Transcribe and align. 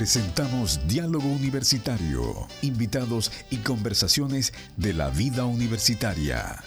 Presentamos 0.00 0.80
Diálogo 0.88 1.28
Universitario, 1.28 2.48
invitados 2.62 3.30
y 3.50 3.58
conversaciones 3.58 4.54
de 4.78 4.94
la 4.94 5.10
vida 5.10 5.44
universitaria. 5.44 6.64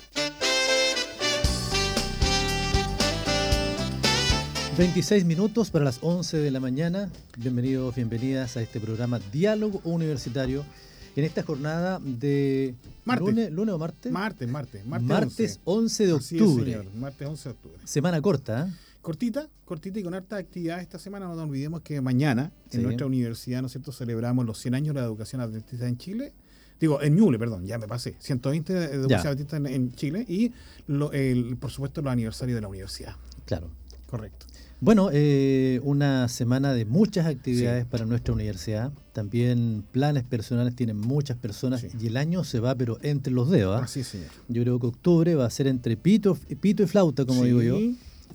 26 4.77 5.25
minutos 5.25 5.71
para 5.71 5.83
las 5.83 5.97
11 6.03 6.37
de 6.37 6.51
la 6.51 6.59
mañana. 6.59 7.09
Bienvenidos, 7.35 7.95
bienvenidas 7.95 8.55
a 8.55 8.61
este 8.61 8.79
programa 8.79 9.19
Diálogo 9.31 9.81
Universitario. 9.83 10.63
En 11.15 11.23
esta 11.23 11.41
jornada 11.41 11.99
de 12.03 12.75
Martes. 13.03 13.51
¿Lunes, 13.51 13.73
o 13.73 13.79
martes? 13.79 14.11
Martes, 14.11 14.47
martes. 14.47 14.85
Martes, 14.85 15.59
11. 15.63 16.05
de 16.05 16.09
es, 16.11 16.15
octubre. 16.15 16.65
señor, 16.65 16.85
Martes 16.93 17.27
11 17.27 17.49
de 17.49 17.55
octubre. 17.55 17.79
Semana 17.83 18.21
corta, 18.21 18.67
¿eh? 18.67 18.73
Cortita, 19.03 19.49
cortita 19.65 19.99
y 19.99 20.03
con 20.03 20.13
harta 20.13 20.37
actividad 20.37 20.79
esta 20.79 20.97
semana. 20.97 21.27
No 21.27 21.35
nos 21.35 21.47
olvidemos 21.49 21.81
que 21.81 21.99
mañana 21.99 22.51
Sí. 22.69 22.77
en 22.77 22.83
nuestra 22.83 23.05
universidad, 23.05 23.59
¿no 23.61 23.67
es 23.67 23.73
cierto?, 23.73 23.91
celebramos 23.91 24.45
los 24.45 24.57
100 24.59 24.75
años 24.75 24.95
de 24.95 25.01
la 25.01 25.05
educación 25.07 25.41
adventista 25.41 25.87
en 25.87 25.97
Chile. 25.97 26.33
Digo, 26.79 27.01
en 27.01 27.15
Ñuble, 27.15 27.37
perdón, 27.37 27.65
ya 27.67 27.77
me 27.77 27.85
pasé. 27.87 28.15
120 28.19 28.73
de 28.73 28.85
educación 28.95 29.27
adventista 29.27 29.57
en, 29.57 29.67
en 29.67 29.91
Chile 29.93 30.25
y, 30.27 30.53
lo- 30.87 31.11
el, 31.11 31.57
por 31.57 31.69
supuesto, 31.69 32.01
los 32.01 32.11
aniversarios 32.13 32.55
de 32.55 32.61
la 32.61 32.67
universidad. 32.69 33.15
Claro. 33.45 33.69
Correcto. 34.07 34.45
Bueno, 34.79 35.09
eh, 35.11 35.79
una 35.83 36.27
semana 36.29 36.73
de 36.73 36.85
muchas 36.85 37.25
actividades 37.25 37.85
para 37.85 38.05
nuestra 38.05 38.33
universidad. 38.33 38.91
También 39.13 39.83
planes 39.91 40.23
personales 40.23 40.75
tienen 40.75 40.97
muchas 40.97 41.37
personas 41.37 41.81
Sí. 41.81 41.87
y 42.01 42.07
el 42.07 42.15
año 42.17 42.43
se 42.45 42.59
va, 42.59 42.75
pero 42.75 42.97
entre 43.01 43.31
los 43.33 43.49
dedos. 43.49 43.79
¿ah? 43.81 43.83
Así 43.85 44.03
señor. 44.03 44.27
Yo 44.49 44.61
creo 44.63 44.79
que 44.79 44.87
octubre 44.87 45.35
va 45.35 45.45
a 45.45 45.49
ser 45.49 45.67
entre 45.67 45.95
pito, 45.97 46.37
pito 46.61 46.83
y 46.83 46.87
flauta, 46.87 47.25
como 47.25 47.41
Sí, 47.41 47.47
digo 47.47 47.61
yo. 47.61 47.77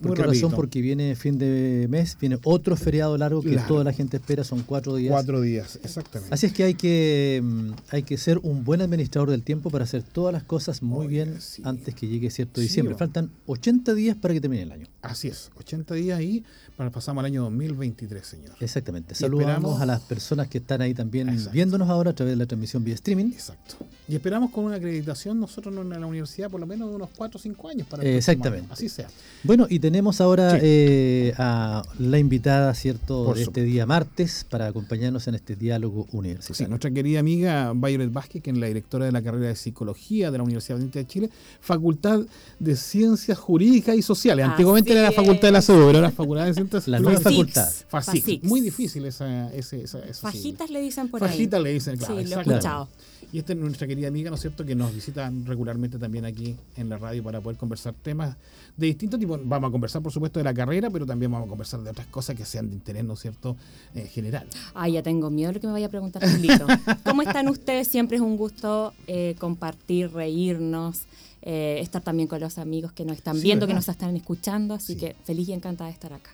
¿Por 0.00 0.14
qué 0.16 0.22
razón? 0.22 0.52
Porque 0.52 0.80
viene 0.80 1.14
fin 1.16 1.38
de 1.38 1.86
mes, 1.88 2.16
viene 2.20 2.38
otro 2.44 2.76
feriado 2.76 3.16
largo 3.18 3.42
que 3.42 3.50
Claro. 3.50 3.68
toda 3.68 3.84
la 3.84 3.92
gente 3.92 4.16
espera, 4.18 4.44
son 4.44 4.62
cuatro 4.62 4.94
días. 4.96 5.10
Cuatro 5.12 5.40
días, 5.40 5.78
exactamente. 5.82 6.32
Así 6.34 6.46
es 6.46 6.52
que 6.52 6.64
hay 6.64 6.74
que 6.74 7.40
mm, 7.42 7.70
hay 7.90 8.02
que 8.04 8.16
ser 8.16 8.38
un 8.42 8.64
buen 8.64 8.80
administrador 8.80 9.30
del 9.30 9.42
tiempo 9.42 9.70
para 9.70 9.84
hacer 9.84 10.02
todas 10.02 10.32
las 10.32 10.42
cosas 10.44 10.82
muy 10.82 11.06
Oye, 11.06 11.08
bien 11.24 11.40
sí. 11.40 11.62
antes 11.64 11.94
que 11.94 12.06
llegue 12.06 12.30
cierto 12.30 12.60
Sí, 12.60 12.68
diciembre. 12.68 12.94
va. 12.94 12.98
Faltan 12.98 13.30
80 13.46 13.94
días 13.94 14.16
para 14.16 14.34
que 14.34 14.40
termine 14.40 14.62
el 14.62 14.72
año. 14.72 14.86
Así 15.02 15.28
es, 15.28 15.50
80 15.56 15.94
días 15.94 16.18
ahí 16.18 16.44
para 16.76 16.90
pasamos 16.90 17.20
al 17.22 17.26
año 17.26 17.42
2023, 17.42 18.24
señor. 18.24 18.54
Exactamente. 18.60 19.14
Y 19.14 19.16
Saludamos 19.16 19.48
esperamos- 19.56 19.80
a 19.80 19.86
las 19.86 20.00
personas 20.02 20.48
que 20.48 20.58
están 20.58 20.80
ahí 20.80 20.94
también 20.94 21.28
Exacto. 21.28 21.50
viéndonos 21.52 21.88
ahora 21.88 22.10
a 22.10 22.14
través 22.14 22.32
de 22.32 22.36
la 22.36 22.46
transmisión 22.46 22.84
vía 22.84 22.94
streaming. 22.94 23.32
Exacto. 23.32 23.76
Y 24.08 24.14
esperamos 24.14 24.50
con 24.52 24.64
una 24.64 24.76
acreditación 24.76 25.40
nosotros 25.40 25.74
en 25.76 25.88
la 25.90 26.06
universidad 26.06 26.48
por 26.50 26.60
lo 26.60 26.66
menos 26.66 26.88
de 26.88 26.94
unos 26.96 27.10
4 27.16 27.38
o 27.38 27.42
5 27.42 27.68
años 27.68 27.86
para 27.88 28.02
el 28.04 28.16
exactamente. 28.16 28.64
año. 28.66 28.72
Así 28.72 28.88
sea. 28.88 29.08
Bueno, 29.42 29.66
y 29.68 29.78
tenemos 29.88 30.20
ahora 30.20 30.50
Sí. 30.52 30.58
eh, 30.62 31.32
a 31.38 31.82
la 31.98 32.18
invitada, 32.18 32.74
¿cierto?, 32.74 33.24
Por 33.24 33.36
de 33.36 33.44
este 33.44 33.62
día 33.62 33.86
martes 33.86 34.44
para 34.50 34.66
acompañarnos 34.66 35.26
en 35.28 35.34
este 35.34 35.56
diálogo 35.56 36.06
Sí, 36.10 36.16
universitario. 36.18 36.68
nuestra 36.68 36.90
querida 36.90 37.20
amiga 37.20 37.72
Violet 37.74 38.12
Vázquez, 38.12 38.42
que 38.42 38.50
es 38.50 38.58
la 38.58 38.66
directora 38.66 39.06
de 39.06 39.12
la 39.12 39.22
carrera 39.22 39.46
de 39.48 39.56
Psicología 39.56 40.30
de 40.30 40.36
la 40.36 40.44
Universidad 40.44 40.76
de 40.78 41.06
Chile, 41.06 41.30
Facultad 41.62 42.20
de 42.58 42.76
Ciencias 42.76 43.38
Jurídicas 43.38 43.96
y 43.96 44.02
Sociales. 44.02 44.44
Así 44.44 44.50
Antiguamente 44.52 44.92
era 44.92 45.00
la 45.02 45.12
Facultad 45.12 45.48
de 45.48 45.52
la. 45.52 45.62
Salud, 45.62 45.82
ahora 45.84 46.00
la 46.02 46.10
Facultad 46.10 46.44
de 46.44 46.54
Ciencias 46.54 46.86
La 46.88 47.00
nueva 47.00 47.20
facultad. 47.20 47.68
Fasix. 47.88 48.44
Muy 48.44 48.60
difícil 48.60 49.06
esa, 49.06 49.50
ese, 49.54 49.84
esa, 49.84 50.00
esa 50.00 50.12
sigla. 50.14 50.30
Fajitas 50.30 50.70
le 50.70 50.80
dicen 50.82 51.08
por 51.08 51.22
ahí. 51.24 51.30
Fajita 51.30 51.58
le 51.58 51.72
dicen, 51.72 51.96
claro. 51.96 52.18
Sí, 52.18 52.24
lo 52.28 52.36
he 52.36 52.40
escuchado. 52.42 52.88
Y 53.32 53.38
esta 53.38 53.52
es 53.52 53.58
nuestra 53.58 53.86
querida 53.86 54.08
amiga, 54.08 54.30
¿no 54.30 54.36
es 54.36 54.40
cierto?, 54.40 54.64
que 54.64 54.74
nos 54.74 54.94
visita 54.94 55.30
regularmente 55.44 55.98
también 55.98 56.24
aquí 56.24 56.56
en 56.76 56.88
la 56.88 56.96
radio 56.96 57.22
para 57.22 57.40
poder 57.42 57.58
conversar 57.58 57.92
temas 57.94 58.36
de 58.76 58.86
distintos 58.86 59.20
tipos. 59.20 59.38
Vamos 59.44 59.68
a 59.68 59.72
conversar, 59.72 60.00
por 60.02 60.10
supuesto, 60.12 60.40
de 60.40 60.44
la 60.44 60.54
carrera, 60.54 60.88
pero 60.88 61.04
también 61.04 61.30
vamos 61.30 61.46
a 61.46 61.50
conversar 61.50 61.80
de 61.82 61.90
otras 61.90 62.06
cosas 62.06 62.36
que 62.36 62.46
sean 62.46 62.68
de 62.70 62.74
interés, 62.76 63.04
¿no 63.04 63.12
es 63.14 63.20
cierto?, 63.20 63.56
eh, 63.94 64.06
general. 64.06 64.46
Ay, 64.74 64.92
ya 64.92 65.02
tengo 65.02 65.28
miedo 65.30 65.48
de 65.48 65.54
lo 65.56 65.60
que 65.60 65.66
me 65.66 65.74
vaya 65.74 65.86
a 65.86 65.90
preguntar. 65.90 66.22
¿Cómo 67.04 67.20
están 67.22 67.48
ustedes? 67.48 67.88
Siempre 67.88 68.16
es 68.16 68.22
un 68.22 68.36
gusto 68.38 68.94
eh, 69.06 69.34
compartir, 69.38 70.10
reírnos, 70.12 71.02
eh, 71.42 71.78
estar 71.80 72.02
también 72.02 72.28
con 72.28 72.40
los 72.40 72.56
amigos 72.56 72.92
que 72.92 73.04
nos 73.04 73.16
están 73.18 73.36
Sí, 73.36 73.42
viendo, 73.42 73.66
que 73.66 73.74
nos 73.74 73.88
están 73.88 74.16
escuchando. 74.16 74.74
Así 74.74 74.94
Sí. 74.94 74.98
que 75.00 75.16
feliz 75.24 75.48
y 75.48 75.52
encantada 75.52 75.88
de 75.88 75.94
estar 75.94 76.12
acá. 76.14 76.30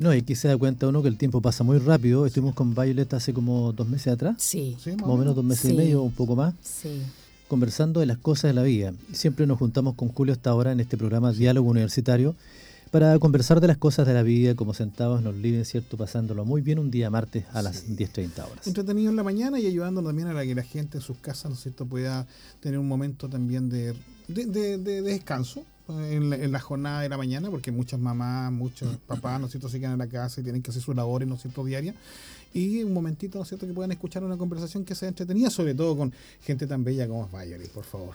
No, 0.00 0.14
y 0.14 0.18
aquí 0.18 0.34
se 0.34 0.48
da 0.48 0.56
cuenta 0.56 0.86
uno 0.88 1.02
que 1.02 1.08
el 1.08 1.16
tiempo 1.16 1.40
pasa 1.40 1.64
muy 1.64 1.78
rápido. 1.78 2.26
Estuvimos 2.26 2.54
con 2.54 2.74
Violet 2.74 3.12
hace 3.14 3.32
como 3.32 3.72
dos 3.72 3.88
meses 3.88 4.12
atrás, 4.12 4.36
Sí, 4.38 4.76
¿Sí? 4.82 4.92
más 4.92 5.04
o 5.08 5.16
menos 5.16 5.34
dos 5.34 5.44
meses 5.44 5.70
y 5.72 5.74
medio, 5.76 6.02
un 6.02 6.12
poco 6.12 6.36
más. 6.36 6.54
sí. 6.62 7.02
conversando 7.48 8.00
de 8.00 8.04
las 8.06 8.18
cosas 8.18 8.50
de 8.50 8.52
la 8.52 8.62
vida. 8.62 8.92
Siempre 9.12 9.46
nos 9.46 9.58
juntamos 9.58 9.94
con 9.94 10.08
Julio 10.10 10.34
hasta 10.34 10.50
ahora 10.50 10.70
en 10.72 10.80
este 10.80 10.98
programa 10.98 11.32
Diálogo 11.32 11.70
Universitario 11.70 12.36
para 12.90 13.18
conversar 13.18 13.58
de 13.62 13.66
las 13.68 13.78
cosas 13.78 14.06
de 14.06 14.12
la 14.12 14.22
vida, 14.22 14.54
como 14.54 14.74
sentados 14.74 15.20
en 15.20 15.24
los 15.24 15.34
living, 15.34 15.64
¿cierto? 15.64 15.96
Pasándolo 15.96 16.44
muy 16.44 16.60
bien 16.60 16.78
un 16.78 16.90
día 16.90 17.08
martes 17.08 17.46
a 17.54 17.62
las 17.62 17.76
Sí. 17.78 17.96
10.30 17.96 18.44
horas. 18.44 18.66
entretenido 18.66 19.08
en 19.08 19.16
la 19.16 19.22
mañana 19.22 19.58
y 19.58 19.64
ayudándonos 19.66 20.10
también 20.10 20.28
a 20.28 20.34
la 20.34 20.44
que 20.44 20.54
la 20.54 20.62
gente 20.62 20.98
en 20.98 21.02
sus 21.02 21.16
casas, 21.18 21.46
¿no 21.50 21.54
es 21.54 21.60
cierto?, 21.62 21.86
pueda 21.86 22.26
tener 22.60 22.78
un 22.78 22.86
momento 22.86 23.30
también 23.30 23.70
de, 23.70 23.94
de, 24.28 24.44
de- 24.44 24.76
de- 24.76 24.78
de 24.78 25.00
descanso 25.02 25.64
en 25.88 26.30
la, 26.30 26.36
en 26.36 26.52
la 26.52 26.60
jornada 26.60 27.00
de 27.02 27.08
la 27.08 27.16
mañana, 27.16 27.50
porque 27.50 27.70
muchas 27.72 27.98
mamás, 28.00 28.52
muchos 28.52 28.96
papás, 29.06 29.40
¿no 29.40 29.46
es 29.46 29.52
cierto?, 29.52 29.68
se 29.68 29.78
quedan 29.80 29.92
en 29.92 29.98
la 29.98 30.06
casa 30.08 30.40
y 30.40 30.44
tienen 30.44 30.62
que 30.62 30.70
hacer 30.70 30.82
sus 30.82 30.94
labores, 30.94 31.26
¿no 31.28 31.34
es 31.36 31.42
cierto?, 31.42 31.64
diarias. 31.64 31.94
Y 32.54 32.82
un 32.82 32.92
momentito, 32.94 33.36
¿no 33.38 33.42
es 33.42 33.48
cierto?, 33.48 33.66
que 33.66 33.72
puedan 33.72 33.92
escuchar 33.92 34.22
una 34.24 34.36
conversación 34.36 34.84
que 34.84 34.94
sea 34.94 35.08
entretenida, 35.08 35.50
sobre 35.50 35.74
todo 35.74 35.96
con 35.96 36.12
gente 36.42 36.66
tan 36.66 36.84
bella 36.84 37.06
como 37.08 37.24
es 37.26 37.32
Violet, 37.32 37.70
por 37.70 37.84
favor. 37.84 38.14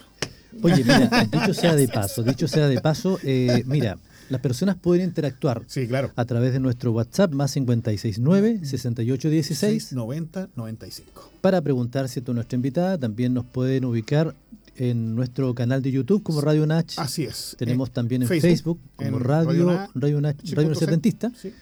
Oye, 0.62 0.84
mira, 0.84 1.28
dicho 1.32 1.54
sea 1.54 1.76
de 1.76 1.88
paso, 1.88 2.22
dicho 2.24 2.48
sea 2.48 2.68
de 2.68 2.80
paso, 2.80 3.20
eh, 3.24 3.64
mira, 3.66 3.98
las 4.30 4.40
personas 4.40 4.76
pueden 4.76 5.06
interactuar 5.08 5.64
Sí, 5.68 5.88
claro. 5.88 6.12
a 6.16 6.26
través 6.26 6.54
de 6.54 6.60
nuestro 6.60 6.92
WhatsApp 6.92 7.34
más 7.34 7.56
569-6816 7.58 9.92
90 9.94 10.50
95. 10.56 11.32
para 11.42 11.62
preguntar, 11.62 12.08
¿cierto? 12.10 12.32
a 12.32 12.36
Nuestra 12.36 12.56
invitada 12.56 12.98
también 12.98 13.34
nos 13.34 13.46
pueden 13.46 13.86
ubicar 13.86 14.36
en 14.78 15.16
nuestro 15.16 15.54
canal 15.56 15.82
de 15.82 15.92
YouTube 15.92 16.24
como 16.24 16.42
Radio 16.42 16.66
Nach. 16.66 16.92
Así 16.98 17.24
es. 17.24 17.56
Tenemos 17.58 17.90
Eh, 17.90 17.92
también 17.94 18.22
en 18.24 18.28
Facebook, 18.28 18.48
Facebook, 18.50 18.80
como 18.96 19.18
en 19.18 19.24
Radio, 19.24 19.48
Radio 19.48 19.90
Radio, 19.96 20.22
Na- 20.22 20.34
Nach- 20.34 20.42
sí, 20.44 20.56
Radio. 20.56 20.76
Setentista 20.76 21.32
sí. 21.40 21.54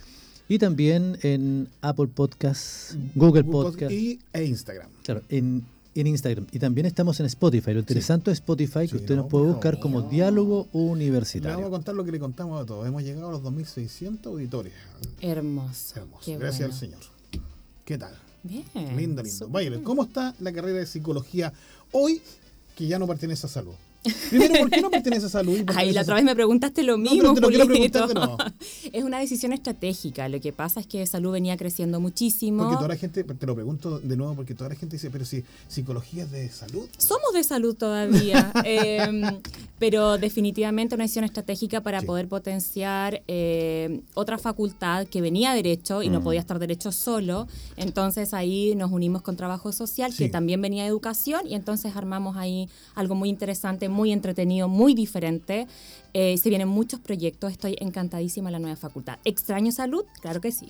y 0.50 0.58
también 0.60 1.18
en 1.24 1.68
Apple 1.82 2.08
Podcast, 2.08 2.94
Google 3.16 3.44
Podcast, 3.44 3.92
y, 3.92 4.20
e 4.34 4.46
Instagram. 4.46 4.90
claro, 5.04 5.22
en, 5.30 5.64
en 5.94 6.08
Instagram. 6.08 6.48
Y 6.52 6.60
también 6.60 6.86
estamos 6.86 7.20
en 7.20 7.26
Spotify. 7.26 7.74
Lo 7.74 7.80
interesante 7.82 8.30
de 8.32 8.34
Spotify 8.36 8.82
Sí, 8.84 8.90
que 8.92 8.96
usted 8.98 9.16
no, 9.16 9.24
nos 9.24 9.32
puede 9.32 9.48
buscar 9.48 9.80
como 9.80 10.04
Diálogo 10.04 10.68
Le 10.72 10.80
vamos 10.80 10.90
a 10.90 10.92
Universitario. 10.94 11.70
contar 11.70 11.96
lo 11.96 12.06
que 12.06 12.12
le 12.14 12.20
contamos 12.20 12.62
a 12.62 12.66
todos. 12.66 12.88
Hemos 12.88 13.04
llegado 13.04 13.28
a 13.28 13.32
los 13.32 13.42
2.600 13.44 14.26
auditores. 14.28 14.72
Hermoso. 15.20 16.00
Hermoso. 16.00 16.22
Qué 16.26 16.38
Gracias 16.38 16.70
bueno. 16.70 16.74
al 16.74 16.80
Señor. 16.80 17.44
¿Qué 17.86 17.98
tal? 17.98 18.14
Bien. 18.44 18.64
lindo, 18.98 19.22
lindo. 19.22 19.48
bien. 19.50 19.84
¿cómo 19.84 20.04
está 20.04 20.34
la 20.40 20.52
carrera 20.52 20.80
de 20.80 20.86
psicología 20.88 21.54
hoy 21.92 22.22
que 22.76 22.88
ya 22.88 23.00
no 23.00 23.08
pertenece 23.08 23.46
a 23.46 23.50
salud? 23.50 23.76
Primero, 24.30 24.54
¿por 24.60 24.70
qué 24.70 24.82
no 24.82 24.90
pertenece 24.90 25.26
a 25.28 25.30
salud? 25.30 25.58
y 25.60 25.64
Ay, 25.76 25.92
la 25.92 26.02
a 26.02 26.04
otra 26.04 26.16
vez 26.16 26.24
me 26.24 26.34
preguntaste 26.36 26.84
lo 26.84 26.98
No, 26.98 27.12
mismo, 27.12 27.34
pero 27.34 27.34
te 27.36 27.42
lo 27.42 27.48
quiero 27.50 27.66
Julito. 27.68 28.08
preguntar 28.08 28.48
de 28.50 28.54
Es 28.98 29.04
una 29.04 29.20
decisión 29.20 29.54
estratégica. 29.54 30.28
Lo 30.30 30.40
que 30.42 30.52
pasa 30.54 30.80
es 30.80 30.88
que 30.88 31.06
salud 31.06 31.32
venía 31.32 31.56
creciendo 31.58 32.00
muchísimo. 32.00 32.64
Porque 32.64 32.78
toda 32.78 32.88
la 32.90 32.96
gente, 32.98 33.24
te 33.24 33.46
lo 33.46 33.54
pregunto 33.56 34.00
de 34.00 34.18
nuevo, 34.18 34.34
porque 34.36 34.56
toda 34.56 34.70
la 34.70 34.76
gente 34.76 34.96
dice, 34.96 35.10
pero 35.12 35.24
si 35.26 35.44
psicología 35.68 36.24
es 36.24 36.32
de 36.32 36.50
salud. 36.50 36.88
Somos 36.98 37.34
de 37.34 37.44
salud 37.44 37.76
todavía, 37.76 38.52
eh, 38.66 39.40
pero 39.80 40.18
definitivamente 40.18 40.96
una 40.96 41.04
decisión 41.04 41.26
estratégica 41.26 41.82
para 41.82 42.00
Sí. 42.02 42.06
poder 42.08 42.28
potenciar 42.28 43.22
eh, 43.28 44.02
otra 44.16 44.38
facultad 44.38 45.06
que 45.08 45.22
venía 45.22 45.54
derecho 45.54 46.02
y 46.04 46.10
no 46.10 46.20
Mm. 46.20 46.24
podía 46.24 46.40
estar 46.40 46.58
derecho 46.60 46.92
solo. 46.92 47.48
Entonces 47.78 48.34
ahí 48.34 48.74
nos 48.76 48.92
unimos 48.92 49.22
con 49.22 49.36
trabajo 49.36 49.72
social, 49.72 50.12
Sí. 50.12 50.24
que 50.26 50.30
también 50.30 50.62
venía 50.62 50.84
de 50.84 50.90
educación, 50.90 51.42
y 51.48 51.54
entonces 51.56 51.96
armamos 51.96 52.38
ahí 52.38 52.68
algo 52.96 53.16
muy 53.16 53.30
interesante, 53.30 53.90
muy 53.92 54.12
entretenido, 54.12 54.68
muy 54.68 54.94
diferente. 54.94 55.68
Eh, 56.14 56.38
se 56.38 56.50
vienen 56.50 56.68
muchos 56.68 57.00
proyectos, 57.00 57.52
estoy 57.52 57.76
encantadísima 57.80 58.50
de 58.50 58.54
la 58.54 58.60
nueva 58.60 58.76
facultad. 58.76 59.20
¿Extraño 59.24 59.72
salud? 59.72 60.04
Claro 60.22 60.42
que 60.42 60.52
sí. 60.52 60.70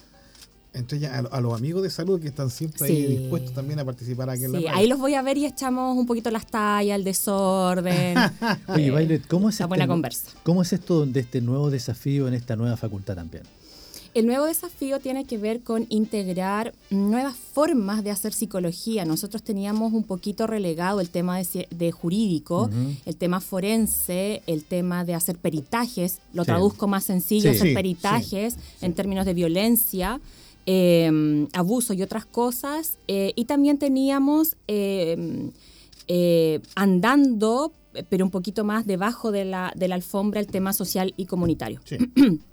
Entonces, 0.73 1.01
ya, 1.01 1.15
a, 1.15 1.19
a 1.19 1.41
los 1.41 1.53
amigos 1.53 1.83
de 1.83 1.89
salud 1.89 2.21
que 2.21 2.29
están 2.29 2.49
siempre 2.49 2.87
ahí 2.87 3.05
dispuestos 3.17 3.53
también 3.53 3.79
a 3.79 3.83
participar 3.85 4.29
aquí 4.29 4.45
en 4.45 4.53
la 4.53 4.59
Sí, 4.59 4.65
radio. 4.65 4.77
ahí 4.77 4.87
los 4.87 4.99
voy 4.99 5.15
a 5.15 5.21
ver 5.21 5.37
y 5.37 5.45
echamos 5.45 5.97
un 5.97 6.05
poquito 6.05 6.31
las 6.31 6.47
tallas, 6.47 6.95
el 6.95 7.03
desorden. 7.03 8.15
Oye, 8.69 8.85
Eh, 8.87 8.91
Violet, 8.91 9.27
¿cómo 9.27 9.49
es, 9.49 9.55
este 9.55 9.65
buena 9.65 9.85
conversa. 9.85 10.31
¿cómo 10.43 10.61
es 10.61 10.71
esto 10.71 11.05
de 11.05 11.19
este 11.19 11.41
nuevo 11.41 11.69
desafío 11.69 12.27
en 12.29 12.35
esta 12.35 12.55
nueva 12.55 12.77
facultad 12.77 13.15
también? 13.15 13.43
El 14.13 14.25
nuevo 14.27 14.45
desafío 14.45 14.99
tiene 14.99 15.23
que 15.23 15.37
ver 15.37 15.61
con 15.61 15.85
integrar 15.89 16.73
nuevas 16.89 17.35
formas 17.37 18.03
de 18.03 18.11
hacer 18.11 18.33
psicología. 18.33 19.05
Nosotros 19.05 19.41
teníamos 19.41 19.93
un 19.93 20.03
poquito 20.03 20.47
relegado 20.47 20.99
el 20.99 21.09
tema 21.09 21.39
de, 21.39 21.91
jurídico, 21.93 22.69
el 23.05 23.15
tema 23.15 23.39
forense, 23.39 24.41
el 24.47 24.65
tema 24.65 25.05
de 25.05 25.13
hacer 25.13 25.37
peritajes. 25.37 26.19
Lo 26.33 26.43
Sí. 26.43 26.47
traduzco 26.47 26.87
más 26.87 27.05
sencillo, 27.05 27.51
Sí. 27.51 27.55
hacer 27.55 27.67
Sí, 27.69 27.73
peritajes 27.73 28.55
en 28.81 28.93
términos 28.93 29.25
de 29.25 29.33
violencia. 29.33 30.19
eh, 30.67 31.47
abuso 31.53 31.93
y 31.93 32.03
otras 32.03 32.23
cosas. 32.25 32.97
eh, 33.07 33.33
y 33.35 33.45
también 33.45 33.79
teníamos 33.79 34.55
eh, 34.67 35.49
eh, 36.07 36.59
andando, 36.75 37.73
pero 38.09 38.23
un 38.25 38.29
poquito 38.31 38.63
más 38.63 38.85
debajo 38.85 39.31
de 39.31 39.43
la, 39.45 39.73
de 39.75 39.87
la 39.87 39.95
alfombra, 39.95 40.39
el 40.39 40.45
tema 40.47 40.71
social 40.73 41.13
y 41.17 41.25
comunitario. 41.25 41.79
Sí. 41.85 41.97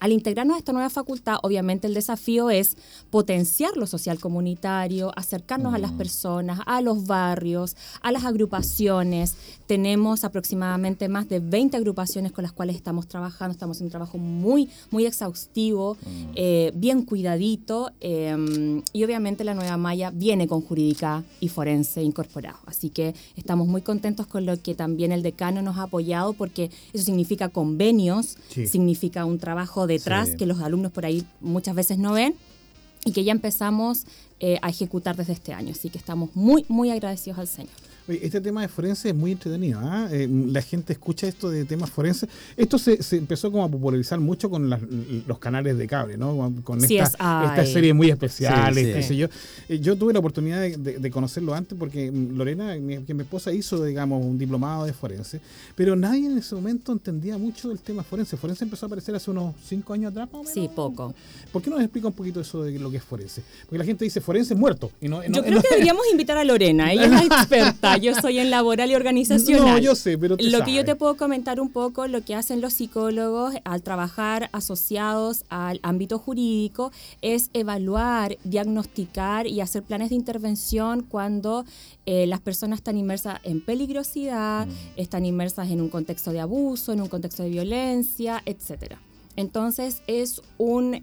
al 0.00 0.12
integrarnos 0.12 0.56
a 0.56 0.58
esta 0.58 0.72
nueva 0.72 0.90
facultad, 0.90 1.36
obviamente 1.42 1.86
el 1.86 1.94
desafío 1.94 2.50
es 2.50 2.76
potenciar 3.10 3.76
lo 3.76 3.86
social 3.86 4.18
comunitario, 4.18 5.12
acercarnos 5.16 5.74
a 5.74 5.78
las 5.78 5.92
personas, 5.92 6.60
a 6.66 6.80
los 6.80 7.06
barrios, 7.06 7.76
a 8.02 8.10
las 8.10 8.24
agrupaciones. 8.24 9.36
Tenemos 9.66 10.24
aproximadamente 10.24 11.08
más 11.08 11.28
de 11.28 11.38
20 11.40 11.76
agrupaciones 11.76 12.32
con 12.32 12.42
las 12.42 12.52
cuales 12.52 12.76
estamos 12.76 13.06
trabajando, 13.06 13.52
estamos 13.52 13.76
haciendo 13.76 13.88
un 13.88 13.92
trabajo 13.92 14.18
muy, 14.18 14.68
muy 14.90 15.06
exhaustivo, 15.06 15.96
eh, 16.34 16.72
bien 16.74 17.04
cuidadito, 17.04 17.92
eh, 18.00 18.82
y 18.92 19.04
obviamente 19.04 19.44
la 19.44 19.54
nueva 19.54 19.76
malla 19.76 20.10
viene 20.10 20.48
con 20.48 20.60
jurídica 20.62 21.22
y 21.40 21.48
forense 21.48 22.02
incorporado. 22.02 22.58
Así 22.66 22.90
que 22.90 23.14
estamos 23.36 23.68
muy 23.68 23.82
contentos 23.82 24.26
con 24.26 24.46
lo 24.46 24.60
que 24.60 24.74
también 24.74 25.12
el 25.12 25.22
decano 25.22 25.62
nos 25.62 25.76
ha 25.78 25.82
apoyado 25.84 26.32
porque 26.32 26.70
eso 26.92 27.04
significa 27.04 27.48
convenios, 27.48 28.36
Sí. 28.48 28.66
significa 28.66 29.24
un 29.24 29.38
trabajo 29.38 29.86
detrás 29.90 30.30
Sí. 30.30 30.36
que 30.38 30.46
los 30.46 30.60
alumnos 30.60 30.90
por 30.92 31.04
ahí 31.04 31.24
muchas 31.40 31.74
veces 31.74 31.98
no 31.98 32.12
ven 32.12 32.34
y 33.04 33.12
que 33.12 33.24
ya 33.24 33.32
empezamos 33.32 34.04
eh, 34.40 34.58
a 34.62 34.70
ejecutar 34.70 35.16
desde 35.16 35.34
este 35.34 35.52
año. 35.52 35.72
Así 35.72 35.90
que 35.90 35.98
estamos 35.98 36.34
muy, 36.34 36.64
muy 36.68 36.90
agradecidos 36.90 37.38
al 37.38 37.46
Señor. 37.46 37.70
Oye, 38.08 38.20
este 38.22 38.40
tema 38.40 38.62
de 38.62 38.68
forense 38.68 39.08
es 39.10 39.14
muy 39.14 39.32
entretenido. 39.32 39.78
¿ah? 39.82 40.08
Eh, 40.10 40.28
la 40.30 40.62
gente 40.62 40.92
escucha 40.92 41.26
esto 41.28 41.48
de 41.50 41.64
temas 41.64 41.90
forenses. 41.90 42.28
Esto 42.56 42.78
se, 42.78 43.02
se 43.02 43.16
empezó 43.16 43.50
como 43.52 43.64
a 43.64 43.68
popularizar 43.68 44.18
mucho 44.20 44.50
con 44.50 44.68
las- 44.70 44.80
los 45.26 45.38
canales 45.38 45.76
de 45.78 45.86
cable, 45.86 46.16
¿no? 46.16 46.52
Con- 46.64 46.80
CSI. 46.80 46.98
esta, 46.98 47.44
esta 47.56 47.66
serie 47.66 47.94
muy 47.94 48.10
Sí, 48.10 48.86
sí. 48.86 48.92
qué 48.92 49.02
sé 49.02 49.16
yo. 49.16 49.26
Eh, 49.68 49.78
yo 49.80 49.96
tuve 49.96 50.12
la 50.12 50.18
oportunidad 50.18 50.60
de, 50.60 50.76
de- 50.76 50.98
de 50.98 51.10
conocerlo 51.10 51.54
antes 51.54 51.78
porque 51.78 52.10
mm, 52.10 52.36
Lorena, 52.36 52.74
mi, 52.76 52.98
que 53.04 53.14
mi 53.14 53.22
esposa, 53.22 53.52
hizo, 53.52 53.84
digamos, 53.84 54.24
un 54.24 54.38
diplomado 54.38 54.84
de 54.84 54.92
forense, 54.92 55.40
pero 55.76 55.94
nadie 55.96 56.26
en 56.26 56.38
ese 56.38 56.54
momento 56.54 56.92
entendía 56.92 57.38
mucho 57.38 57.68
del 57.68 57.78
tema 57.78 58.02
forense. 58.02 58.36
Forense 58.36 58.64
empezó 58.64 58.86
a 58.86 58.88
aparecer 58.88 59.14
hace 59.14 59.30
unos 59.30 59.54
cinco 59.68 59.92
años 59.92 60.10
atrás, 60.10 60.26
más 60.32 60.34
o 60.34 60.38
menos. 60.38 60.52
Sí, 60.52 60.68
poco. 60.74 61.14
¿Por 61.52 61.62
qué 61.62 61.70
no 61.70 61.76
nos 61.76 61.84
explica 61.84 62.08
un 62.08 62.14
poquito 62.14 62.40
eso 62.40 62.62
de 62.64 62.78
lo 62.78 62.90
que 62.90 62.96
es 62.96 63.04
forense? 63.04 63.42
Porque 63.66 63.78
la 63.78 63.84
gente 63.84 64.04
dice 64.04 64.20
forense 64.20 64.54
es 64.54 64.60
muerto. 64.60 64.90
Y 65.00 65.08
no, 65.08 65.22
Yo 65.22 65.28
no- 65.30 65.42
creo 65.42 65.54
no- 65.56 65.62
que 65.62 65.68
deberíamos 65.70 66.02
invitar 66.10 66.36
a 66.38 66.44
Lorena, 66.44 66.92
ella 66.92 67.04
es 67.04 67.10
la 67.10 67.22
experta, 67.24 67.89
yo 67.96 68.14
soy 68.14 68.38
en 68.38 68.50
laboral 68.50 68.90
y 68.90 68.94
organizacional. 69.00 69.66
No, 69.66 69.78
yo 69.78 69.94
sé, 69.94 70.18
pero 70.18 70.36
Lo 70.38 70.64
que 70.64 70.72
yo 70.72 70.84
te 70.84 70.94
puedo 70.96 71.16
comentar 71.16 71.60
un 71.60 71.70
poco, 71.70 72.06
lo 72.06 72.22
que 72.22 72.34
hacen 72.34 72.60
los 72.60 72.74
psicólogos 72.74 73.54
al 73.64 73.82
trabajar 73.82 74.48
asociados 74.52 75.44
al 75.48 75.80
ámbito 75.82 76.18
jurídico 76.18 76.92
es 77.22 77.50
evaluar, 77.52 78.36
diagnosticar 78.44 79.46
y 79.46 79.60
hacer 79.60 79.82
planes 79.82 80.10
de 80.10 80.16
intervención 80.16 81.02
cuando 81.02 81.64
eh, 82.06 82.26
las 82.26 82.40
personas 82.40 82.80
están 82.80 82.96
inmersas 82.96 83.40
en 83.44 83.60
peligrosidad, 83.60 84.66
están 84.96 85.24
inmersas 85.24 85.70
en 85.70 85.80
un 85.80 85.88
contexto 85.88 86.32
de 86.32 86.40
abuso, 86.40 86.92
en 86.92 87.00
un 87.00 87.08
contexto 87.08 87.42
de 87.42 87.50
violencia, 87.50 88.42
etcétera. 88.46 88.98
Entonces 89.36 90.02
es 90.06 90.42
un 90.58 91.02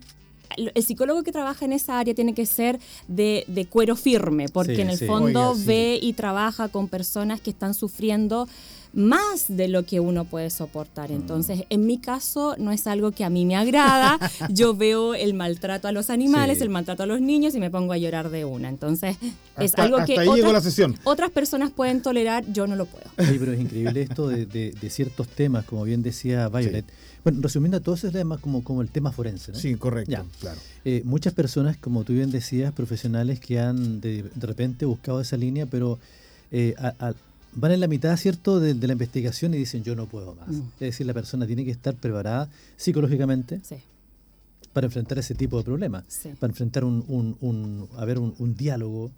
el 0.55 0.83
psicólogo 0.83 1.23
que 1.23 1.31
trabaja 1.31 1.65
en 1.65 1.73
esa 1.73 1.99
área 1.99 2.13
tiene 2.13 2.33
que 2.33 2.45
ser 2.45 2.79
de, 3.07 3.43
de 3.47 3.65
cuero 3.65 3.95
firme, 3.95 4.47
porque 4.49 4.75
Sí, 4.75 4.81
en 4.81 4.89
el 4.89 4.97
sí. 4.97 5.05
fondo 5.05 5.49
Oiga, 5.51 5.55
sí. 5.59 5.65
ve 5.67 5.99
y 6.01 6.13
trabaja 6.13 6.69
con 6.69 6.87
personas 6.87 7.41
que 7.41 7.49
están 7.49 7.73
sufriendo 7.73 8.47
más 8.97 9.45
de 9.47 9.67
lo 9.67 9.85
que 9.85 9.99
uno 9.99 10.25
puede 10.25 10.49
soportar. 10.49 11.11
Entonces, 11.11 11.65
en 11.69 11.85
mi 11.85 11.99
caso, 11.99 12.55
no 12.57 12.71
es 12.71 12.87
algo 12.87 13.11
que 13.11 13.23
a 13.23 13.29
mí 13.29 13.45
me 13.45 13.55
agrada. 13.55 14.17
Yo 14.49 14.75
veo 14.75 15.13
el 15.13 15.35
maltrato 15.35 15.87
a 15.87 15.91
los 15.91 16.09
animales, 16.09 16.57
Sí. 16.57 16.63
el 16.63 16.69
maltrato 16.71 17.03
a 17.03 17.05
los 17.05 17.21
niños 17.21 17.53
y 17.53 17.59
me 17.59 17.69
pongo 17.69 17.93
a 17.93 17.97
llorar 17.99 18.31
de 18.31 18.43
una. 18.43 18.69
Entonces, 18.69 19.15
es 19.21 19.65
Hasta- 19.71 19.83
algo 19.83 19.97
hasta 19.97 20.07
que 20.07 20.19
ahí 20.19 20.25
llegó 20.27 20.37
la 20.47 20.47
otras, 20.59 20.63
sesión. 20.63 20.95
otras 21.03 21.29
personas 21.29 21.69
pueden 21.71 22.01
tolerar, 22.01 22.43
yo 22.51 22.65
no 22.65 22.75
lo 22.75 22.87
puedo. 22.87 23.05
Oye, 23.19 23.37
pero 23.39 23.51
es 23.53 23.59
increíble 23.61 24.01
esto 24.01 24.27
de, 24.29 24.47
de- 24.47 24.71
de 24.71 24.89
ciertos 24.89 25.27
temas, 25.27 25.63
como 25.65 25.83
bien 25.83 26.01
decía 26.01 26.49
Violet. 26.49 26.85
Bueno, 27.23 27.39
resumiendo 27.43 27.79
todo 27.81 27.93
ese 27.93 28.09
tema 28.09 28.39
como, 28.39 28.63
como 28.63 28.81
el 28.81 28.89
tema 28.89 29.11
forense, 29.11 29.51
¿no? 29.51 29.59
Sí, 29.59 29.75
correcto, 29.75 30.11
Ya. 30.11 30.25
claro. 30.39 30.59
Eh, 30.85 31.03
muchas 31.05 31.33
personas, 31.33 31.77
como 31.77 32.03
tú 32.03 32.13
bien 32.13 32.31
decías, 32.31 32.73
profesionales 32.73 33.39
que 33.39 33.59
han 33.59 34.01
de, 34.01 34.23
de 34.23 34.47
repente 34.47 34.85
buscado 34.85 35.21
esa 35.21 35.37
línea, 35.37 35.67
pero 35.67 35.99
eh, 36.51 36.73
a- 36.79 36.93
a- 36.99 37.13
van 37.53 37.71
en 37.71 37.79
la 37.79 37.87
mitad, 37.87 38.15
¿cierto?, 38.17 38.59
de, 38.59 38.73
de 38.73 38.87
la 38.87 38.93
investigación 38.93 39.53
y 39.53 39.57
dicen 39.57 39.83
yo 39.83 39.95
no 39.95 40.05
puedo 40.07 40.35
más. 40.35 40.49
Mm. 40.49 40.61
Es 40.75 40.79
decir, 40.79 41.05
la 41.07 41.13
persona 41.13 41.45
tiene 41.47 41.65
que 41.65 41.71
estar 41.71 41.95
preparada 41.95 42.49
psicológicamente 42.75 43.59
Sí, 43.63 43.75
para 44.73 44.85
enfrentar 44.85 45.17
ese 45.17 45.33
tipo 45.35 45.57
de 45.57 45.63
problemas, 45.63 46.03
sí. 46.07 46.29
para 46.39 46.51
enfrentar 46.51 46.83
un, 46.83 47.03
un, 47.07 47.35
un- 47.41 47.87
a 47.97 48.05
ver, 48.05 48.19
un, 48.19 48.33
un 48.37 48.55
diálogo, 48.55 49.11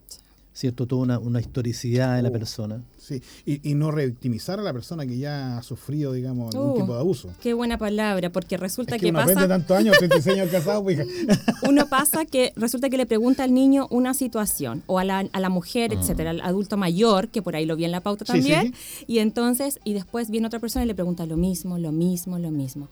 ¿cierto?, 0.60 0.86
toda 0.88 1.04
una, 1.04 1.20
una 1.20 1.40
historicidad 1.40 2.18
de 2.18 2.22
la 2.22 2.28
Oh. 2.30 2.34
persona. 2.34 2.84
Sí, 2.98 3.22
y, 3.46 3.72
y 3.72 3.76
no 3.76 3.92
revictimizar 3.92 4.60
a 4.60 4.62
la 4.62 4.74
persona 4.74 5.08
que 5.08 5.18
ya 5.18 5.58
ha 5.58 5.64
sufrido, 5.64 6.12
digamos, 6.12 6.54
algún 6.54 6.72
Uh, 6.72 6.76
tipo 6.82 6.94
de 6.94 7.00
abuso. 7.00 7.30
Qué 7.42 7.54
buena 7.54 7.78
palabra, 7.78 8.30
porque 8.30 8.58
resulta 8.58 8.96
Es 8.98 9.00
que, 9.02 9.08
que, 9.08 9.12
uno 9.12 9.26
pasa... 9.26 9.48
tantos 9.48 9.78
años, 9.78 9.98
36 9.98 10.38
años 10.38 10.50
casado, 10.52 10.84
pues, 10.84 11.00
uno 11.70 11.88
pasa 11.88 12.26
que 12.26 12.52
resulta 12.58 12.90
que 12.90 12.98
le 12.98 13.06
pregunta 13.06 13.46
al 13.46 13.54
niño 13.54 13.88
una 13.90 14.14
situación 14.14 14.84
o 14.86 15.00
a 15.00 15.06
la, 15.06 15.20
a 15.32 15.40
la 15.40 15.50
mujer, 15.50 15.94
etcétera, 15.94 16.32
al 16.32 16.42
adulto 16.42 16.76
mayor, 16.76 17.30
que 17.30 17.42
por 17.42 17.56
ahí 17.56 17.66
lo 17.66 17.78
vi 17.78 17.86
en 17.86 17.92
la 17.92 18.02
pauta 18.02 18.26
Mm. 18.26 18.36
Sí, 18.36 18.42
sí, 18.44 18.50
también, 18.52 18.74
y 19.08 19.20
entonces, 19.20 19.80
y 19.86 19.94
después 19.94 20.30
viene 20.30 20.48
otra 20.48 20.60
persona 20.60 20.84
y 20.84 20.88
le 20.90 20.94
pregunta 20.96 21.26
lo 21.26 21.38
mismo, 21.38 21.78
lo 21.78 21.94
mismo, 21.94 22.38
lo 22.38 22.52
mismo. 22.52 22.90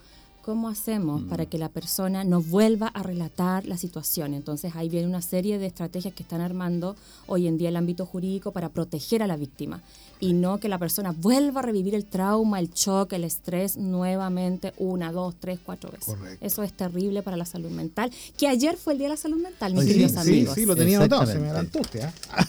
¿Cómo 0.48 0.70
hacemos 0.70 1.24
Mm. 1.24 1.28
para 1.28 1.46
que 1.46 1.58
la 1.58 1.68
persona 1.68 2.24
no 2.24 2.42
vuelva 2.42 2.88
a 2.88 3.04
relatar 3.04 3.66
la 3.66 3.76
situación? 3.78 4.34
Entonces 4.34 4.78
ahí 4.78 4.88
viene 4.88 5.06
una 5.06 5.22
serie 5.22 5.60
de 5.60 5.66
estrategias 5.66 6.14
que 6.14 6.24
están 6.24 6.40
armando 6.40 6.96
hoy 7.26 7.48
en 7.48 7.58
día 7.58 7.68
el 7.68 7.76
ámbito 7.76 8.06
jurídico 8.06 8.54
para 8.54 8.70
proteger 8.70 9.22
a 9.22 9.28
la 9.28 9.36
víctima 9.36 9.82
y 10.22 10.32
no 10.32 10.58
que 10.62 10.70
la 10.70 10.78
persona 10.78 11.12
vuelva 11.12 11.60
a 11.60 11.64
revivir 11.64 11.96
el 11.96 12.06
trauma, 12.06 12.60
el 12.62 12.72
shock, 12.72 13.12
el 13.12 13.26
estrés 13.26 13.76
nuevamente 13.76 14.72
una, 14.78 15.12
dos, 15.12 15.36
tres, 15.38 15.60
cuatro 15.66 15.92
veces. 15.92 16.16
Correcto. 16.16 16.46
Eso 16.46 16.64
es 16.64 16.72
terrible 16.72 17.24
para 17.24 17.36
la 17.36 17.44
salud 17.46 17.70
mental. 17.70 18.10
Que 18.38 18.48
ayer 18.48 18.78
fue 18.78 18.94
el 18.94 19.00
Día 19.00 19.08
de 19.10 19.16
la 19.16 19.18
Salud 19.18 19.42
Mental, 19.42 19.74
mis 19.74 19.82
Oye, 19.82 19.92
queridos 19.92 20.12
sí, 20.14 20.18
amigos. 20.20 20.56
sí, 20.56 20.66
lo 20.66 20.78
tenía 20.78 20.98
anotado, 21.00 21.26
se 21.26 21.40
me 21.40 21.48
adelantó 21.50 21.82
usted. 21.82 22.04
¿ah? 22.32 22.46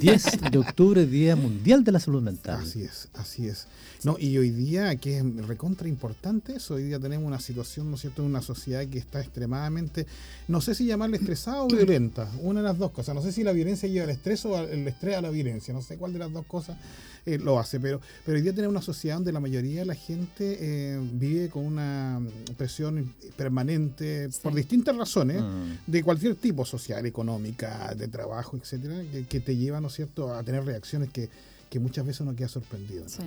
10 0.00 0.50
de 0.52 0.58
octubre, 0.58 1.04
Día 1.04 1.34
Mundial 1.34 1.82
de 1.82 1.90
la 1.90 1.98
Salud 1.98 2.22
Mental. 2.22 2.60
Así 2.62 2.82
es, 2.84 3.08
así 3.14 3.48
es. 3.48 3.66
No, 4.04 4.16
y 4.18 4.38
hoy 4.38 4.50
día, 4.50 4.96
que 4.96 5.18
es 5.18 5.46
recontra 5.46 5.88
importante 5.88 6.54
eso, 6.56 6.74
hoy 6.74 6.84
día 6.84 6.98
tenemos 6.98 7.26
una 7.26 7.40
situación, 7.40 7.88
¿no 7.90 7.96
es 7.96 8.00
cierto?, 8.02 8.22
en 8.22 8.28
una 8.28 8.40
sociedad 8.42 8.86
que 8.86 8.98
está 8.98 9.20
extremadamente, 9.20 10.06
no 10.48 10.60
sé 10.60 10.74
si 10.74 10.86
llamarle 10.86 11.18
estresada 11.18 11.62
o 11.62 11.68
violenta, 11.68 12.30
una 12.40 12.60
de 12.60 12.68
las 12.68 12.78
dos 12.78 12.90
cosas. 12.92 13.14
No 13.14 13.22
sé 13.22 13.32
si 13.32 13.44
la 13.44 13.52
violencia 13.52 13.88
lleva 13.88 14.04
al 14.04 14.10
estrés 14.10 14.44
o 14.46 14.58
el 14.58 14.86
estrés 14.88 15.16
a 15.16 15.20
la 15.20 15.30
violencia, 15.30 15.74
no 15.74 15.82
sé 15.82 15.96
cuál 15.96 16.12
de 16.12 16.18
las 16.18 16.32
dos 16.32 16.46
cosas 16.46 16.78
eh, 17.26 17.38
lo 17.38 17.58
hace, 17.58 17.78
pero, 17.78 18.00
pero 18.24 18.36
hoy 18.36 18.42
día 18.42 18.54
tenemos 18.54 18.72
una 18.72 18.82
sociedad 18.82 19.16
donde 19.16 19.32
la 19.32 19.40
mayoría 19.40 19.80
de 19.80 19.86
la 19.86 19.94
gente 19.94 20.56
eh, 20.58 20.98
vive 21.12 21.50
con 21.50 21.66
una 21.66 22.18
presión 22.56 23.12
permanente 23.36 24.28
por 24.42 24.54
distintas 24.54 24.96
razones 24.96 25.42
Mm. 25.42 25.90
de 25.90 26.02
cualquier 26.02 26.34
tipo, 26.36 26.64
social, 26.64 27.04
económica, 27.06 27.94
de 27.94 28.08
trabajo, 28.08 28.56
etcétera, 28.56 29.02
que, 29.12 29.26
que 29.26 29.40
te 29.40 29.56
lleva, 29.56 29.80
¿no 29.80 29.88
es 29.88 29.94
cierto?, 29.94 30.32
a 30.34 30.42
tener 30.42 30.64
reacciones 30.64 31.10
que, 31.10 31.28
que 31.68 31.78
muchas 31.78 32.06
veces 32.06 32.20
uno 32.22 32.34
queda 32.34 32.48
sorprendido. 32.48 33.02
en 33.02 33.08
Sí. 33.08 33.22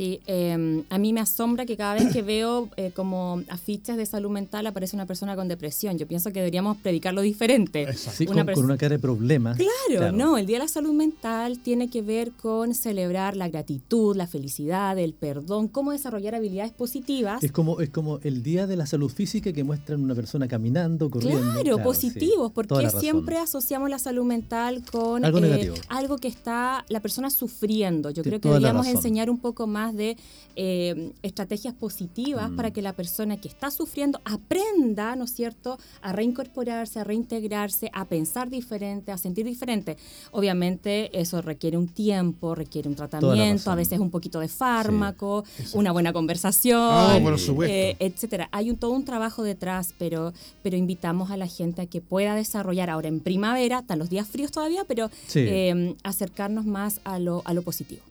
Sí, 0.00 0.18
eh, 0.26 0.82
a 0.88 0.96
mí 0.96 1.12
me 1.12 1.20
asombra 1.20 1.66
que 1.66 1.76
cada 1.76 1.92
vez 1.92 2.10
que 2.10 2.22
veo 2.22 2.70
eh, 2.78 2.90
como 2.90 3.42
afiches 3.50 3.98
de 3.98 4.06
salud 4.06 4.30
mental 4.30 4.66
aparece 4.66 4.96
una 4.96 5.04
persona 5.04 5.36
con 5.36 5.46
depresión. 5.46 5.98
Yo 5.98 6.08
pienso 6.08 6.32
que 6.32 6.38
deberíamos 6.38 6.78
predicarlo 6.78 7.20
diferente. 7.20 7.92
Sí, 7.92 8.26
Una 8.26 8.46
con, 8.46 8.64
una 8.64 8.78
cara 8.78 8.94
de 8.94 8.98
problemas. 8.98 9.58
Claro, 9.58 10.10
no, 10.12 10.38
el 10.38 10.46
Día 10.46 10.56
de 10.56 10.64
la 10.64 10.68
Salud 10.68 10.94
Mental 10.94 11.58
tiene 11.58 11.90
que 11.90 12.00
ver 12.00 12.32
con 12.32 12.74
celebrar 12.74 13.36
la 13.36 13.50
gratitud, 13.50 14.16
la 14.16 14.26
felicidad, 14.26 14.98
el 14.98 15.12
perdón, 15.12 15.68
cómo 15.68 15.92
desarrollar 15.92 16.34
habilidades 16.34 16.72
positivas. 16.72 17.44
Es 17.44 17.52
como, 17.52 17.82
es 17.82 17.90
como 17.90 18.20
el 18.22 18.42
día 18.42 18.66
de 18.66 18.76
la 18.76 18.86
salud 18.86 19.10
física 19.10 19.52
que 19.52 19.64
muestran 19.64 20.02
una 20.02 20.14
persona 20.14 20.48
caminando, 20.48 21.10
corriendo. 21.10 21.62
Claro, 21.62 21.82
positivos, 21.82 22.52
porque 22.52 22.88
siempre 23.00 23.36
asociamos 23.36 23.90
la 23.90 23.98
salud 23.98 24.24
mental 24.24 24.82
con 24.90 25.26
Algo 25.26 25.38
eh, 25.38 25.42
negativo. 25.42 25.74
algo 25.88 26.16
que 26.16 26.28
está 26.28 26.86
la 26.88 27.00
persona 27.00 27.28
sufriendo. 27.28 28.08
Yo 28.08 28.22
creo 28.22 28.40
que 28.40 28.48
deberíamos 28.48 28.86
enseñar 28.86 29.28
un 29.28 29.38
poco 29.38 29.66
más 29.66 29.89
de 29.94 30.16
eh, 30.56 31.12
estrategias 31.22 31.74
positivas 31.74 32.50
Mm. 32.50 32.56
para 32.56 32.70
que 32.70 32.82
la 32.82 32.92
persona 32.92 33.40
que 33.40 33.48
está 33.48 33.70
sufriendo 33.70 34.20
aprenda, 34.24 35.16
¿no 35.16 35.24
es 35.24 35.32
cierto?, 35.32 35.78
a 36.02 36.12
reincorporarse, 36.12 36.98
a 37.00 37.04
reintegrarse, 37.04 37.90
a 37.92 38.04
pensar 38.04 38.50
diferente, 38.50 39.12
a 39.12 39.16
sentir 39.18 39.46
diferente. 39.46 39.96
Obviamente 40.32 41.18
eso 41.18 41.40
requiere 41.42 41.76
un 41.76 41.88
tiempo, 41.88 42.54
requiere 42.54 42.88
un 42.88 42.94
tratamiento, 42.94 43.70
a 43.70 43.74
veces 43.74 43.98
un 44.00 44.10
poquito 44.10 44.40
de 44.40 44.48
fármaco, 44.48 45.44
una 45.74 45.92
buena 45.92 46.12
conversación. 46.12 46.78
Ah, 46.80 47.18
supuesto. 47.38 47.72
Eh, 47.74 47.96
etcétera. 47.98 48.48
Hay 48.52 48.70
un, 48.70 48.76
todo 48.76 48.90
un 48.92 49.04
trabajo 49.04 49.42
detrás, 49.42 49.94
pero, 49.98 50.32
pero 50.62 50.76
invitamos 50.76 51.30
a 51.30 51.36
la 51.36 51.46
gente 51.46 51.82
a 51.82 51.86
que 51.86 52.00
pueda 52.00 52.34
desarrollar 52.34 52.90
ahora 52.90 53.08
en 53.08 53.20
primavera, 53.20 53.80
están 53.80 53.98
los 53.98 54.10
días 54.10 54.26
fríos 54.28 54.50
todavía, 54.50 54.84
pero 54.86 55.10
Sí. 55.26 55.40
eh, 55.40 55.94
acercarnos 56.02 56.64
más 56.66 57.00
a 57.04 57.18
lo, 57.18 57.42
a 57.44 57.54
lo 57.54 57.62
positivo. 57.62 58.02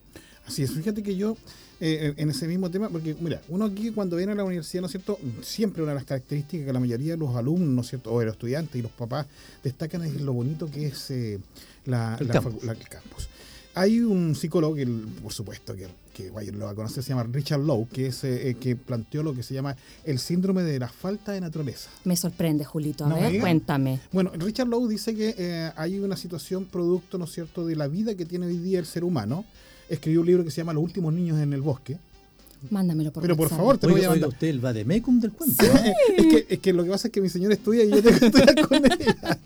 Así 0.47 0.63
es, 0.63 0.71
fíjate 0.73 1.03
que 1.03 1.15
yo, 1.15 1.37
eh, 1.81 2.13
en 2.17 2.29
ese 2.29 2.47
mismo 2.47 2.69
tema, 2.69 2.89
porque 2.89 3.15
mira, 3.19 3.41
uno 3.49 3.65
aquí 3.65 3.91
cuando 3.91 4.15
viene 4.17 4.31
a 4.33 4.35
la 4.35 4.43
universidad, 4.43 4.81
¿no 4.81 4.87
es 4.87 4.91
cierto? 4.91 5.17
Siempre 5.41 5.81
una 5.83 5.91
de 5.93 5.95
las 5.99 6.05
características 6.05 6.65
que 6.67 6.73
la 6.73 6.79
mayoría 6.79 7.13
de 7.13 7.17
los 7.17 7.35
alumnos, 7.35 7.69
¿no 7.69 7.81
es 7.81 7.87
cierto? 7.87 8.11
O 8.13 8.19
de 8.19 8.25
los 8.25 8.33
estudiantes 8.33 8.75
y 8.75 8.81
los 8.81 8.91
papás 8.91 9.27
destacan 9.63 10.03
es 10.03 10.19
lo 10.21 10.33
bonito 10.33 10.69
que 10.69 10.87
es 10.87 11.09
eh, 11.11 11.39
la, 11.85 12.17
El 12.19 12.27
la 12.27 12.33
campus. 12.33 12.63
la- 12.63 12.71
el 12.73 12.87
campus. 12.89 13.29
hay 13.75 14.01
un 14.01 14.35
psicólogo 14.35 14.75
que, 14.75 14.85
por 15.23 15.31
supuesto, 15.31 15.73
que, 15.75 15.87
que 16.13 16.31
lo 16.51 16.65
va 16.65 16.71
a 16.71 16.75
conocer, 16.75 17.01
se 17.01 17.09
llama 17.09 17.23
Richard 17.31 17.61
Lowe, 17.61 17.87
que 17.87 18.07
es 18.07 18.25
eh, 18.25 18.57
que 18.59 18.75
planteó 18.75 19.23
lo 19.23 19.33
que 19.33 19.41
se 19.41 19.53
llama 19.53 19.77
el 20.03 20.19
síndrome 20.19 20.63
de 20.63 20.79
la 20.79 20.89
falta 20.89 21.31
de 21.31 21.39
naturaleza. 21.39 21.89
Me 22.03 22.17
sorprende, 22.17 22.65
Julito. 22.65 23.05
A 23.05 23.13
ver, 23.13 23.39
cuéntame. 23.39 24.01
Bueno, 24.11 24.31
Richard 24.37 24.67
Lowe 24.67 24.89
dice 24.89 25.15
que 25.15 25.33
eh, 25.37 25.71
hay 25.77 25.97
una 25.99 26.17
situación 26.17 26.65
producto, 26.65 27.17
¿no 27.17 27.23
es 27.23 27.31
cierto?, 27.31 27.65
de 27.65 27.77
la 27.77 27.87
vida 27.87 28.15
que 28.15 28.25
tiene 28.25 28.47
hoy 28.47 28.57
día 28.57 28.79
el 28.79 28.85
ser 28.85 29.05
humano. 29.05 29.45
Escribió 29.89 30.21
un 30.21 30.27
libro 30.27 30.43
que 30.43 30.51
se 30.51 30.57
llama 30.57 30.73
Los 30.73 30.83
últimos 30.83 31.13
niños 31.13 31.39
en 31.39 31.53
el 31.53 31.61
bosque 31.61 31.97
Mándamelo 32.69 33.11
por 33.11 33.21
Pero 33.21 33.37
por 33.37 33.49
favor, 33.49 33.77
te 33.77 33.87
voy 33.87 34.03
a 34.03 34.09
mandar. 34.09 34.29
usted 34.29 34.47
el 34.47 34.59
vademecum 34.59 35.19
del 35.19 35.31
cuento. 35.31 35.63
es, 36.17 36.25
que, 36.25 36.45
es 36.49 36.59
que 36.59 36.73
lo 36.73 36.83
que 36.83 36.89
pasa 36.89 37.07
es 37.07 37.11
que 37.11 37.21
mi 37.21 37.29
señor 37.29 37.51
estudia 37.53 37.85
y 37.85 37.89
yo 37.89 38.03
tengo 38.03 38.19
que 38.19 38.25
estudiar 38.25 38.67
con 38.67 38.85
ella. 38.85 39.39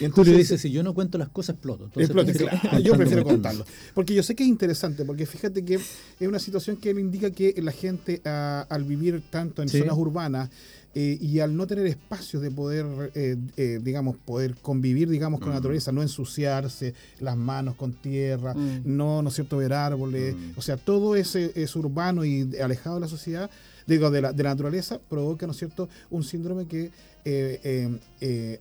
y 0.00 0.04
entonces, 0.04 0.36
dice, 0.36 0.56
si 0.56 0.70
yo 0.70 0.82
no 0.82 0.94
cuento 0.94 1.18
las 1.18 1.28
cosas, 1.28 1.56
exploto. 1.56 1.90
Entonces, 1.94 2.36
claro. 2.38 2.78
Yo 2.80 2.96
prefiero 2.96 3.24
contarlo. 3.24 3.66
Porque 3.94 4.14
yo 4.14 4.22
sé 4.22 4.34
que 4.34 4.44
es 4.44 4.48
interesante, 4.48 5.04
porque 5.04 5.26
fíjate 5.26 5.62
que 5.62 5.74
es 5.74 6.28
una 6.28 6.38
situación 6.38 6.76
que 6.78 6.90
él 6.90 6.98
indica 6.98 7.30
que 7.30 7.54
la 7.60 7.72
gente 7.72 8.22
ah, 8.24 8.66
al 8.70 8.84
vivir 8.84 9.22
tanto 9.28 9.62
en 9.62 9.68
zonas 9.68 9.96
urbanas, 9.96 10.48
eh, 10.92 11.18
y 11.20 11.38
al 11.38 11.56
no 11.56 11.68
tener 11.68 11.86
espacios 11.86 12.42
de 12.42 12.50
poder, 12.50 12.84
eh, 13.14 13.36
eh, 13.56 13.78
digamos, 13.80 14.16
poder 14.16 14.56
convivir, 14.56 15.08
digamos, 15.08 15.38
con 15.38 15.50
la 15.50 15.54
mm. 15.54 15.58
naturaleza, 15.58 15.92
no 15.92 16.02
ensuciarse 16.02 16.94
las 17.20 17.36
manos 17.36 17.76
con 17.76 17.92
tierra, 17.92 18.54
mm. 18.54 18.82
no, 18.84 19.22
¿no 19.22 19.28
es 19.28 19.36
cierto?, 19.36 19.58
ver 19.58 19.72
árboles, 19.72 20.34
mm. 20.34 20.52
o 20.56 20.62
sea, 20.62 20.76
todo 20.76 21.14
ese 21.14 21.52
es 21.54 21.76
urbano 21.76 22.24
y 22.24 22.56
alejado 22.60 22.96
de 22.96 23.02
la 23.02 23.08
sociedad, 23.08 23.48
digo, 23.86 24.10
de 24.10 24.20
la, 24.20 24.32
de 24.32 24.42
la 24.42 24.50
naturaleza, 24.50 24.98
provoca, 24.98 25.46
¿no 25.46 25.52
es 25.52 25.58
cierto?, 25.58 25.88
un 26.10 26.24
síndrome 26.24 26.66
que 26.66 26.90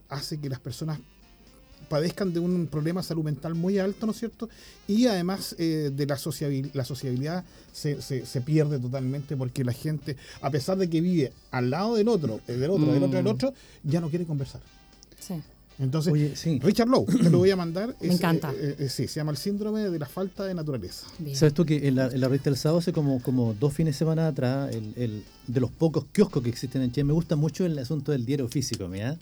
hace 0.09 0.37
que 0.39 0.49
las 0.49 0.59
personas 0.59 0.99
padezcan 1.89 2.33
de 2.33 2.39
un 2.39 2.67
problema 2.67 3.03
salud 3.03 3.23
mental 3.23 3.55
muy 3.55 3.79
alto, 3.79 4.05
¿no 4.05 4.11
es 4.11 4.19
cierto? 4.19 4.49
Y 4.87 5.07
además 5.07 5.55
eh, 5.57 5.91
de 5.93 6.05
la, 6.05 6.17
sociabilidad, 6.17 6.73
la 6.73 6.85
sociabilidad 6.85 7.43
se, 7.73 8.01
se, 8.01 8.41
pierde 8.41 8.79
totalmente 8.79 9.35
porque 9.35 9.63
la 9.63 9.73
gente, 9.73 10.15
a 10.41 10.49
pesar 10.49 10.77
de 10.77 10.89
que 10.89 11.01
vive 11.01 11.33
al 11.51 11.69
lado 11.69 11.95
del 11.95 12.07
otro, 12.07 12.39
eh, 12.47 12.53
del 12.53 12.69
otro, 12.69 12.93
del 12.93 13.03
otro, 13.03 13.17
del 13.17 13.25
mm. 13.25 13.35
otro, 13.35 13.53
ya 13.83 13.99
no 13.99 14.09
quiere 14.09 14.25
conversar. 14.25 14.61
Sí. 15.19 15.35
Entonces, 15.79 16.43
Richard 16.61 16.89
Lowe, 16.89 17.05
te 17.05 17.29
lo 17.29 17.37
voy 17.37 17.51
a 17.51 17.55
mandar. 17.55 17.95
Me 18.01 18.13
encanta. 18.13 18.53
Eh, 18.53 18.87
sí, 18.89 19.07
se 19.07 19.21
llama 19.21 19.31
el 19.31 19.37
síndrome 19.37 19.89
de 19.89 19.97
la 19.97 20.07
falta 20.07 20.43
de 20.43 20.53
naturaleza. 20.53 21.07
¿Sabes 21.33 21.53
tú 21.53 21.65
que 21.65 21.87
en 21.87 21.95
la, 21.95 22.07
en 22.07 22.19
la 22.19 22.27
revista 22.27 22.49
del 22.49 22.59
sábado 22.59 22.79
hace 22.79 22.91
como, 22.91 23.21
como 23.23 23.53
dos 23.53 23.73
fines 23.73 23.95
de 23.95 23.99
semana 23.99 24.27
atrás, 24.27 24.75
el, 24.75 24.93
el, 24.97 25.23
de 25.47 25.59
los 25.61 25.71
pocos 25.71 26.05
kioscos 26.11 26.43
que 26.43 26.49
existen 26.49 26.81
en 26.81 26.91
Chile, 26.91 27.05
me 27.05 27.13
gusta 27.13 27.37
mucho 27.37 27.65
el 27.65 27.79
asunto 27.79 28.11
del 28.11 28.25
diario 28.25 28.49
físico, 28.49 28.89
mira 28.89 29.17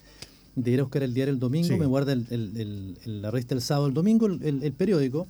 de 0.58 0.72
ir 0.72 0.80
a 0.80 0.84
buscar 0.84 1.04
el 1.04 1.14
diario 1.14 1.34
el 1.34 1.40
domingo, 1.40 1.78
me 1.78 1.86
guarda 1.86 2.14
el, 2.14 2.98
la 3.06 3.30
revista 3.30 3.54
el 3.54 3.62
sábado, 3.62 3.88
el 3.88 3.94
domingo, 3.94 4.26
el, 4.26 4.74
periódico. 4.74 5.28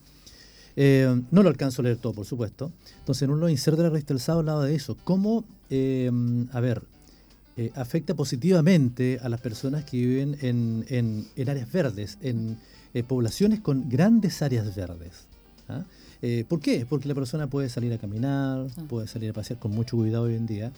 Eh, 0.77 1.21
no 1.31 1.43
lo 1.43 1.49
alcanzo 1.49 1.81
a 1.81 1.83
leer 1.83 1.97
todo, 1.97 2.13
por 2.13 2.25
supuesto. 2.25 2.71
Entonces, 2.99 3.23
en 3.23 3.31
uno 3.31 3.49
inserta 3.49 3.81
de 3.81 3.83
la 3.83 3.89
revista 3.89 4.13
el 4.13 4.19
sábado 4.19 4.39
hablaba 4.39 4.65
de 4.65 4.75
eso. 4.75 4.95
Cómo, 5.03 5.43
eh, 5.69 6.09
a 6.51 6.59
ver, 6.61 6.83
eh, 7.57 7.71
afecta 7.75 8.13
positivamente 8.13 9.19
a 9.21 9.27
las 9.27 9.41
personas 9.41 9.83
que 9.83 9.97
viven 9.97 10.37
en, 10.41 10.85
en, 10.87 11.49
áreas 11.49 11.71
verdes, 11.71 12.17
en 12.21 12.57
poblaciones 13.07 13.59
con 13.59 13.89
grandes 13.89 14.41
áreas 14.41 14.73
verdes. 14.75 15.27
¿ah? 15.67 15.83
¿Por 16.47 16.61
qué? 16.61 16.85
Porque 16.87 17.09
la 17.09 17.15
persona 17.15 17.47
puede 17.47 17.67
salir 17.69 17.91
a 17.91 17.97
caminar, 17.97 18.67
ah. 18.77 18.83
puede 18.87 19.07
salir 19.07 19.31
a 19.31 19.33
pasear 19.33 19.59
con 19.59 19.71
mucho 19.71 19.97
cuidado 19.97 20.23
hoy 20.23 20.35
en 20.35 20.47
día. 20.47 20.71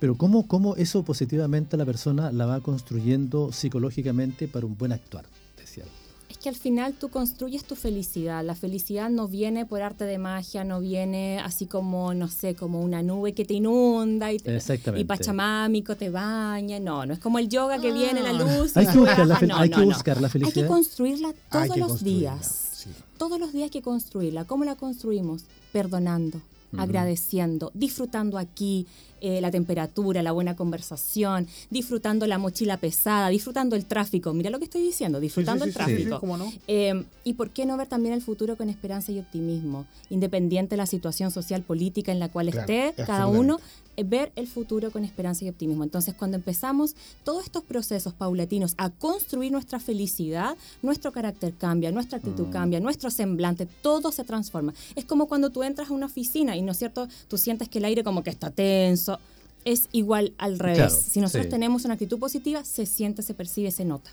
Pero 0.00 0.16
¿cómo, 0.16 0.46
¿cómo 0.46 0.76
eso 0.76 1.02
positivamente 1.02 1.76
a 1.76 1.78
la 1.78 1.86
persona 1.86 2.30
la 2.30 2.46
va 2.46 2.60
construyendo 2.60 3.52
psicológicamente 3.52 4.46
para 4.46 4.66
un 4.66 4.76
buen 4.76 4.92
actuar? 4.92 5.24
Decía. 5.56 5.84
Es 6.28 6.36
que 6.36 6.50
al 6.50 6.56
final 6.56 6.94
tú 6.94 7.08
construyes 7.08 7.64
tu 7.64 7.74
felicidad. 7.74 8.44
La 8.44 8.54
felicidad 8.54 9.10
no 9.10 9.28
viene 9.28 9.64
por 9.64 9.82
arte 9.82 10.04
de 10.04 10.18
magia, 10.18 10.62
no 10.62 10.78
viene 10.80 11.40
así 11.40 11.66
como, 11.66 12.14
no 12.14 12.28
sé, 12.28 12.54
como 12.54 12.82
una 12.82 13.02
nube 13.02 13.32
que 13.32 13.44
te 13.44 13.54
inunda 13.54 14.30
y, 14.32 14.38
te, 14.38 14.60
y 14.96 15.04
Pachamámico 15.04 15.96
te 15.96 16.10
baña. 16.10 16.78
No, 16.78 17.06
no 17.06 17.14
es 17.14 17.18
como 17.18 17.38
el 17.38 17.48
yoga 17.48 17.80
que 17.80 17.92
viene 17.92 18.22
la 18.22 18.30
ah. 18.30 18.32
luz. 18.34 18.76
Hay, 18.76 18.86
que 18.86 18.98
buscar, 18.98 19.26
la, 19.26 19.38
hay 19.56 19.70
que 19.70 19.80
buscar 19.80 20.20
la 20.20 20.28
felicidad. 20.28 20.56
Hay 20.56 20.62
que 20.62 20.68
construirla 20.68 21.32
todos 21.50 21.76
los 21.76 22.04
días. 22.04 22.86
Todos 23.16 23.40
los 23.40 23.52
días 23.52 23.64
hay 23.64 23.70
que 23.70 23.82
construirla. 23.82 24.44
¿Cómo 24.44 24.64
la 24.64 24.76
construimos? 24.76 25.44
Perdonando, 25.72 26.40
agradeciendo, 26.76 27.70
disfrutando 27.74 28.38
aquí, 28.38 28.86
eh, 29.20 29.40
la 29.40 29.50
temperatura, 29.50 30.22
la 30.22 30.30
buena 30.30 30.54
conversación, 30.54 31.48
disfrutando 31.70 32.26
la 32.26 32.38
mochila 32.38 32.76
pesada, 32.76 33.28
disfrutando 33.28 33.74
el 33.74 33.84
tráfico. 33.84 34.32
Mira 34.32 34.50
lo 34.50 34.58
que 34.58 34.64
estoy 34.64 34.82
diciendo, 34.82 35.18
disfrutando 35.18 35.64
el 35.64 35.74
tráfico. 35.74 36.20
Eh, 36.68 37.04
y 37.24 37.32
por 37.34 37.50
qué 37.50 37.66
no 37.66 37.76
ver 37.76 37.88
también 37.88 38.14
el 38.14 38.22
futuro 38.22 38.56
con 38.56 38.68
esperanza 38.68 39.10
y 39.10 39.18
optimismo, 39.18 39.86
independiente 40.10 40.70
de 40.70 40.76
la 40.76 40.86
situación 40.86 41.30
social 41.30 41.62
política 41.62 42.12
en 42.12 42.20
la 42.20 42.28
cual 42.28 42.48
esté 42.48 42.94
cada 43.06 43.26
uno, 43.26 43.58
ver 44.04 44.32
el 44.36 44.46
futuro 44.46 44.90
con 44.90 45.04
esperanza 45.04 45.44
y 45.44 45.48
optimismo. 45.48 45.84
Entonces, 45.84 46.14
cuando 46.14 46.36
empezamos 46.36 46.94
todos 47.24 47.44
estos 47.44 47.62
procesos 47.64 48.12
paulatinos 48.12 48.74
a 48.76 48.90
construir 48.90 49.52
nuestra 49.52 49.80
felicidad, 49.80 50.56
nuestro 50.82 51.12
carácter 51.12 51.54
cambia, 51.54 51.90
nuestra 51.90 52.18
actitud 52.18 52.46
mm. 52.48 52.50
cambia, 52.50 52.80
nuestro 52.80 53.10
semblante, 53.10 53.66
todo 53.82 54.12
se 54.12 54.24
transforma. 54.24 54.74
Es 54.96 55.04
como 55.04 55.26
cuando 55.26 55.50
tú 55.50 55.62
entras 55.62 55.90
a 55.90 55.92
una 55.92 56.06
oficina 56.06 56.56
y, 56.56 56.62
¿no 56.62 56.72
es 56.72 56.78
cierto?, 56.78 57.08
tú 57.28 57.38
sientes 57.38 57.68
que 57.68 57.78
el 57.78 57.84
aire 57.84 58.04
como 58.04 58.22
que 58.22 58.30
está 58.30 58.50
tenso, 58.50 59.18
es 59.64 59.88
igual 59.92 60.32
al 60.38 60.58
revés. 60.58 60.94
si 60.94 61.20
nosotros 61.20 61.48
tenemos 61.48 61.84
una 61.84 61.94
actitud 61.94 62.18
positiva, 62.18 62.64
se 62.64 62.86
siente, 62.86 63.22
se 63.22 63.34
percibe, 63.34 63.70
se 63.70 63.84
nota. 63.84 64.10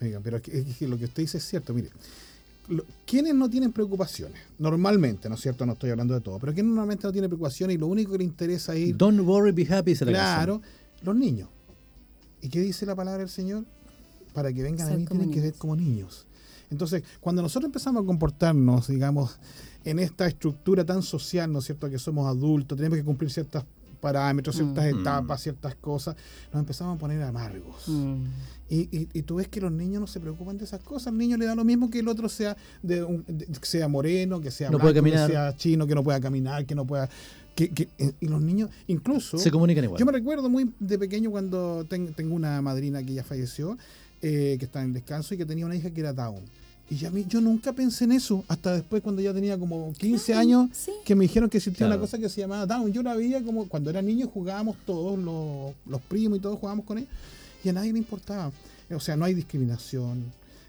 Oiga, 0.00 0.20
pero 0.22 0.38
lo 0.80 0.98
que 0.98 1.04
usted 1.04 1.22
dice 1.22 1.38
es 1.38 1.44
cierto. 1.44 1.72
Mire, 1.72 1.90
¿quiénes 3.06 3.34
no 3.34 3.48
tienen 3.48 3.72
preocupaciones? 3.72 4.40
Normalmente, 4.58 5.28
¿no 5.28 5.34
es 5.34 5.40
cierto? 5.40 5.66
No 5.66 5.72
estoy 5.74 5.90
hablando 5.90 6.14
de 6.14 6.20
todo, 6.20 6.38
pero 6.38 6.52
¿quiénes 6.52 6.70
normalmente 6.70 7.06
no 7.06 7.12
tienen 7.12 7.30
preocupaciones 7.30 7.76
y 7.76 7.78
lo 7.78 7.86
único 7.86 8.12
que 8.12 8.18
le 8.18 8.24
interesa 8.24 8.74
es 8.74 8.88
ir. 8.88 8.96
Don't 8.96 9.20
worry, 9.20 9.52
be 9.52 9.66
happy, 9.72 9.94
Claro, 9.94 10.60
los 11.02 11.16
niños. 11.16 11.48
¿Y 12.40 12.48
qué 12.48 12.60
dice 12.60 12.84
la 12.86 12.94
palabra 12.94 13.20
del 13.20 13.28
Señor? 13.28 13.64
Para 14.32 14.52
que 14.52 14.62
vengan 14.62 14.92
a 14.92 14.96
mí 14.96 15.06
tienen 15.06 15.30
que 15.30 15.40
ser 15.40 15.54
como 15.54 15.76
niños. 15.76 16.26
Entonces, 16.70 17.02
cuando 17.20 17.40
nosotros 17.40 17.68
empezamos 17.68 18.02
a 18.02 18.06
comportarnos, 18.06 18.88
digamos, 18.88 19.38
en 19.84 19.98
esta 19.98 20.26
estructura 20.26 20.84
tan 20.84 21.02
social, 21.02 21.52
¿no 21.52 21.60
es 21.60 21.66
cierto?, 21.66 21.88
que 21.88 21.98
somos 21.98 22.26
adultos, 22.26 22.76
tenemos 22.76 22.98
que 22.98 23.04
cumplir 23.04 23.30
ciertas 23.30 23.64
parámetros, 24.04 24.54
ciertas 24.54 24.84
mm. 24.84 25.00
etapas, 25.00 25.40
ciertas 25.40 25.74
cosas, 25.76 26.14
nos 26.52 26.60
empezamos 26.60 26.96
a 26.96 26.98
poner 26.98 27.22
amargos. 27.22 27.88
Mm. 27.88 28.24
Y, 28.68 29.08
y, 29.14 29.22
tú 29.22 29.36
ves 29.36 29.48
que 29.48 29.62
los 29.62 29.72
niños 29.72 29.98
no 29.98 30.06
se 30.06 30.20
preocupan 30.20 30.58
de 30.58 30.64
esas 30.64 30.80
cosas. 30.80 31.06
Al 31.06 31.16
niño 31.16 31.38
le 31.38 31.46
da 31.46 31.54
lo 31.54 31.64
mismo 31.64 31.88
que 31.88 32.00
el 32.00 32.08
otro 32.08 32.28
sea 32.28 32.54
de, 32.82 33.02
un, 33.02 33.24
sea 33.62 33.88
moreno, 33.88 34.42
que 34.42 34.50
sea 34.50 34.68
blanco, 34.68 34.92
que 34.92 35.10
sea 35.10 35.56
chino, 35.56 35.86
que 35.86 35.94
no 35.94 36.04
pueda 36.04 36.20
caminar, 36.20 36.66
que 36.66 36.74
no 36.74 36.84
pueda... 36.86 37.08
Que, 37.54 37.70
que, 37.70 37.88
eh, 37.98 38.12
y 38.20 38.28
los 38.28 38.42
niños 38.42 38.68
incluso... 38.88 39.38
Se 39.38 39.50
comunican 39.50 39.84
igual. 39.84 39.98
Yo 39.98 40.04
me 40.04 40.12
recuerdo 40.12 40.50
muy 40.50 40.70
de 40.80 40.98
pequeño 40.98 41.30
cuando 41.30 41.86
tengo 41.86 42.34
una 42.34 42.60
madrina 42.60 43.02
que 43.02 43.14
ya 43.14 43.24
falleció, 43.24 43.78
eh, 44.20 44.56
que 44.58 44.66
está 44.66 44.82
en 44.82 44.92
descanso 44.92 45.34
y 45.34 45.38
que 45.38 45.46
tenía 45.46 45.64
una 45.64 45.76
hija 45.76 45.90
que 45.90 46.00
era 46.00 46.12
Down 46.12 46.42
y 46.90 47.04
a 47.06 47.10
mí, 47.10 47.24
yo 47.26 47.40
nunca 47.40 47.72
pensé 47.72 48.04
en 48.04 48.12
eso, 48.12 48.44
hasta 48.46 48.74
después 48.74 49.02
cuando 49.02 49.22
ya 49.22 49.32
tenía 49.32 49.58
como 49.58 49.92
15 49.94 50.34
años, 50.34 50.68
que 51.04 51.14
me 51.14 51.24
dijeron 51.24 51.48
que 51.48 51.56
existía 51.56 51.86
una 51.86 51.98
cosa 51.98 52.18
que 52.18 52.28
se 52.28 52.42
llamaba 52.42 52.66
Down. 52.66 52.92
Yo 52.92 53.02
la 53.02 53.14
veía 53.14 53.42
como 53.42 53.68
cuando 53.68 53.90
era 53.90 54.02
niño 54.02 54.28
jugábamos 54.28 54.76
todos, 54.84 55.18
los, 55.18 55.72
los 55.86 56.00
primos 56.02 56.38
y 56.38 56.42
todos 56.42 56.58
jugábamos 56.58 56.84
con 56.84 56.98
él, 56.98 57.06
y 57.64 57.68
a 57.70 57.72
nadie 57.72 57.92
le 57.92 57.98
importaba. 57.98 58.52
O 58.94 59.00
sea, 59.00 59.16
no 59.16 59.24
hay 59.24 59.32
discriminación, 59.32 60.24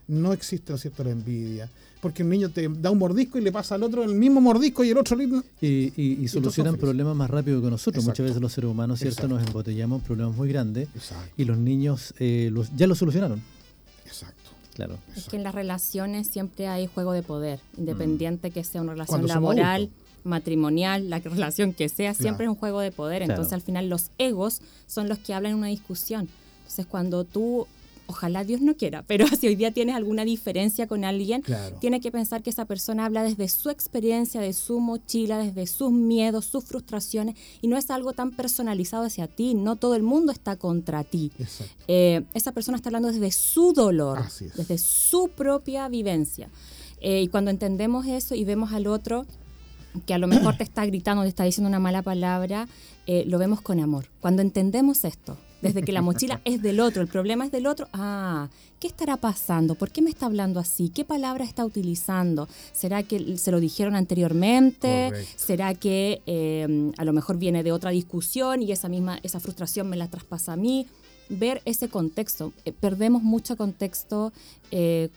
no 0.08 0.32
existe, 0.32 0.72
¿no 0.72 0.78
cierto?, 0.78 1.04
la 1.04 1.12
envidia. 1.12 1.70
Porque 2.02 2.24
un 2.24 2.30
niño 2.30 2.50
te 2.50 2.70
da 2.70 2.92
un 2.92 3.00
mordisco 3.00 3.38
y 3.38 3.42
le 3.42 3.52
pasa 3.52 3.76
al 3.76 3.84
otro 3.84 4.04
el 4.04 4.14
mismo 4.16 4.40
mordisco 4.40 4.84
y 4.84 4.92
el 4.92 4.98
otro... 4.98 5.18
Y, 5.60 5.94
y, 5.98 6.28
solucionan 6.28 6.78
problemas 6.78 7.16
más 7.16 7.30
rápido 7.30 7.62
que 7.62 7.70
nosotros. 7.70 8.06
Muchas 8.06 8.26
veces 8.26 8.42
los 8.42 8.54
seres 8.54 8.70
humanos, 8.70 9.00
¿cierto?, 9.00 9.28
nos 9.28 9.46
embotellamos 9.46 10.02
problemas 10.04 10.36
muy 10.36 10.48
grandes 10.48 10.88
y 11.36 11.44
los 11.44 11.58
niños 11.58 12.14
eh, 12.20 12.50
los, 12.54 12.76
ya 12.76 12.88
lo 12.88 12.96
solucionaron. 12.96 13.42
Exacto. 14.06 14.45
Es 15.16 15.28
que 15.28 15.38
en 15.38 15.44
las 15.44 15.56
relaciones 15.56 16.28
siempre 16.28 16.68
hay 16.68 16.88
juego 16.88 17.14
de 17.14 17.24
poder, 17.24 17.60
independiente 17.78 18.52
que 18.52 18.64
sea 18.64 18.82
una 18.82 18.94
relación 18.94 19.26
laboral, 19.28 19.90
matrimonial, 20.24 21.10
la 21.10 21.20
relación 21.20 21.74
que 21.74 21.88
sea, 21.88 22.14
siempre 22.14 22.46
es 22.46 22.50
un 22.50 22.56
juego 22.56 22.82
de 22.82 22.92
poder. 22.92 23.22
Entonces 23.22 23.54
al 23.54 23.62
final 23.62 23.90
los 23.90 24.12
egos 24.18 24.62
son 24.88 25.08
los 25.08 25.20
que 25.20 25.34
hablan 25.34 25.54
en 25.54 25.58
una 25.60 25.68
discusión. 25.68 26.28
Entonces 26.60 26.86
cuando 26.86 27.24
tú 27.24 27.68
ojalá 28.08 28.44
Dios 28.44 28.62
no 28.62 28.76
quiera, 28.76 29.04
pero 29.04 29.26
si 29.40 29.48
hoy 29.48 29.56
día 29.56 29.72
tienes 29.72 29.96
alguna 29.96 30.26
diferencia 30.26 30.88
con 30.88 31.04
alguien, 31.04 31.44
tiene 31.80 32.02
que 32.02 32.12
pensar 32.12 32.44
que 32.44 32.50
esa 32.50 32.66
persona 32.66 33.06
habla 33.06 33.24
desde 33.24 33.48
su 33.48 33.70
experiencia, 33.70 34.42
de 34.42 34.54
su 34.54 34.80
mochila, 34.80 35.38
desde 35.38 35.68
sus 35.68 35.92
miedos, 35.92 36.46
sus 36.46 36.66
frustraciones, 36.66 37.36
y 37.62 37.68
no 37.68 37.78
es 37.78 37.90
algo 37.90 38.14
tan 38.14 38.32
personalizado 38.32 39.06
hacia 39.06 39.28
ti, 39.28 39.54
no 39.54 39.76
todo 39.76 39.96
el 39.96 40.04
mundo 40.04 40.32
está 40.32 40.56
contra 40.56 41.04
ti. 41.04 41.32
Eh, 41.88 42.24
esa 42.34 42.52
persona 42.52 42.78
está 42.78 42.90
hablando 42.90 43.12
desde 43.12 43.32
su 43.32 43.74
dolor, 43.74 44.24
desde 44.56 44.78
su 44.78 45.30
propia 45.30 45.88
vivencia. 45.88 46.50
Eh, 47.02 47.22
y 47.22 47.28
cuando 47.28 47.52
entendemos 47.52 48.06
eso 48.08 48.36
y 48.36 48.44
vemos 48.46 48.74
al 48.74 48.88
otro 48.88 49.26
que 50.06 50.14
a 50.14 50.18
lo 50.18 50.28
mejor 50.28 50.58
te 50.58 50.64
está 50.64 50.86
gritando, 50.86 51.24
te 51.24 51.30
está 51.30 51.44
diciendo 51.44 51.70
una 51.70 51.80
mala 51.80 52.02
palabra, 52.02 52.68
eh, 53.08 53.24
lo 53.28 53.38
vemos 53.38 53.62
con 53.62 53.80
amor. 53.80 54.08
Cuando 54.20 54.42
entendemos 54.42 55.06
esto, 55.06 55.38
Desde 55.62 55.82
que 55.84 55.92
la 55.92 56.02
mochila 56.02 56.42
es 56.46 56.62
del 56.62 56.80
otro, 56.80 57.02
el 57.02 57.08
problema 57.08 57.46
es 57.46 57.52
del 57.52 57.66
otro. 57.66 57.88
Ah, 57.94 58.50
¿qué 58.80 58.88
estará 58.88 59.18
pasando? 59.18 59.76
¿Por 59.76 59.90
qué 59.90 60.02
me 60.02 60.10
está 60.10 60.26
hablando 60.26 60.60
así? 60.60 60.90
¿Qué 60.90 61.06
palabra 61.06 61.44
está 61.44 61.66
utilizando? 61.66 62.48
¿Será 62.72 63.04
que 63.04 63.38
se 63.38 63.52
lo 63.52 63.60
dijeron 63.60 63.96
anteriormente? 63.96 65.12
¿Será 65.36 65.74
que 65.74 66.22
eh, 66.26 66.92
a 66.98 67.06
lo 67.06 67.14
mejor 67.14 67.38
viene 67.38 67.64
de 67.64 67.72
otra 67.72 67.92
discusión 67.92 68.62
y 68.62 68.72
esa 68.72 68.90
misma, 68.90 69.20
esa 69.24 69.40
frustración 69.40 69.90
me 69.90 69.98
la 69.98 70.08
traspasa 70.08 70.54
a 70.54 70.56
mí? 70.56 70.88
Ver 71.30 71.62
ese 71.66 71.90
contexto. 71.90 72.54
Eh, 72.66 72.72
perdemos 72.72 73.24
mucho 73.24 73.58
contexto 73.58 74.32
eh, 74.72 75.10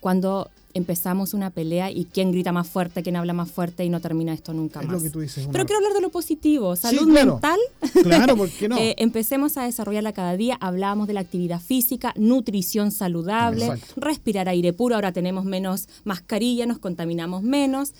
cuando 0.00 0.50
empezamos 0.72 1.34
una 1.34 1.50
pelea 1.50 1.90
y 1.90 2.04
quién 2.04 2.32
grita 2.32 2.52
más 2.52 2.68
fuerte, 2.68 3.02
quién 3.02 3.16
habla 3.16 3.32
más 3.32 3.50
fuerte 3.50 3.84
y 3.84 3.88
no 3.88 4.00
termina 4.00 4.32
esto 4.32 4.52
nunca 4.52 4.82
más. 4.82 5.02
Pero 5.02 5.66
quiero 5.66 5.76
hablar 5.76 5.92
de 5.94 6.00
lo 6.00 6.10
positivo, 6.10 6.76
salud 6.76 7.08
mental. 7.08 7.58
Claro, 8.02 8.36
¿por 8.36 8.50
qué 8.50 8.68
no? 8.68 8.78
Eh, 8.78 8.94
empecemos 8.98 9.56
a 9.56 9.64
desarrollarla 9.64 10.12
cada 10.12 10.36
día. 10.36 10.56
Hablábamos 10.60 11.06
de 11.08 11.14
la 11.14 11.20
actividad 11.20 11.60
física, 11.60 12.12
nutrición 12.16 12.92
saludable, 12.92 13.70
respirar 13.96 14.48
aire 14.48 14.72
puro. 14.72 14.94
Ahora 14.94 15.12
tenemos 15.12 15.44
menos 15.44 15.88
mascarilla, 16.04 16.66
nos 16.66 16.78
contaminamos 16.78 17.42
menos. 17.42 17.92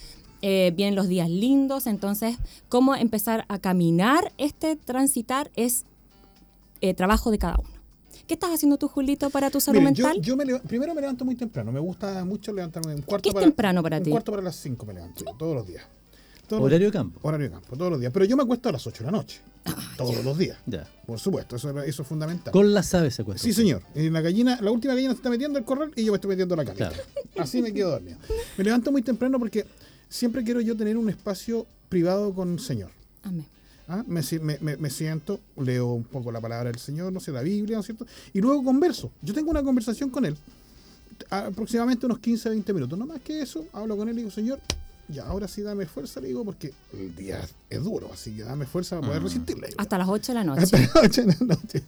Eh, 0.43 0.73
vienen 0.75 0.95
los 0.95 1.09
días 1.09 1.29
lindos, 1.29 1.87
entonces 1.87 2.39
cómo 2.71 2.95
empezar 2.95 3.45
a 3.49 3.59
caminar 3.59 4.33
este 4.39 4.75
transitar 4.75 5.51
es 5.55 5.85
eh, 6.81 6.95
trabajo 6.95 7.31
de 7.31 7.39
cada 7.39 7.59
uno. 7.59 7.80
¿Qué 8.31 8.35
estás 8.35 8.53
haciendo 8.53 8.79
tú, 8.79 8.87
Julito, 8.87 9.29
para 9.29 9.51
tu 9.51 9.61
salud 9.61 9.81
mental? 9.81 10.21
Yo, 10.21 10.37
primero 10.37 10.95
me 10.95 11.01
levanto 11.01 11.25
muy 11.25 11.35
temprano. 11.35 11.73
Me 11.73 11.81
gusta 11.81 12.25
mucho 12.25 12.53
levantarme 12.53 12.95
un 12.95 13.03
cuarto 13.03 13.29
¿Qué 13.29 13.37
es 13.37 13.45
temprano 13.45 13.83
para 13.83 13.99
ti? 13.99 14.11
Un 14.11 14.13
cuarto 14.13 14.31
para 14.31 14.41
las 14.41 14.55
5 14.55 14.87
me 14.87 14.95
levanto, 14.95 15.25
todos 15.37 15.57
los 15.57 15.67
días. 15.67 15.83
horario 16.51 16.87
de 16.87 16.93
campo. 16.93 17.19
Horario 17.25 17.49
de 17.49 17.53
campo, 17.55 17.77
todos 17.77 17.91
los 17.91 17.99
días. 17.99 18.13
Pero 18.13 18.25
yo 18.27 18.37
me 18.37 18.45
acuesto 18.45 18.69
a 18.69 18.73
las 18.73 18.87
8 18.87 19.03
de 19.03 19.11
la 19.11 19.19
noche. 19.19 19.41
Ah, 19.65 19.75
todos 19.97 20.25
los 20.25 20.39
días. 20.39 20.59
Ya. 20.65 20.89
Por 21.05 21.19
supuesto, 21.19 21.57
eso, 21.57 21.77
eso 21.83 22.03
es 22.03 22.09
fundamental. 22.09 22.53
Con 22.53 22.73
las 22.73 22.95
aves 22.95 23.17
se 23.17 23.23
acuesta. 23.23 23.43
Sí, 23.43 23.53
señor. 23.53 23.83
En 23.97 24.13
la 24.13 24.21
gallina, 24.21 24.61
la 24.61 24.71
última 24.71 24.95
gallina 24.95 25.11
se 25.11 25.17
está 25.17 25.29
metiendo 25.29 25.59
el 25.59 25.65
corral 25.65 25.91
y 25.97 26.05
yo 26.05 26.13
me 26.13 26.19
estoy 26.19 26.29
metiendo 26.29 26.55
la 26.55 26.65
camita. 26.65 26.93
Así 27.37 27.61
me 27.61 27.73
quedo 27.73 27.91
dormido. 27.91 28.19
Me 28.57 28.63
levanto 28.63 28.93
muy 28.93 29.03
temprano 29.03 29.41
porque 29.41 29.67
siempre 30.09 30.45
quiero 30.45 30.61
yo 30.61 30.77
tener 30.77 30.97
un 30.97 31.11
espacio 31.11 31.67
privado 31.89 32.33
con 32.33 32.53
el 32.53 32.61
Señor. 32.61 32.93
Amén. 33.25 33.45
¿Ah? 33.91 34.05
me, 34.07 34.23
me, 34.77 34.91
siento, 34.91 35.41
leo 35.57 35.93
un 35.93 36.05
poco 36.05 36.31
la 36.31 36.41
palabra 36.41 36.71
del 36.71 36.79
Señor, 36.79 37.13
no 37.13 37.21
sé, 37.21 37.33
la 37.33 37.43
Biblia, 37.43 37.77
¿no 37.77 37.81
es 37.81 37.87
cierto? 37.87 38.07
Y 38.33 38.41
luego 38.41 38.63
converso. 38.63 39.11
Yo 39.23 39.35
tengo 39.35 39.51
una 39.51 39.63
conversación 39.63 40.11
con 40.11 40.25
Él, 40.25 40.37
aproximadamente 41.29 42.07
unos 42.07 42.21
15, 42.21 42.49
20 42.51 42.73
minutos. 42.73 42.99
No 42.99 43.07
más 43.07 43.21
que 43.21 43.43
eso, 43.43 43.67
hablo 43.73 43.97
con 43.97 44.09
Él 44.09 44.15
y 44.15 44.19
digo, 44.19 44.31
Señor, 44.31 44.61
ya, 45.09 45.27
ahora 45.27 45.49
sí 45.49 45.63
dame 45.63 45.87
fuerza, 45.87 46.21
le 46.21 46.29
digo, 46.29 46.45
porque 46.45 46.73
el 46.93 47.15
día 47.17 47.41
es 47.69 47.83
duro, 47.83 48.11
así 48.13 48.31
que 48.33 48.45
dame 48.45 48.65
fuerza 48.65 48.97
para 48.97 49.09
poder 49.09 49.23
mm. 49.23 49.25
resistirle. 49.25 49.69
Hasta 49.77 49.99
las 49.99 50.09
8 50.09 50.33
de 50.33 50.35
la 50.35 50.45
noche. 50.45 50.63
Hasta 50.63 50.79
las 50.79 50.97
8 50.97 51.23
de 51.23 51.27
la 51.27 51.55
noche. 51.55 51.83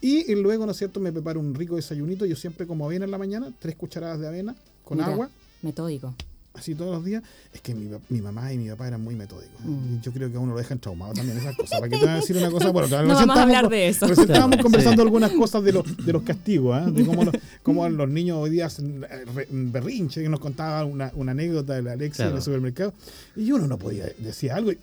Y, 0.00 0.34
luego, 0.36 0.64
¿no 0.64 0.72
es 0.72 0.78
cierto?, 0.78 1.00
me 1.00 1.12
preparo 1.12 1.40
un 1.40 1.54
rico 1.54 1.76
desayunito. 1.76 2.24
Yo 2.24 2.36
siempre 2.36 2.66
como 2.66 2.86
avena 2.86 3.04
en 3.04 3.10
la 3.10 3.18
mañana, 3.18 3.52
tres 3.58 3.76
cucharadas 3.76 4.18
de 4.18 4.28
avena 4.28 4.54
con 4.84 5.00
agua. 5.00 5.28
Metódico 5.62 6.14
así 6.54 6.74
todos 6.74 6.92
los 6.92 7.04
días, 7.04 7.22
es 7.52 7.60
que 7.60 7.74
mi, 7.74 7.88
mi, 8.08 8.20
mamá 8.20 8.52
y 8.52 8.58
mi 8.58 8.68
papá 8.70 8.88
eran 8.88 9.02
muy 9.02 9.14
metódicos. 9.14 9.60
Mm. 9.64 10.00
Yo 10.00 10.12
creo 10.12 10.30
que 10.30 10.36
a 10.36 10.40
uno 10.40 10.52
lo 10.52 10.58
dejan 10.58 10.78
traumado 10.78 11.14
también 11.14 11.38
esas 11.38 11.56
cosas. 11.56 11.78
¿Para 11.78 11.88
qué 11.88 11.96
te 11.96 12.04
voy 12.04 12.14
a 12.14 12.16
decir 12.16 12.36
una 12.36 12.50
cosa? 12.50 12.70
Bueno, 12.70 12.88
no 12.88 13.14
vamos 13.14 13.36
a 13.36 13.42
hablar 13.42 13.68
de 13.68 13.88
eso. 13.88 14.06
estábamos 14.06 14.58
conversando 14.58 15.02
algunas 15.02 15.30
cosas 15.32 15.62
de 15.62 15.72
los, 15.72 15.96
de 16.04 16.12
los 16.12 16.22
castigos, 16.22 16.76
¿eh? 16.80 16.90
de 16.90 17.04
cómo 17.04 17.24
los, 17.24 17.34
cómo 17.62 17.88
los 17.88 18.08
niños 18.08 18.38
hoy 18.38 18.50
día 18.50 18.66
hacen 18.66 19.04
eh, 19.08 19.46
berrinche, 19.50 20.22
que 20.22 20.28
nos 20.28 20.40
contaba 20.40 20.84
una, 20.84 21.12
una 21.14 21.32
anécdota 21.32 21.74
de 21.74 21.82
la 21.82 21.92
Alexia 21.92 22.28
en 22.28 22.36
el 22.36 22.42
supermercado, 22.42 22.92
y 23.36 23.50
uno 23.52 23.66
no 23.66 23.78
podía 23.78 24.06
decir 24.18 24.50
algo. 24.50 24.72
Y, 24.72 24.78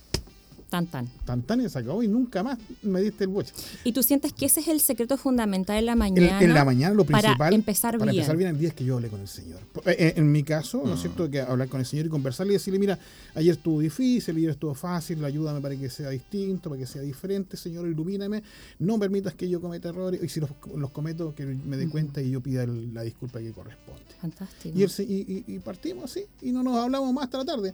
Tan 0.69 0.85
tan. 0.85 1.07
Tan 1.25 1.41
tan 1.43 1.61
y 1.61 1.69
se 1.69 1.79
acabó 1.79 2.03
y 2.03 2.09
nunca 2.09 2.43
más 2.43 2.57
me 2.81 3.01
diste 3.01 3.23
el 3.23 3.29
boche. 3.29 3.53
¿Y 3.85 3.93
tú 3.93 4.03
sientes 4.03 4.33
que 4.33 4.47
ese 4.47 4.59
es 4.59 4.67
el 4.67 4.81
secreto 4.81 5.15
fundamental 5.15 5.77
en 5.77 5.85
la 5.85 5.95
mañana? 5.95 6.41
En, 6.41 6.53
la 6.53 6.65
mañana 6.65 6.93
lo 6.93 7.05
principal. 7.05 7.37
Para 7.37 7.55
empezar 7.55 7.93
bien. 7.93 7.99
Para 7.99 8.11
empezar 8.11 8.35
bien 8.35 8.49
el 8.49 8.59
día 8.59 8.69
es 8.69 8.73
que 8.73 8.83
yo 8.83 8.95
hable 8.95 9.07
con 9.07 9.21
el 9.21 9.29
Señor. 9.29 9.59
Eh, 9.85 9.95
eh, 9.97 10.13
en, 10.17 10.29
mi 10.29 10.43
caso, 10.43 10.81
¿no 10.83 10.93
es 10.93 10.99
mm. 10.99 11.01
cierto? 11.01 11.29
Que 11.29 11.39
hablar 11.39 11.69
con 11.69 11.79
el 11.79 11.85
Señor 11.85 12.07
y 12.07 12.09
conversarle 12.09 12.53
y 12.53 12.55
decirle, 12.55 12.79
mira, 12.79 12.99
ayer 13.35 13.53
estuvo 13.53 13.79
difícil, 13.79 14.35
ayer 14.35 14.49
estuvo 14.49 14.73
fácil, 14.73 15.23
ayúdame 15.23 15.61
para 15.61 15.75
que 15.77 15.89
sea 15.89 16.09
distinto, 16.09 16.69
para 16.69 16.81
que 16.81 16.87
sea 16.87 17.01
diferente, 17.01 17.55
Señor, 17.55 17.87
ilumíname. 17.87 18.43
No 18.79 18.99
permitas 18.99 19.35
que 19.35 19.47
yo 19.47 19.61
cometa 19.61 19.87
errores 19.89 20.21
y 20.21 20.27
si 20.27 20.41
los, 20.41 20.49
cometo, 20.91 21.33
que 21.33 21.45
me 21.45 21.77
dé 21.77 21.87
cuenta 21.87 22.21
y 22.21 22.31
yo 22.31 22.41
pida 22.41 22.65
la 22.65 23.03
disculpa 23.03 23.39
que 23.39 23.53
corresponde. 23.53 24.01
Fantástico. 24.19 24.77
Y, 24.77 25.59
partimos 25.59 26.05
así 26.05 26.25
y 26.41 26.51
no 26.51 26.63
nos 26.63 26.77
hablamos 26.77 27.13
más 27.13 27.25
hasta 27.25 27.37
la 27.37 27.45
tarde. 27.45 27.73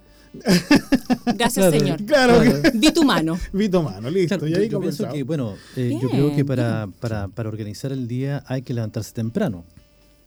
Gracias, 1.35 1.71
Señor. 1.71 2.03
Claro. 2.05 2.41
Vi 2.83 2.91
tu 2.91 3.03
mano. 3.03 3.39
Vi 3.53 3.69
tu 3.69 3.81
mano, 3.81 4.09
listo. 4.09 4.47
y 4.47 4.53
ahí 4.53 4.69
yo, 4.69 4.79
pienso 4.79 5.07
que, 5.09 5.23
bueno, 5.23 5.55
eh, 5.75 5.97
yo 6.01 6.09
creo 6.09 6.35
que 6.35 6.43
para, 6.43 6.87
para, 6.99 7.29
para, 7.29 7.49
organizar 7.49 7.91
el 7.91 8.07
día 8.07 8.43
hay 8.47 8.61
que 8.61 8.73
levantarse 8.73 9.13
temprano. 9.13 9.63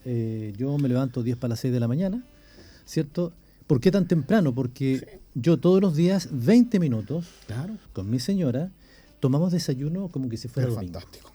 Eh, 0.05 0.55
yo 0.57 0.77
me 0.79 0.89
levanto 0.89 1.23
10 1.23 1.37
para 1.37 1.51
las 1.51 1.61
6 1.61 1.75
de 1.75 1.81
la 1.81 1.89
mañana, 1.89 2.25
¿cierto? 2.85 3.33
¿Por 3.67 3.81
qué 3.81 3.91
tan 3.91 4.07
temprano? 4.07 4.55
Porque 4.55 5.21
yo 5.35 5.59
todos 5.59 5.81
los 5.81 5.97
días, 5.97 6.29
20 6.31 6.79
minutos, 6.81 7.27
claro. 7.47 7.77
con 7.93 8.09
mi 8.09 8.21
señora, 8.21 8.71
tomamos 9.21 9.53
desayuno 9.53 10.09
como 10.09 10.29
que 10.29 10.37
si 10.37 10.49
fuera 10.49 10.71
fantástico. 10.71 11.31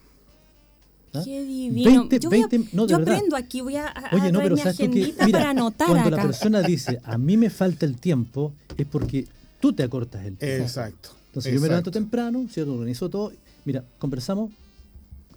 ¿Ah? 1.14 1.22
Qué 1.26 1.44
divino. 1.44 2.08
20, 2.08 2.20
yo, 2.20 2.30
20, 2.30 2.70
no, 2.72 2.88
yo 2.88 2.96
aprendo 2.96 3.36
aquí, 3.36 3.60
voy 3.60 3.76
a, 3.76 3.88
a 3.88 4.16
Oye, 4.16 4.32
no, 4.32 4.40
pero 4.40 4.56
mi 4.56 4.62
agendita 4.62 5.26
que, 5.26 5.32
para 5.32 5.50
anotar 5.50 5.90
Cuando 5.90 6.10
la 6.10 6.22
persona 6.22 6.62
dice, 6.62 7.02
a 7.04 7.18
mí 7.18 7.36
me 7.36 7.50
falta 7.50 7.86
el 7.86 7.98
tiempo, 7.98 8.54
es 8.78 8.86
porque 8.86 9.28
tú 9.62 9.74
te 9.74 9.84
acortas 9.84 10.26
el 10.26 10.38
tiempo. 10.38 10.64
Exacto. 10.64 11.10
Entonces 11.28 11.54
yo 11.54 11.62
me 11.62 11.68
levanto 11.68 11.92
temprano, 11.92 12.46
¿cierto? 12.50 12.74
Organizo 12.74 13.10
todo. 13.10 13.32
Mira, 13.64 13.84
conversamos 14.00 14.52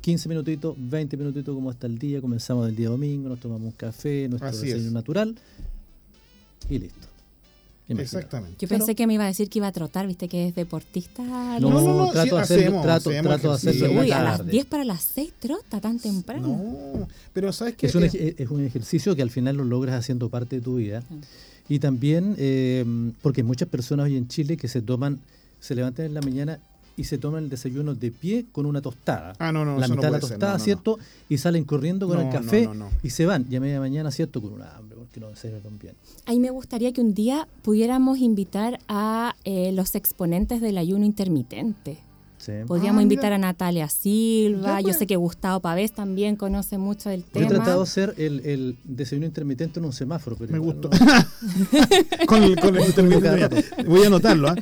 15 0.00 0.28
minutitos, 0.28 0.74
20 0.76 1.16
minutitos 1.16 1.54
como 1.54 1.70
hasta 1.70 1.86
el 1.86 1.98
día, 1.98 2.20
comenzamos 2.20 2.68
el 2.68 2.76
día 2.76 2.88
domingo, 2.88 3.28
nos 3.28 3.40
tomamos 3.40 3.66
un 3.66 3.72
café, 3.72 4.28
nuestro 4.28 4.50
desayuno 4.50 4.90
natural 4.90 5.36
y 6.68 6.78
listo. 6.78 7.06
Exactamente. 7.88 8.56
Yo 8.58 8.68
pensé 8.68 8.94
que 8.94 9.06
me 9.06 9.14
iba 9.14 9.24
a 9.24 9.26
decir 9.26 9.48
que 9.50 9.58
iba 9.58 9.66
a 9.66 9.72
trotar, 9.72 10.06
viste 10.06 10.28
que 10.28 10.48
es 10.48 10.54
deportista. 10.54 11.22
No, 11.22 11.70
no, 11.70 11.80
no, 11.80 12.12
trato, 12.12 12.36
de 12.36 12.42
hacerlo, 12.42 12.82
trato, 12.82 13.10
trato 13.10 13.48
de 13.48 13.54
hacerlo. 13.54 14.00
Uy, 14.00 14.10
a 14.10 14.22
las 14.22 14.46
10 14.46 14.66
para 14.66 14.84
las 14.84 15.02
6 15.02 15.32
trota 15.38 15.80
tan 15.80 15.98
temprano. 15.98 16.48
No, 16.48 17.08
pero 17.32 17.52
sabes 17.52 17.76
que 17.76 17.86
es 17.86 17.94
un, 17.94 18.04
es 18.04 18.50
un 18.50 18.64
ejercicio 18.64 19.14
que 19.14 19.22
al 19.22 19.30
final 19.30 19.56
lo 19.56 19.64
logras 19.64 19.96
haciendo 19.96 20.30
parte 20.30 20.56
de 20.56 20.62
tu 20.62 20.76
vida. 20.76 21.02
Y 21.68 21.78
también 21.78 22.34
eh, 22.38 22.84
porque 23.22 23.40
hay 23.40 23.46
muchas 23.46 23.68
personas 23.68 24.06
hoy 24.06 24.16
en 24.16 24.28
Chile 24.28 24.56
que 24.56 24.68
se 24.68 24.82
toman, 24.82 25.20
se 25.60 25.74
levantan 25.74 26.06
en 26.06 26.14
la 26.14 26.20
mañana 26.20 26.60
y 26.96 27.04
se 27.04 27.18
toman 27.18 27.44
el 27.44 27.50
desayuno 27.50 27.94
de 27.94 28.10
pie 28.10 28.46
con 28.52 28.66
una 28.66 28.80
tostada. 28.80 29.34
Ah, 29.38 29.50
no, 29.50 29.64
no, 29.64 29.78
La 29.78 29.88
mitad 29.88 30.02
de 30.02 30.10
la 30.10 30.20
tostada, 30.20 30.58
¿cierto? 30.58 30.98
Y 31.28 31.38
salen 31.38 31.64
corriendo 31.64 32.06
con 32.06 32.20
el 32.20 32.30
café 32.30 32.68
y 33.02 33.10
se 33.10 33.26
van. 33.26 33.46
Y 33.50 33.56
a 33.56 33.60
media 33.60 33.80
mañana, 33.80 34.10
¿cierto? 34.10 34.40
Con 34.40 34.52
una 34.52 34.76
hambre, 34.76 34.98
porque 34.98 35.20
no 35.20 35.28
desayunan 35.28 35.78
bien. 35.78 35.94
Ahí 36.26 36.38
me 36.38 36.50
gustaría 36.50 36.92
que 36.92 37.00
un 37.00 37.14
día 37.14 37.48
pudiéramos 37.62 38.18
invitar 38.18 38.78
a 38.88 39.34
eh, 39.44 39.72
los 39.72 39.94
exponentes 39.94 40.60
del 40.60 40.78
ayuno 40.78 41.04
intermitente. 41.04 41.98
Podríamos 42.66 43.00
ah, 43.00 43.02
invitar 43.02 43.32
a 43.32 43.38
Natalia 43.38 43.88
Silva. 43.88 44.80
Yo 44.80 44.88
pues. 44.88 44.98
sé 44.98 45.06
que 45.06 45.16
Gustavo 45.16 45.60
Pavés 45.60 45.92
también 45.92 46.36
conoce 46.36 46.78
mucho 46.78 47.08
del 47.08 47.24
tema. 47.24 47.46
Yo 47.46 47.52
he 47.52 47.54
tratado 47.56 47.78
de 47.78 47.82
hacer 47.82 48.14
el, 48.18 48.40
el 48.44 48.76
desayuno 48.84 49.26
intermitente 49.26 49.80
en 49.80 49.86
un 49.86 49.92
semáforo. 49.92 50.36
Pero 50.36 50.52
Me 50.52 50.58
gustó. 50.58 50.90
con, 52.26 52.42
el, 52.42 52.56
con 52.56 52.76
el 52.76 52.86
intermitente. 52.86 53.64
Voy 53.86 54.04
a 54.04 54.06
anotarlo. 54.06 54.48
¿ah? 54.48 54.56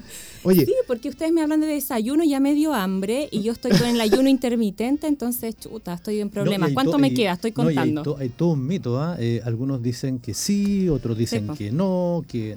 Oye. 0.45 0.67
Sí, 0.67 0.75
porque 0.87 1.09
ustedes 1.09 1.33
me 1.33 1.43
hablan 1.43 1.61
de 1.61 1.67
desayuno, 1.67 2.25
ya 2.25 2.41
me 2.41 2.55
dio 2.55 2.75
hambre 2.75 3.29
y 3.31 3.43
yo 3.43 3.53
estoy 3.53 3.73
con 3.73 3.89
el 3.89 4.01
ayuno 4.01 4.29
intermitente, 4.29 5.07
entonces, 5.07 5.57
chuta, 5.57 5.95
estoy 5.95 6.21
en 6.21 6.31
problemas. 6.31 6.73
¿Cuánto 6.73 6.99
me 6.99 7.15
queda? 7.15 7.33
Estoy 7.33 7.53
contando. 7.53 8.17
hay, 8.19 8.29
todo 8.29 8.51
un 8.51 8.67
mito. 8.67 9.01
¿ah? 9.01 9.17
Eh, 9.19 9.41
algunos 9.45 9.83
dicen 9.83 10.19
que 10.19 10.35
sí, 10.35 10.89
otros 10.89 11.17
dicen 11.17 11.49
que 11.57 11.71
no, 11.71 12.25
que 12.29 12.57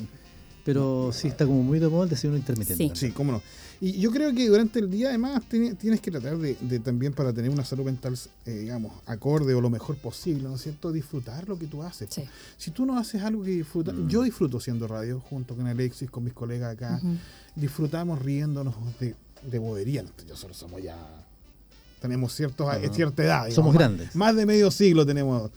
pero 0.63 1.11
sí 1.13 1.27
está 1.27 1.45
como 1.45 1.61
muy 1.61 1.79
de 1.79 1.87
moda 1.87 2.05
el 2.05 2.09
desayuno 2.09 2.37
intermitente. 2.37 2.95
Sí. 2.95 3.07
sí, 3.07 3.11
cómo 3.11 3.31
no. 3.31 3.41
Y 3.81 3.99
yo 3.99 4.11
creo 4.11 4.33
que 4.33 4.47
durante 4.47 4.79
el 4.79 4.89
día, 4.89 5.09
además, 5.09 5.43
tienes 5.49 6.01
que 6.01 6.11
tratar 6.11 6.37
de, 6.37 6.79
también 6.79 7.13
para 7.13 7.33
tener 7.33 7.49
una 7.51 7.65
salud 7.65 7.85
mental, 7.85 8.17
eh, 8.45 8.51
digamos, 8.51 8.93
acorde 9.05 9.53
o 9.53 9.61
lo 9.61 9.69
mejor 9.69 9.97
posible, 9.97 10.43
¿no 10.43 10.55
es 10.55 10.61
cierto? 10.61 10.91
Disfrutar 10.91 11.47
lo 11.47 11.57
que 11.57 11.67
tú 11.67 11.83
haces. 11.83 12.09
Si 12.57 12.71
tú 12.71 12.85
no 12.85 12.97
haces 12.97 13.21
algo 13.23 13.43
que 13.43 13.51
disfrutas, 13.51 13.95
mm. 13.95 14.07
yo 14.07 14.23
disfruto 14.23 14.59
siendo 14.59 14.87
radio 14.87 15.19
junto 15.19 15.55
con 15.55 15.67
Alexis, 15.67 16.09
con 16.09 16.23
mis 16.23 16.33
colegas 16.33 16.73
acá, 16.73 17.01
disfrutamos 17.55 18.21
riéndonos 18.21 18.75
de, 18.99 19.15
de 19.43 19.59
bobería. 19.59 20.03
Nosotros 20.27 20.57
somos 20.57 20.81
ya 20.81 20.97
tenemos 22.05 22.33
ciertos, 22.33 22.67
cierta 22.93 23.23
edad. 23.23 23.49
Somos 23.49 23.73
grandes. 23.73 24.15
Más 24.15 24.35
de 24.35 24.45
medio 24.45 24.69
siglo 24.69 25.05
tenemos. 25.05 25.49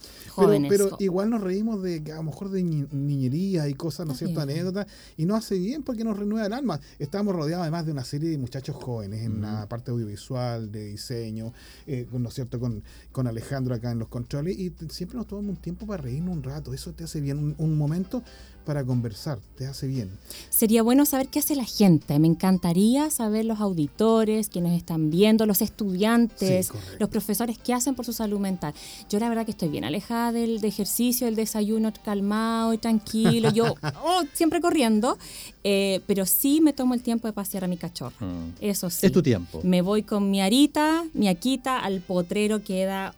Pero, 0.68 0.96
igual 0.98 1.30
nos 1.30 1.40
reímos 1.40 1.82
de 1.82 2.02
que 2.02 2.12
a 2.12 2.16
lo 2.16 2.24
mejor 2.24 2.50
de 2.50 2.62
niñería 2.62 3.68
y 3.68 3.74
cosas, 3.74 4.06
¿no 4.06 4.12
es 4.12 4.18
cierto? 4.18 4.40
Anécdotas. 4.40 4.86
Y 5.16 5.26
nos 5.26 5.38
hace 5.38 5.58
bien 5.58 5.82
porque 5.82 6.04
nos 6.04 6.18
renueva 6.18 6.46
el 6.46 6.52
alma. 6.52 6.80
Estamos 6.98 7.34
rodeados 7.34 7.62
además 7.62 7.86
de 7.86 7.92
una 7.92 8.04
serie 8.04 8.30
de 8.30 8.38
muchachos 8.38 8.76
jóvenes 8.76 9.24
en 9.24 9.40
la 9.40 9.68
parte 9.68 9.90
audiovisual, 9.90 10.70
de 10.70 10.86
diseño, 10.86 11.52
eh, 11.86 12.06
¿no 12.12 12.28
es 12.28 12.34
cierto? 12.34 12.60
Con, 12.60 12.82
con 13.12 13.26
Alejandro 13.26 13.74
acá 13.74 13.90
en 13.90 13.98
los 13.98 14.08
controles. 14.08 14.58
Y 14.58 14.72
siempre 14.90 15.18
nos 15.18 15.26
tomamos 15.26 15.50
un 15.50 15.62
tiempo 15.62 15.86
para 15.86 16.02
reírnos 16.02 16.36
un 16.36 16.42
rato. 16.42 16.72
Eso 16.72 16.92
te 16.92 17.04
hace 17.04 17.20
bien. 17.20 17.54
un 17.58 17.78
momento 17.78 18.22
para 18.68 18.84
conversar, 18.84 19.38
te 19.56 19.66
hace 19.66 19.86
bien. 19.86 20.10
Sería 20.50 20.82
bueno 20.82 21.06
saber 21.06 21.28
qué 21.28 21.38
hace 21.38 21.56
la 21.56 21.64
gente. 21.64 22.18
Me 22.18 22.26
encantaría 22.26 23.08
saber 23.08 23.46
los 23.46 23.60
auditores, 23.60 24.50
quienes 24.50 24.76
están 24.76 25.08
viendo, 25.10 25.46
los 25.46 25.62
estudiantes 25.62 26.66
Sí, 26.66 26.78
los 27.00 27.08
profesores, 27.08 27.56
qué 27.56 27.72
hacen 27.72 27.94
por 27.94 28.04
su 28.04 28.12
salud 28.12 28.38
mental. 28.38 28.74
Yo 29.08 29.18
la 29.20 29.30
verdad 29.30 29.46
que 29.46 29.52
estoy 29.52 29.70
bien 29.70 29.84
alejada 29.84 30.32
del 30.32 30.60
de 30.60 30.68
ejercicio, 30.68 31.24
del 31.26 31.34
desayuno 31.34 31.90
calmado 32.04 32.74
y 32.74 32.76
tranquilo. 32.78 33.50
Yo 33.54 33.74
oh, 34.04 34.24
siempre 34.34 34.60
corriendo, 34.60 35.16
eh, 35.64 36.02
pero 36.06 36.26
sí 36.26 36.60
me 36.60 36.74
tomo 36.74 36.92
el 36.92 37.00
tiempo 37.00 37.26
de 37.26 37.32
pasear 37.32 37.64
a 37.64 37.68
mi 37.68 37.78
cachorro. 37.78 38.16
Mm. 38.20 38.50
Eso 38.60 38.90
sí. 38.90 39.06
Es 39.06 39.12
tu 39.12 39.22
tiempo. 39.22 39.62
Me 39.64 39.80
voy 39.80 40.02
con 40.02 40.30
mi 40.30 40.42
arita, 40.42 41.06
mi 41.14 41.28
aquita 41.28 41.78
al 41.78 42.02
potrero, 42.02 42.62
queda 42.62 43.14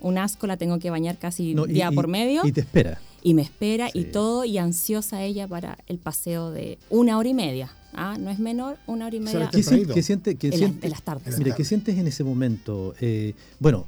un 0.00 0.16
asco, 0.16 0.46
la 0.46 0.56
tengo 0.56 0.78
que 0.78 0.90
bañar 0.90 1.18
casi 1.18 1.54
No, 1.54 1.66
día 1.66 1.88
y- 1.90 1.94
por 1.96 2.06
medio. 2.06 2.46
Y 2.46 2.52
te 2.52 2.60
espera. 2.60 3.00
Y 3.22 3.34
me 3.34 3.42
espera 3.42 3.88
y 3.92 4.04
todo 4.04 4.44
y 4.44 4.58
ansiosa 4.58 5.22
ella 5.22 5.46
para 5.46 5.78
el 5.86 5.98
paseo 5.98 6.50
de 6.50 6.78
una 6.90 7.18
hora 7.18 7.28
y 7.28 7.34
media. 7.34 7.70
¿ah? 7.94 8.16
No 8.18 8.30
es 8.30 8.38
menor, 8.38 8.78
una 8.86 9.06
hora 9.06 9.16
y 9.16 9.20
media 9.20 9.48
¿Qué, 9.52 9.62
sien- 9.62 9.86
tempranito. 9.86 10.38
qué 10.40 10.48
en, 10.48 10.60
la- 10.60 10.66
en 10.86 10.90
las 10.90 11.02
tardes. 11.02 11.38
Mira, 11.38 11.54
¿qué 11.54 11.64
sientes 11.64 11.96
en 11.98 12.06
ese 12.06 12.24
momento? 12.24 12.94
Eh, 13.00 13.34
bueno, 13.60 13.86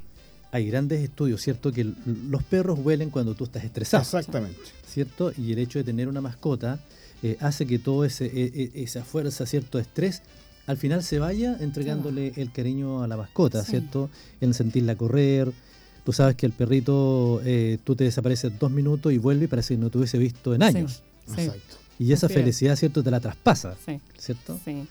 hay 0.51 0.67
grandes 0.67 1.01
estudios, 1.01 1.41
¿cierto? 1.41 1.71
Que 1.71 1.83
los 1.83 2.43
perros 2.43 2.79
huelen 2.81 3.09
cuando 3.09 3.33
tú 3.35 3.43
estás 3.43 3.63
estresado, 3.65 4.03
Exactamente. 4.03 4.57
¿cierto? 4.87 5.33
Y 5.37 5.51
el 5.51 5.59
hecho 5.59 5.79
de 5.79 5.83
tener 5.83 6.07
una 6.07 6.21
mascota 6.21 6.79
eh, 7.23 7.35
hace 7.41 7.65
que 7.65 7.79
todo 7.79 8.05
ese 8.05 8.25
e- 8.27 8.71
e- 8.73 8.83
esa 8.83 9.03
fuerza, 9.03 9.45
cierto 9.45 9.79
estrés, 9.79 10.21
al 10.67 10.77
final 10.77 11.03
se 11.03 11.19
vaya 11.19 11.57
entregándole 11.59 12.33
el 12.37 12.51
cariño 12.51 13.03
a 13.03 13.07
la 13.07 13.17
mascota, 13.17 13.63
Sí. 13.63 13.71
¿cierto? 13.71 14.09
En 14.41 14.53
sentirla 14.53 14.95
correr. 14.95 15.51
Tú 16.05 16.13
sabes 16.13 16.35
que 16.35 16.45
el 16.45 16.51
perrito, 16.51 17.41
eh, 17.43 17.79
tú 17.83 17.95
te 17.95 18.03
desapareces 18.05 18.57
dos 18.59 18.71
minutos 18.71 19.11
y 19.11 19.17
vuelve 19.17 19.45
y 19.45 19.47
parece 19.47 19.73
que 19.73 19.79
no 19.81 19.89
te 19.89 19.97
hubiese 19.97 20.17
visto 20.19 20.53
en 20.55 20.63
años. 20.63 21.01
Sí, 21.27 21.41
Exacto. 21.41 21.75
Y 21.97 22.11
esa 22.13 22.27
Así 22.27 22.33
es. 22.35 22.39
felicidad, 22.39 22.75
¿cierto? 22.75 23.01
Te 23.03 23.09
la 23.09 23.19
traspasa, 23.19 23.75
sí, 23.85 23.99
¿cierto? 24.17 24.59
sí. 24.63 24.85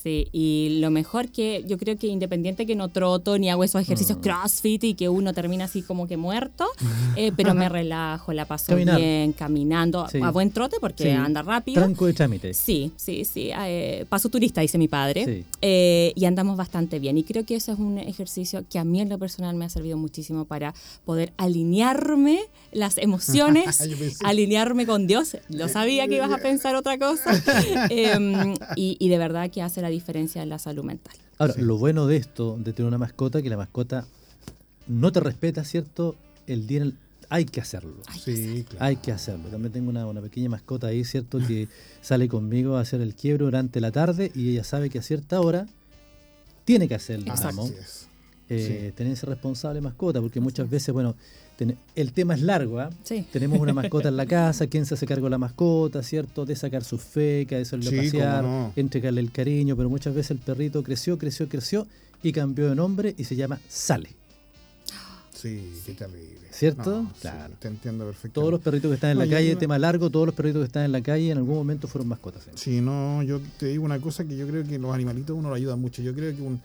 Sí, 0.00 0.28
y 0.32 0.78
lo 0.80 0.90
mejor 0.90 1.28
que 1.28 1.64
yo 1.66 1.76
creo 1.76 1.96
que 1.98 2.06
independiente 2.06 2.66
que 2.66 2.76
no 2.76 2.88
troto 2.88 3.36
ni 3.36 3.50
hago 3.50 3.64
esos 3.64 3.82
ejercicios 3.82 4.18
Mm. 4.18 4.20
crossfit 4.20 4.84
y 4.84 4.94
que 4.94 5.08
uno 5.08 5.32
termina 5.34 5.64
así 5.64 5.82
como 5.82 6.06
que 6.06 6.16
muerto, 6.16 6.66
eh, 7.16 7.32
pero 7.36 7.52
me 7.54 7.68
relajo, 7.68 8.32
la 8.32 8.44
paso 8.44 8.66
Caminar. 8.68 8.96
bien, 9.00 9.32
caminando 9.32 10.06
Sí. 10.08 10.18
a 10.22 10.30
buen 10.30 10.52
trote 10.52 10.76
porque 10.80 11.02
Sí. 11.04 11.10
anda 11.10 11.42
rápido. 11.42 11.82
Tranco 11.82 12.06
de 12.06 12.12
trámite. 12.12 12.54
Sí, 12.54 12.92
sí, 12.96 13.24
sí. 13.24 13.50
eh, 13.52 14.04
paso 14.08 14.28
turista, 14.28 14.60
dice 14.60 14.78
mi 14.78 14.86
padre. 14.86 15.24
Sí. 15.24 15.44
Eh, 15.62 16.12
y 16.14 16.24
andamos 16.26 16.56
bastante 16.56 17.00
bien. 17.00 17.18
Y 17.18 17.24
creo 17.24 17.44
que 17.44 17.56
eso 17.56 17.72
es 17.72 17.78
un 17.80 17.98
ejercicio 17.98 18.64
que 18.70 18.78
a 18.78 18.84
mí 18.84 19.00
en 19.00 19.08
lo 19.08 19.18
personal 19.18 19.56
me 19.56 19.64
ha 19.64 19.68
servido 19.68 19.96
muchísimo 19.98 20.44
para 20.44 20.74
poder 21.04 21.32
alinearme 21.38 22.40
las 22.72 22.98
emociones, 22.98 23.80
alinearme 24.24 24.86
con 24.86 25.06
Dios. 25.06 25.36
Lo 25.48 25.68
sabía 25.68 26.06
que 26.06 26.16
ibas 26.16 26.30
a 26.30 26.38
pensar 26.42 26.76
otra 26.76 26.98
cosa. 26.98 27.30
Em, 27.90 28.54
y, 28.76 28.96
y 29.00 29.08
de 29.08 29.18
verdad 29.18 29.50
que 29.50 29.60
hace 29.62 29.82
la 29.82 29.87
diferencia 29.88 30.42
en 30.42 30.48
la 30.48 30.58
salud 30.58 30.84
mental. 30.84 31.14
Ahora, 31.38 31.54
Sí. 31.54 31.60
lo 31.62 31.76
bueno 31.78 32.06
de 32.06 32.16
esto, 32.16 32.56
de 32.58 32.72
tener 32.72 32.88
una 32.88 32.98
mascota, 32.98 33.42
que 33.42 33.48
la 33.50 33.56
mascota 33.56 34.06
no 34.86 35.12
te 35.12 35.20
respeta, 35.20 35.64
¿cierto? 35.64 36.16
El 36.46 36.66
día 36.66 36.78
en 36.78 36.82
el- 36.84 36.94
hay 37.30 37.44
que 37.44 37.60
hacerlo. 37.60 37.94
Sí, 38.24 38.64
claro. 38.68 38.84
Hay 38.86 38.96
que 38.96 39.12
hacerlo. 39.12 39.48
También 39.50 39.70
tengo 39.72 39.90
una, 39.90 40.06
una 40.06 40.20
pequeña 40.22 40.48
mascota 40.48 40.86
ahí, 40.86 41.04
¿cierto? 41.04 41.38
Que 41.46 41.68
sale 42.00 42.26
conmigo 42.28 42.76
a 42.76 42.80
hacer 42.80 43.00
el 43.02 43.14
quiebro 43.14 43.44
durante 43.44 43.80
la 43.80 43.92
tarde 43.92 44.32
y 44.34 44.50
ella 44.50 44.64
sabe 44.64 44.88
que 44.88 44.98
a 44.98 45.02
cierta 45.02 45.40
hora 45.40 45.66
tiene 46.64 46.88
que 46.88 46.94
hacerlo. 46.94 47.26
Exacto. 47.32 47.68
Eh, 48.50 48.92
Tenerse 48.96 49.26
responsable 49.26 49.80
mascota, 49.80 50.20
porque 50.20 50.40
muchas 50.40 50.68
veces, 50.70 50.92
bueno, 50.94 51.14
ten- 51.56 51.76
el 51.94 52.12
tema 52.12 52.34
es 52.34 52.40
largo, 52.42 52.80
¿ah? 52.80 52.90
Sí. 53.04 53.26
Tenemos 53.32 53.58
una 53.60 53.72
mascota 53.74 54.08
en 54.08 54.16
la 54.16 54.26
casa, 54.26 54.66
quién 54.68 54.86
se 54.86 54.94
hace 54.94 55.06
cargo 55.06 55.26
de 55.26 55.30
la 55.30 55.38
mascota, 55.38 56.02
¿cierto? 56.02 56.46
De 56.46 56.56
sacar 56.56 56.82
sus 56.84 57.02
fecas, 57.02 57.58
de 57.58 57.62
hacerlo 57.62 57.90
Sí, 57.90 57.96
pasear, 57.96 58.42
no. 58.44 58.72
entregarle 58.76 59.20
el 59.20 59.30
cariño, 59.32 59.76
pero 59.76 59.88
muchas 59.90 60.14
veces 60.14 60.30
el 60.32 60.38
perrito 60.38 60.82
creció, 60.82 61.18
creció, 61.18 61.48
creció 61.48 61.86
y 62.22 62.32
cambió 62.32 62.68
de 62.70 62.74
nombre 62.74 63.14
y 63.18 63.24
se 63.24 63.36
llama 63.36 63.60
Sale. 63.68 64.10
Sí, 65.34 65.72
qué 65.86 65.92
terrible. 65.94 66.48
¿Cierto? 66.50 67.02
No, 67.02 67.10
sí, 67.14 67.20
Claro. 67.20 67.54
te 67.60 67.68
entiendo 67.68 68.04
perfectamente. 68.06 68.34
Todos 68.34 68.50
los 68.50 68.60
perritos 68.60 68.88
que 68.88 68.94
están 68.96 69.10
en 69.12 69.18
No, 69.18 69.24
la 69.24 69.30
calle, 69.30 69.50
yo- 69.52 69.58
tema 69.58 69.78
largo, 69.78 70.10
todos 70.10 70.26
los 70.26 70.34
perritos 70.34 70.60
que 70.62 70.66
están 70.66 70.84
en 70.84 70.90
la 70.90 71.00
calle 71.00 71.30
en 71.30 71.38
algún 71.38 71.54
momento 71.54 71.86
fueron 71.86 72.08
mascotas. 72.08 72.48
¿eh? 72.48 72.50
Sí, 72.56 72.80
no, 72.80 73.22
yo 73.22 73.40
te 73.58 73.66
digo 73.66 73.84
una 73.84 74.00
cosa 74.00 74.24
que 74.24 74.36
yo 74.36 74.48
creo 74.48 74.64
que 74.64 74.78
los 74.80 74.92
animalitos 74.92 75.36
uno 75.38 75.48
lo 75.50 75.54
ayuda 75.54 75.76
mucho. 75.76 76.02
Yo 76.02 76.12
creo 76.12 76.34
que 76.34 76.42
un, 76.42 76.60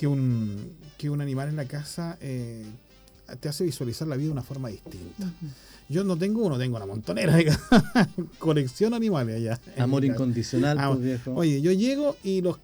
que 0.00 0.06
un, 0.06 0.56
que 0.96 1.10
un 1.10 1.20
animal 1.20 1.50
en 1.50 1.56
la 1.56 1.66
casa 1.66 2.16
eh, 2.22 2.64
te 3.38 3.50
hace 3.50 3.64
visualizar 3.64 4.08
la 4.08 4.16
vida 4.16 4.28
de 4.28 4.32
una 4.32 4.42
forma 4.42 4.70
distinta. 4.70 5.30
Yo 5.90 6.04
no 6.04 6.16
tengo 6.16 6.42
uno, 6.42 6.56
tengo 6.56 6.78
una 6.78 6.86
montonera 6.86 7.36
de 7.36 7.54
colección 8.38 8.94
animales 8.94 9.36
allá. 9.36 9.60
Amor 9.76 10.02
incondicional, 10.06 10.78
Ah, 10.80 10.88
pues, 10.88 11.02
viejo. 11.02 11.34
Oye, 11.34 11.60
yo 11.60 11.72
llego 11.72 12.16
y 12.24 12.40
los 12.40 12.56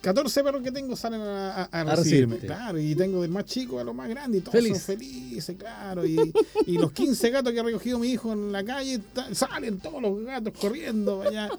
14 0.00 0.42
perros 0.42 0.62
que 0.62 0.72
tengo 0.72 0.96
salen 0.96 1.20
a, 1.20 1.62
a- 1.62 1.62
a 1.64 1.80
A 1.80 1.84
recibirme. 1.96 2.36
recibirte. 2.36 2.46
Claro, 2.46 2.78
y 2.78 2.94
tengo 2.94 3.20
del 3.22 3.30
más 3.30 3.44
chico 3.44 3.78
a 3.80 3.84
lo 3.84 3.92
más 3.92 4.08
grande 4.08 4.38
y 4.38 4.40
todos 4.40 4.52
Feliz. 4.52 4.78
son 4.78 4.96
felices, 4.96 5.56
claro. 5.58 6.06
Y, 6.06 6.32
y 6.66 6.78
los 6.78 6.92
15 6.92 7.30
gatos 7.30 7.52
que 7.52 7.60
ha 7.60 7.62
recogido 7.62 7.98
mi 7.98 8.08
hijo 8.08 8.32
en 8.32 8.50
la 8.50 8.64
calle, 8.64 9.00
salen 9.32 9.78
todos 9.78 10.00
los 10.00 10.22
gatos 10.24 10.54
corriendo 10.58 11.22
allá. 11.22 11.50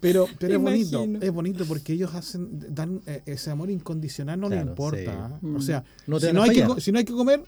Pero, 0.00 0.26
pero 0.38 0.54
es 0.56 0.60
bonito, 0.60 1.06
es 1.20 1.32
bonito 1.32 1.64
porque 1.66 1.94
ellos 1.94 2.14
hacen, 2.14 2.74
dan 2.74 3.00
eh, 3.06 3.22
ese 3.26 3.50
amor 3.50 3.70
incondicional, 3.70 4.38
no 4.38 4.48
les 4.48 4.58
Claro, 4.58 4.70
importa. 4.70 4.98
sí. 5.00 5.08
¿ah? 5.10 5.40
O 5.56 5.60
sea, 5.62 5.84
No 6.06 6.20
si, 6.20 6.32
no 6.32 6.42
hay 6.42 6.50
que, 6.50 6.54
fallar. 6.60 6.68
co- 6.74 6.80
si 6.80 6.92
no 6.92 6.98
hay 6.98 7.04
que 7.04 7.12
comer, 7.14 7.42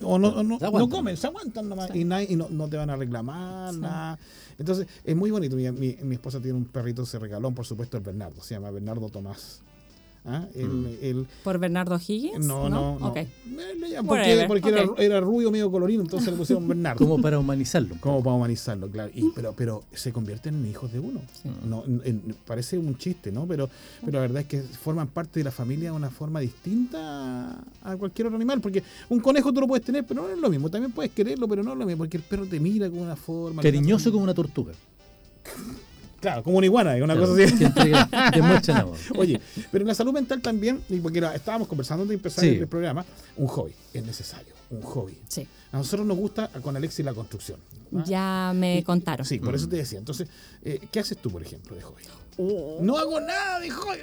o 0.00 0.18
no, 0.18 0.28
o 0.28 0.42
no, 0.44 0.58
no 0.60 0.88
comen, 0.88 1.16
se 1.16 1.26
aguantan 1.26 1.68
nomás. 1.68 1.90
Sí. 1.92 2.00
Y, 2.00 2.04
nadie- 2.04 2.28
y 2.30 2.36
no, 2.36 2.48
no 2.48 2.68
te 2.68 2.76
van 2.76 2.88
a 2.90 2.96
reclamar, 2.96 3.74
Sí. 3.74 3.80
nada. 3.80 4.18
Entonces, 4.58 4.86
es 5.04 5.16
muy 5.16 5.30
bonito. 5.30 5.56
Mi, 5.56 5.70
mi- 5.70 5.96
mi 6.02 6.14
esposa 6.16 6.40
tiene 6.40 6.58
un 6.58 6.64
perrito, 6.64 7.06
se 7.06 7.18
regaló, 7.18 7.50
por 7.52 7.64
supuesto, 7.64 7.96
el 7.96 8.02
Bernardo. 8.02 8.42
Se 8.42 8.54
llama 8.54 8.70
Bernardo 8.70 9.08
Tomás. 9.08 9.62
¿Ah? 10.24 10.46
Mm. 10.54 11.22
¿Por 11.42 11.58
Bernardo 11.58 11.96
Higgins? 11.96 12.44
no, 12.44 12.68
no, 12.68 12.98
no. 12.98 13.14
Eh, 13.16 13.26
Porque, 14.46 14.68
era, 14.68 14.86
era 14.98 15.20
rubio, 15.20 15.50
medio 15.50 15.70
colorino, 15.70 16.02
entonces 16.02 16.30
le 16.30 16.36
pusieron 16.36 16.66
Bernardo. 16.68 16.98
Como 16.98 17.20
para 17.22 17.38
humanizarlo. 17.38 17.94
¿Cómo 18.00 18.22
para 18.22 18.36
humanizarlo? 18.36 18.88
Claro. 18.90 19.10
Y, 19.14 19.30
pero, 19.34 19.54
pero 19.56 19.84
se 19.92 20.12
convierten 20.12 20.54
en 20.56 20.66
hijos 20.70 20.92
de 20.92 21.00
uno. 21.00 21.20
Sí. 21.42 21.48
No, 21.64 21.84
en- 21.86 22.02
en- 22.04 22.36
parece 22.46 22.76
un 22.78 22.96
chiste, 22.98 23.32
¿no? 23.32 23.46
Pero, 23.46 23.70
pero 24.04 24.12
la 24.18 24.20
verdad 24.22 24.42
es 24.42 24.48
que 24.48 24.60
forman 24.60 25.08
parte 25.08 25.40
de 25.40 25.44
la 25.44 25.50
familia 25.50 25.90
de 25.90 25.96
una 25.96 26.10
forma 26.10 26.40
distinta 26.40 27.58
a 27.82 27.96
cualquier 27.96 28.26
otro 28.26 28.36
animal. 28.36 28.60
Porque 28.60 28.82
un 29.08 29.20
conejo 29.20 29.52
tú 29.52 29.60
lo 29.60 29.66
puedes 29.66 29.84
tener, 29.86 30.04
pero 30.04 30.22
no 30.22 30.28
es 30.28 30.38
lo 30.38 30.50
mismo. 30.50 30.68
También 30.70 30.92
puedes 30.92 31.12
quererlo, 31.12 31.48
pero 31.48 31.62
no 31.62 31.72
es 31.72 31.78
lo 31.78 31.86
mismo. 31.86 31.98
Porque 32.04 32.18
el 32.18 32.22
perro 32.22 32.44
te 32.46 32.60
mira 32.60 32.90
con 32.90 32.98
una 32.98 33.16
forma. 33.16 33.62
Cariñoso 33.62 34.12
como 34.12 34.24
una 34.24 34.34
tortuga. 34.34 34.72
Claro, 36.20 36.42
como 36.42 36.58
una 36.58 36.66
iguana, 36.66 36.96
es 36.96 37.02
una 37.02 37.14
Claro, 37.14 37.28
cosa 37.32 37.44
así. 37.44 37.64
entrega-. 37.64 38.08
Oye, 39.16 39.40
pero 39.70 39.82
en 39.82 39.88
la 39.88 39.94
salud 39.94 40.12
mental 40.12 40.40
también, 40.42 40.80
porque 41.02 41.18
estábamos 41.34 41.68
conversando 41.68 42.02
antes 42.02 42.10
de 42.10 42.14
empezar 42.16 42.44
Sí. 42.44 42.50
el 42.56 42.66
programa, 42.66 43.04
un 43.36 43.46
hobby 43.46 43.72
es 43.94 44.04
necesario, 44.04 44.52
un 44.70 44.82
hobby. 44.82 45.16
Sí. 45.28 45.46
A 45.72 45.76
nosotros 45.76 46.06
nos 46.06 46.16
gusta 46.16 46.48
con 46.62 46.76
Alexis 46.76 47.04
la 47.04 47.14
construcción. 47.14 47.60
¿ah? 47.94 48.02
Ya 48.06 48.52
me 48.54 48.78
Y- 48.78 48.82
contaron. 48.82 49.24
Sí, 49.24 49.38
por 49.38 49.52
Mm. 49.52 49.56
eso 49.56 49.68
te 49.68 49.76
decía. 49.76 49.98
Entonces, 49.98 50.28
eh, 50.64 50.80
¿qué 50.90 51.00
haces 51.00 51.18
tú, 51.18 51.30
por 51.30 51.42
ejemplo, 51.42 51.76
de 51.76 51.82
hobby? 51.82 52.02
Oh. 52.38 52.78
No 52.82 52.98
hago 52.98 53.20
nada 53.20 53.60
de 53.60 53.70
hobby. 53.70 53.98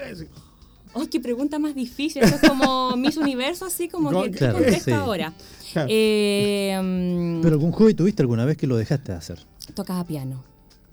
Ay, 0.98 1.08
qué 1.08 1.20
pregunta 1.20 1.60
más 1.60 1.76
difícil. 1.76 2.24
Eso 2.24 2.36
es 2.42 2.48
como 2.50 2.96
Miss 2.98 3.18
Universo, 3.18 3.66
así 3.66 3.90
como 3.90 4.12
No, 4.12 4.24
que 4.24 4.32
¿qué 4.32 4.38
claro, 4.38 4.54
contesto 4.56 4.86
sí. 4.86 4.92
ahora? 4.92 5.34
Claro. 5.74 5.90
Eh, 5.92 6.80
mm, 6.82 7.42
Pero 7.42 7.56
algún 7.56 7.72
hobby 7.74 7.94
tuviste 7.94 8.22
alguna 8.22 8.46
vez 8.46 8.56
que 8.56 8.68
lo 8.68 8.78
dejaste 8.78 9.12
de 9.12 9.18
hacer. 9.18 9.40
tocaba 9.74 10.06
piano. 10.06 10.42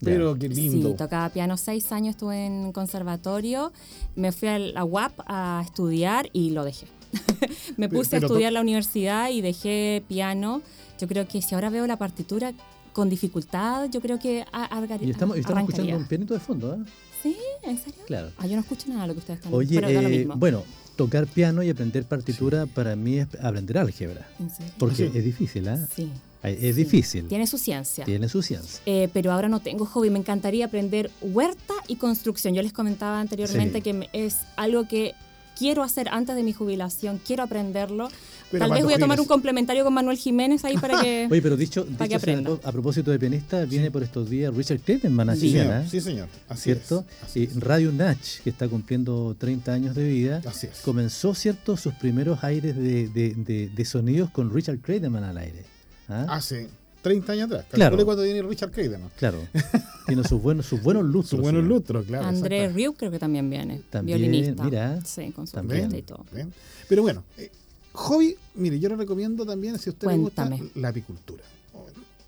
Pero 0.05 0.39
qué 0.39 0.49
lindo. 0.49 0.91
Sí, 0.91 0.97
tocaba 0.97 1.29
piano 1.31 1.57
seis 1.57 1.91
años, 1.93 2.11
estuve 2.17 2.47
en 2.47 2.73
conservatorio, 2.73 3.73
me 4.17 4.33
fui 4.33 4.49
a 4.49 4.59
la 4.59 4.85
UAP 4.85 5.13
a 5.27 5.63
estudiar 5.65 6.29
y 6.33 6.51
lo 6.51 6.65
dejé. 6.65 6.87
me 7.77 7.89
puse 7.89 8.11
pero 8.11 8.19
a 8.19 8.21
to- 8.29 8.35
estudiar 8.35 8.49
en 8.49 8.55
la 8.55 8.61
universidad 8.63 9.31
y 9.31 9.41
dejé 9.43 10.03
piano. 10.09 10.63
Yo 11.01 11.07
creo 11.09 11.27
que 11.29 11.43
si 11.43 11.55
ahora 11.55 11.69
veo 11.71 11.87
la 11.87 11.97
partitura 11.99 12.53
con 12.93 13.09
dificultad, 13.09 13.89
yo 13.91 14.01
creo 14.01 14.19
que 14.19 14.45
a- 14.53 14.65
argar- 14.79 15.03
Y 15.03 15.11
estamos, 15.11 15.37
y 15.37 15.41
estamos 15.41 15.59
arrancaría. 15.59 15.63
escuchando 15.95 15.97
un 15.99 16.07
pianito 16.09 16.35
de 16.35 16.41
fondo, 16.41 16.75
¿eh? 16.75 16.79
¿Sí? 17.23 17.37
¿En 17.63 17.79
serio? 17.79 18.01
Claro. 18.07 18.31
Ah, 18.39 18.47
yo 18.47 18.55
no 18.57 18.61
escucho 18.63 18.89
nada 18.89 19.03
de 19.03 19.07
lo 19.09 19.13
que 19.15 19.19
ustedes 19.21 19.39
están 19.39 19.55
Oye, 19.55 19.77
pero 19.81 19.93
da 19.93 20.03
lo 20.03 20.09
eh, 20.09 20.19
mismo. 20.19 20.35
bueno, 20.37 20.65
tocar 20.97 21.27
piano 21.29 21.63
y 21.63 21.71
aprender 21.71 22.05
partitura 22.05 22.67
para 22.67 22.97
mí 22.97 23.19
es 23.19 23.29
aprender 23.41 23.79
álgebra. 23.79 24.27
¿En 24.41 24.51
serio? 24.51 24.73
Porque 24.79 25.09
Sí. 25.09 25.11
es 25.19 25.25
difícil, 25.25 25.69
¿ah? 25.69 25.79
Sí. 25.95 26.11
Es 26.43 26.61
sí. 26.61 26.73
difícil. 26.85 27.29
Tiene 27.29 27.47
su 27.47 27.59
ciencia. 27.59 28.05
Tiene 28.05 28.29
su 28.29 28.43
ciencia. 28.43 28.81
Eh, 28.87 29.09
pero 29.13 29.33
ahora 29.33 29.49
no 29.49 29.61
tengo 29.61 29.87
hobby. 29.87 30.11
Me 30.11 30.19
encantaría 30.19 30.67
aprender 30.67 31.11
huerta 31.21 31.75
y 31.89 31.97
construcción. 31.97 32.55
Yo 32.55 32.63
les 32.63 32.73
comentaba 32.73 33.21
anteriormente 33.21 33.79
Sí. 33.79 33.83
que 33.83 34.09
es 34.13 34.37
algo 34.57 34.89
que 34.89 35.15
quiero 35.59 35.83
hacer 35.83 36.09
antes 36.09 36.35
de 36.35 36.43
mi 36.43 36.53
jubilación. 36.53 37.21
Quiero 37.25 37.43
aprenderlo. 37.45 38.09
Pero 38.51 38.67
Tal 38.67 38.73
vez 38.75 38.85
voy 38.85 38.93
a 38.95 38.99
tomar 38.99 39.19
un 39.19 39.27
complementario 39.27 39.83
con 39.85 39.95
Manuel 39.95 40.19
Jiménez 40.19 40.63
ahí 40.67 40.77
para 40.77 41.01
que... 41.01 41.27
Oye, 41.31 41.41
pero 41.41 41.57
dicho, 41.57 41.87
Para 41.87 42.07
dicho 42.07 42.19
que 42.21 42.25
sea, 42.27 42.35
aprenda. 42.39 42.69
a 42.69 42.73
propósito 42.73 43.11
de 43.11 43.19
pianista, 43.19 43.65
viene 43.65 43.91
por 43.91 44.03
estos 44.03 44.29
días 44.29 44.55
Richard 44.55 44.81
Clayton, 44.81 45.19
a 45.21 45.35
Sí, 45.37 45.41
Chilena, 45.41 45.65
señor. 45.65 45.83
¿eh? 45.85 45.89
Sí, 45.91 46.01
señor. 46.03 46.29
Así 46.51 46.63
¿cierto? 46.65 47.05
es. 47.09 47.29
Así 47.29 47.41
Y 47.41 47.43
es. 47.45 47.61
Radio 47.61 47.93
Natch, 47.93 48.41
que 48.45 48.51
está 48.51 48.69
cumpliendo 48.69 49.35
30 49.39 49.73
años 49.73 49.95
de 49.95 50.05
vida, 50.05 50.43
Así 50.45 50.67
es. 50.67 50.81
comenzó, 50.81 51.35
¿cierto?, 51.35 51.79
sus 51.79 51.95
primeros 51.95 52.45
aires 52.45 52.77
de, 52.77 53.09
de- 53.09 53.35
de- 53.37 53.69
de 53.71 53.85
sonidos 53.87 54.29
con 54.31 54.53
Richard 54.53 54.81
Clayderman 54.81 55.25
al 55.25 55.39
aire. 55.39 55.65
¿Ah? 56.13 56.41
Sí. 56.41 56.67
30 57.03 57.33
años 57.33 57.45
atrás. 57.47 57.67
Claro. 57.71 58.05
Cuando 58.05 58.23
tiene 58.23 58.43
Richard 58.43 58.71
¿no? 58.99 59.11
Claro. 59.17 59.39
Tiene 60.07 60.25
sus 60.25 60.41
buenos, 60.41 60.67
sus 60.67 60.83
buenos 60.83 61.05
lustros. 61.05 61.31
Sus 61.31 61.41
buenos 61.41 61.65
lustros, 61.65 62.07
claro. 62.07 62.27
André. 62.27 62.69
Rieu 62.69 62.95
creo 62.95 63.11
que 63.11 63.19
también 63.19 63.49
viene. 63.51 63.83
También, 63.91 64.19
violinista. 64.19 64.65
mira. 64.65 65.01
Sí, 65.05 65.31
con 65.33 65.47
su 65.47 65.55
También. 65.55 65.95
y 65.95 66.03
todo. 66.03 66.25
Bien. 66.33 66.53
Pero 66.89 67.03
bueno, 67.03 67.25
eh, 67.39 67.51
hobby, 67.93 68.37
mire, 68.55 68.79
yo 68.81 68.89
le 68.89 68.97
recomiendo 68.97 69.45
también, 69.45 69.79
si 69.79 69.91
a 69.91 69.93
usted 69.93 70.07
Cuéntame. 70.07 70.57
le 70.57 70.63
gusta, 70.63 70.81
la 70.81 70.89
apicultura. 70.89 71.45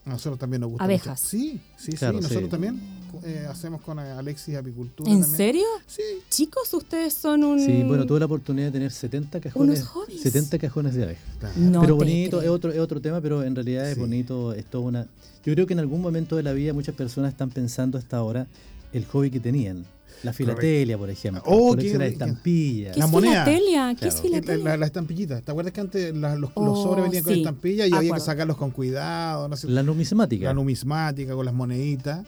A 0.07 0.11
nosotros 0.11 0.39
también 0.39 0.61
nos 0.61 0.71
gusta. 0.71 0.85
Abejas. 0.85 1.21
mucho. 1.21 1.31
Sí, 1.31 1.61
sí, 1.79 1.93
Claro, 1.93 2.19
sí. 2.19 2.23
Nosotros 2.25 2.45
sí. 2.45 2.51
también 2.51 2.81
eh, 3.25 3.47
hacemos 3.49 3.81
con 3.83 3.99
Alexis 3.99 4.57
apicultura. 4.57 5.11
¿En 5.11 5.21
también. 5.21 5.37
serio? 5.37 5.65
Sí. 5.87 6.03
Chicos, 6.31 6.73
ustedes 6.75 7.15
son 7.15 7.45
un... 7.45 7.61
Sí, 7.61 7.83
bueno, 7.87 8.07
tuve 8.07 8.19
la 8.21 8.27
oportunidad 8.27 8.67
de 8.67 8.73
tener 8.73 8.91
70 8.91 9.41
cajones, 9.41 9.79
Unos 9.81 9.89
hobbies. 9.91 10.21
70 10.23 10.59
cajones 10.59 10.95
de 10.95 11.03
abejas. 11.05 11.25
claro. 11.39 11.55
No 11.59 11.81
pero 11.81 11.97
bonito, 11.97 12.43
es 12.43 12.49
otro, 12.49 12.73
es 12.73 12.79
otro 12.79 13.01
tema, 13.01 13.21
pero 13.21 13.43
en 13.43 13.55
realidad 13.55 13.89
es 13.89 13.95
Sí. 13.95 14.01
bonito, 14.01 14.53
es 14.53 14.65
toda 14.65 14.85
una... 14.85 15.07
Yo 15.45 15.53
creo 15.55 15.67
que 15.67 15.75
en 15.75 15.81
algún 15.81 16.01
momento 16.01 16.37
de 16.37 16.43
la 16.43 16.53
vida 16.53 16.73
muchas 16.73 16.95
personas 16.95 17.33
están 17.33 17.51
pensando 17.51 17.99
hasta 17.99 18.17
ahora 18.17 18.47
el 18.93 19.05
hobby 19.07 19.31
que 19.31 19.41
tenían. 19.41 19.85
La 20.23 20.33
filatelia, 20.33 20.97
por 20.97 21.11
ejemplo. 21.11 21.43
Oh, 21.45 21.77
qué- 21.77 21.91
estampillas. 22.07 22.95
¿Qué 22.95 22.99
La 23.01 23.05
es 23.07 23.11
moneda. 23.11 23.45
filatelia? 23.45 23.89
¿Qué 23.91 23.97
Claro. 24.01 24.09
es 24.09 24.15
La, 24.15 24.23
filatelia? 24.23 24.65
la- 24.65 24.77
la 24.79 24.87
estampillita. 24.87 25.41
¿Te 25.43 25.51
acuerdas 25.51 25.75
que 25.75 25.81
antes 25.83 26.17
la- 26.17 26.35
los, 26.37 26.51
los 26.51 26.53
Oh, 26.57 26.83
sobres 26.83 27.05
venían 27.05 27.25
con 27.25 27.35
sí. 27.35 27.41
estampillas 27.41 27.89
y 27.89 27.93
había 27.93 28.01
que 28.01 28.07
Acuerdo. 28.07 28.25
sacarlos 28.25 28.57
con 28.57 28.71
cuidado? 28.71 29.49
No 29.49 29.57
sé, 29.57 29.69
La 29.69 29.83
numismática. 29.83 30.47
la 30.47 30.55
numismática 30.55 31.35
con 31.35 31.45
las 31.45 31.53
moneditas. 31.53 32.25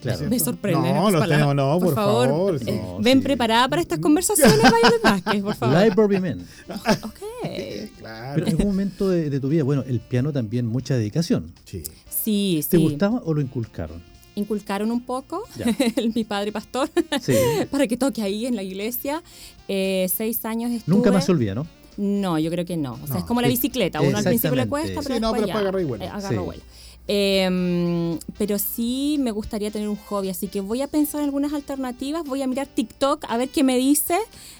Claro. 0.00 0.22
¿no 0.24 0.30
Me 0.30 0.38
sorprende. 0.38 0.92
No, 0.92 1.10
los 1.10 1.28
tenemos, 1.28 1.54
no, 1.54 1.78
por, 1.78 1.94
favor. 1.94 2.58
eh, 2.66 2.80
No, 2.82 2.98
ven 3.00 3.18
sí. 3.18 3.24
preparada 3.24 3.68
para 3.68 3.82
estas 3.82 3.98
conversaciones, 3.98 4.56
Violet 4.62 5.02
Vázquez, 5.02 5.42
por 5.42 5.54
favor. 5.54 5.82
Library 5.82 6.20
Man. 6.20 6.46
Ok. 7.02 7.20
Eh, 7.44 7.90
claro. 7.98 8.32
Pero 8.34 8.46
en 8.46 8.52
algún 8.52 8.66
momento 8.68 9.08
de, 9.08 9.30
de 9.30 9.40
tu 9.40 9.48
vida, 9.48 9.62
bueno, 9.62 9.82
el 9.86 10.00
piano 10.00 10.32
también 10.32 10.66
mucha 10.66 10.94
dedicación. 10.94 11.52
Sí. 11.64 11.82
Sí, 12.08 12.64
¿Te 12.68 12.76
sí. 12.76 12.82
gustaba 12.82 13.22
o 13.24 13.32
lo 13.34 13.40
inculcaron? 13.40 14.02
Inculcaron 14.36 14.90
un 14.90 15.00
poco, 15.04 15.42
mi 16.14 16.24
padre 16.24 16.52
pastor, 16.52 16.88
Sí. 17.20 17.34
para 17.70 17.86
que 17.86 17.96
toque 17.96 18.22
ahí 18.22 18.46
en 18.46 18.56
la 18.56 18.62
iglesia. 18.62 19.22
Eh, 19.68 20.08
seis 20.14 20.44
años 20.44 20.70
estuve. 20.70 20.94
Nunca 20.96 21.10
más 21.12 21.24
se 21.26 21.32
olvida, 21.32 21.54
¿no? 21.54 21.66
No, 21.96 22.38
yo 22.38 22.50
creo 22.50 22.64
que 22.64 22.76
no. 22.76 22.94
O 22.94 23.06
sea, 23.06 23.14
No, 23.14 23.18
es 23.18 23.24
como 23.24 23.42
la 23.42 23.48
bicicleta. 23.48 24.00
Uno 24.00 24.16
al 24.18 24.24
principio 24.24 24.54
le 24.56 24.66
cuesta, 24.68 25.00
pero 25.02 25.14
Sí, 25.16 25.20
no, 25.20 25.32
después 25.32 25.32
pero 25.32 25.46
ya, 25.46 25.54
después 25.54 25.62
agarra 25.62 25.80
y 25.82 25.84
vuela. 25.84 26.64
Eh, 27.12 28.18
pero 28.38 28.56
sí 28.58 29.16
me 29.18 29.32
gustaría 29.32 29.72
tener 29.72 29.88
un 29.88 29.96
hobby, 29.96 30.28
así 30.28 30.46
que 30.46 30.60
voy 30.60 30.80
a 30.80 30.86
pensar 30.86 31.20
en 31.20 31.24
algunas 31.26 31.52
alternativas. 31.52 32.22
Voy 32.24 32.40
a 32.42 32.46
mirar 32.46 32.68
TikTok 32.68 33.24
a 33.28 33.36
ver 33.36 33.48
qué 33.48 33.64
me 33.64 33.76
dice, 33.76 34.16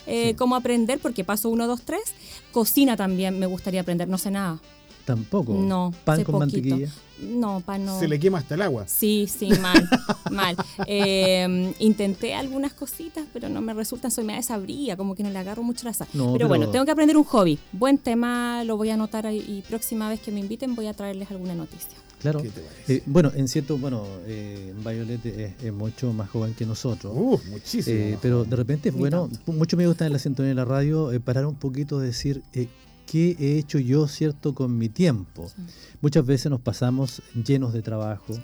eh, 0.09 0.31
Sí. 0.31 0.35
cómo 0.35 0.57
aprender, 0.57 0.99
porque 0.99 1.23
paso 1.23 1.49
uno, 1.49 1.69
dos, 1.69 1.83
tres. 1.83 2.03
Cocina 2.51 2.97
también 2.97 3.39
me 3.39 3.47
gustaría 3.47 3.83
aprender, 3.83 4.09
no 4.09 4.19
sé 4.19 4.33
nada. 4.33 4.59
Tampoco. 5.05 5.55
No, 5.55 5.93
Pan 6.05 6.19
sé 6.19 6.25
con 6.25 6.41
poquito. 6.41 6.57
mantequilla. 6.71 6.93
No, 7.21 7.61
para 7.61 7.79
no. 7.79 7.99
Se 7.99 8.09
le 8.09 8.19
quema 8.19 8.39
hasta 8.39 8.55
el 8.55 8.63
agua. 8.63 8.85
Sí, 8.89 9.27
sí, 9.29 9.49
mal, 9.61 9.89
mal. 10.31 10.57
Eh, 10.87 11.73
intenté 11.79 12.35
algunas 12.35 12.73
cositas, 12.73 13.25
pero 13.33 13.49
no 13.49 13.61
me 13.61 13.75
resultan, 13.75 14.11
soy 14.11 14.25
media 14.25 14.41
desabría, 14.41 14.97
como 14.97 15.15
que 15.15 15.23
no 15.23 15.31
le 15.31 15.39
agarro 15.39 15.63
mucho 15.63 15.85
la 15.87 15.95
sal. 15.95 16.09
No, 16.15 16.25
pero, 16.27 16.33
pero- 16.35 16.49
bueno, 16.49 16.69
tengo 16.71 16.85
que 16.85 16.91
aprender 16.91 17.17
un 17.17 17.25
hobby. 17.25 17.59
Buen 17.73 17.99
tema, 17.99 18.65
lo 18.65 18.77
voy 18.77 18.91
a 18.91 18.95
anotar 18.95 19.27
ahí, 19.27 19.39
y 19.47 19.63
próxima 19.69 20.09
vez 20.09 20.21
que 20.21 20.31
me 20.33 20.41
inviten 20.41 20.75
voy 20.75 20.87
a 20.87 20.95
traerles 20.95 21.31
alguna 21.31 21.55
noticia. 21.55 21.97
Claro. 22.21 22.43
¿Qué 22.43 22.51
te 22.51 22.61
parece? 22.61 22.95
Eh, 22.97 23.03
bueno, 23.07 23.33
en 23.35 23.49
cierto, 23.49 23.79
bueno, 23.79 24.05
eh, 24.27 24.73
Violet 24.85 25.25
es, 25.27 25.53
es 25.65 25.73
mucho 25.73 26.13
más 26.13 26.29
joven 26.31 26.55
que 26.55 26.67
nosotros. 26.67 27.13
Uh, 27.17 27.41
muchísimo. 27.51 27.97
Eh, 27.97 28.19
pero 28.21 28.45
de 28.45 28.57
repente 28.57 28.91
bueno, 28.91 29.29
tanto. 29.29 29.53
mucho 29.53 29.77
me 29.77 29.87
gusta 29.87 30.07
en 30.07 30.13
la 30.13 30.19
sintonía 30.19 30.51
de 30.51 30.55
la 30.55 30.65
radio 30.65 31.13
eh, 31.13 31.19
parar 31.21 31.47
un 31.47 31.55
poquito 31.57 31.99
de 31.99 32.09
decir 32.09 32.43
eh, 32.53 32.69
qué 33.07 33.37
he 33.41 33.59
hecho 33.59 33.79
yo, 33.79 34.07
¿cierto?, 34.07 34.55
con 34.55 34.77
mi 34.77 34.89
tiempo. 34.89 35.49
Sí. 35.49 35.63
Muchas 36.01 36.25
veces 36.27 36.51
nos 36.51 36.61
pasamos 36.61 37.23
llenos 37.45 37.73
de 37.73 37.83
trabajo, 37.83 38.35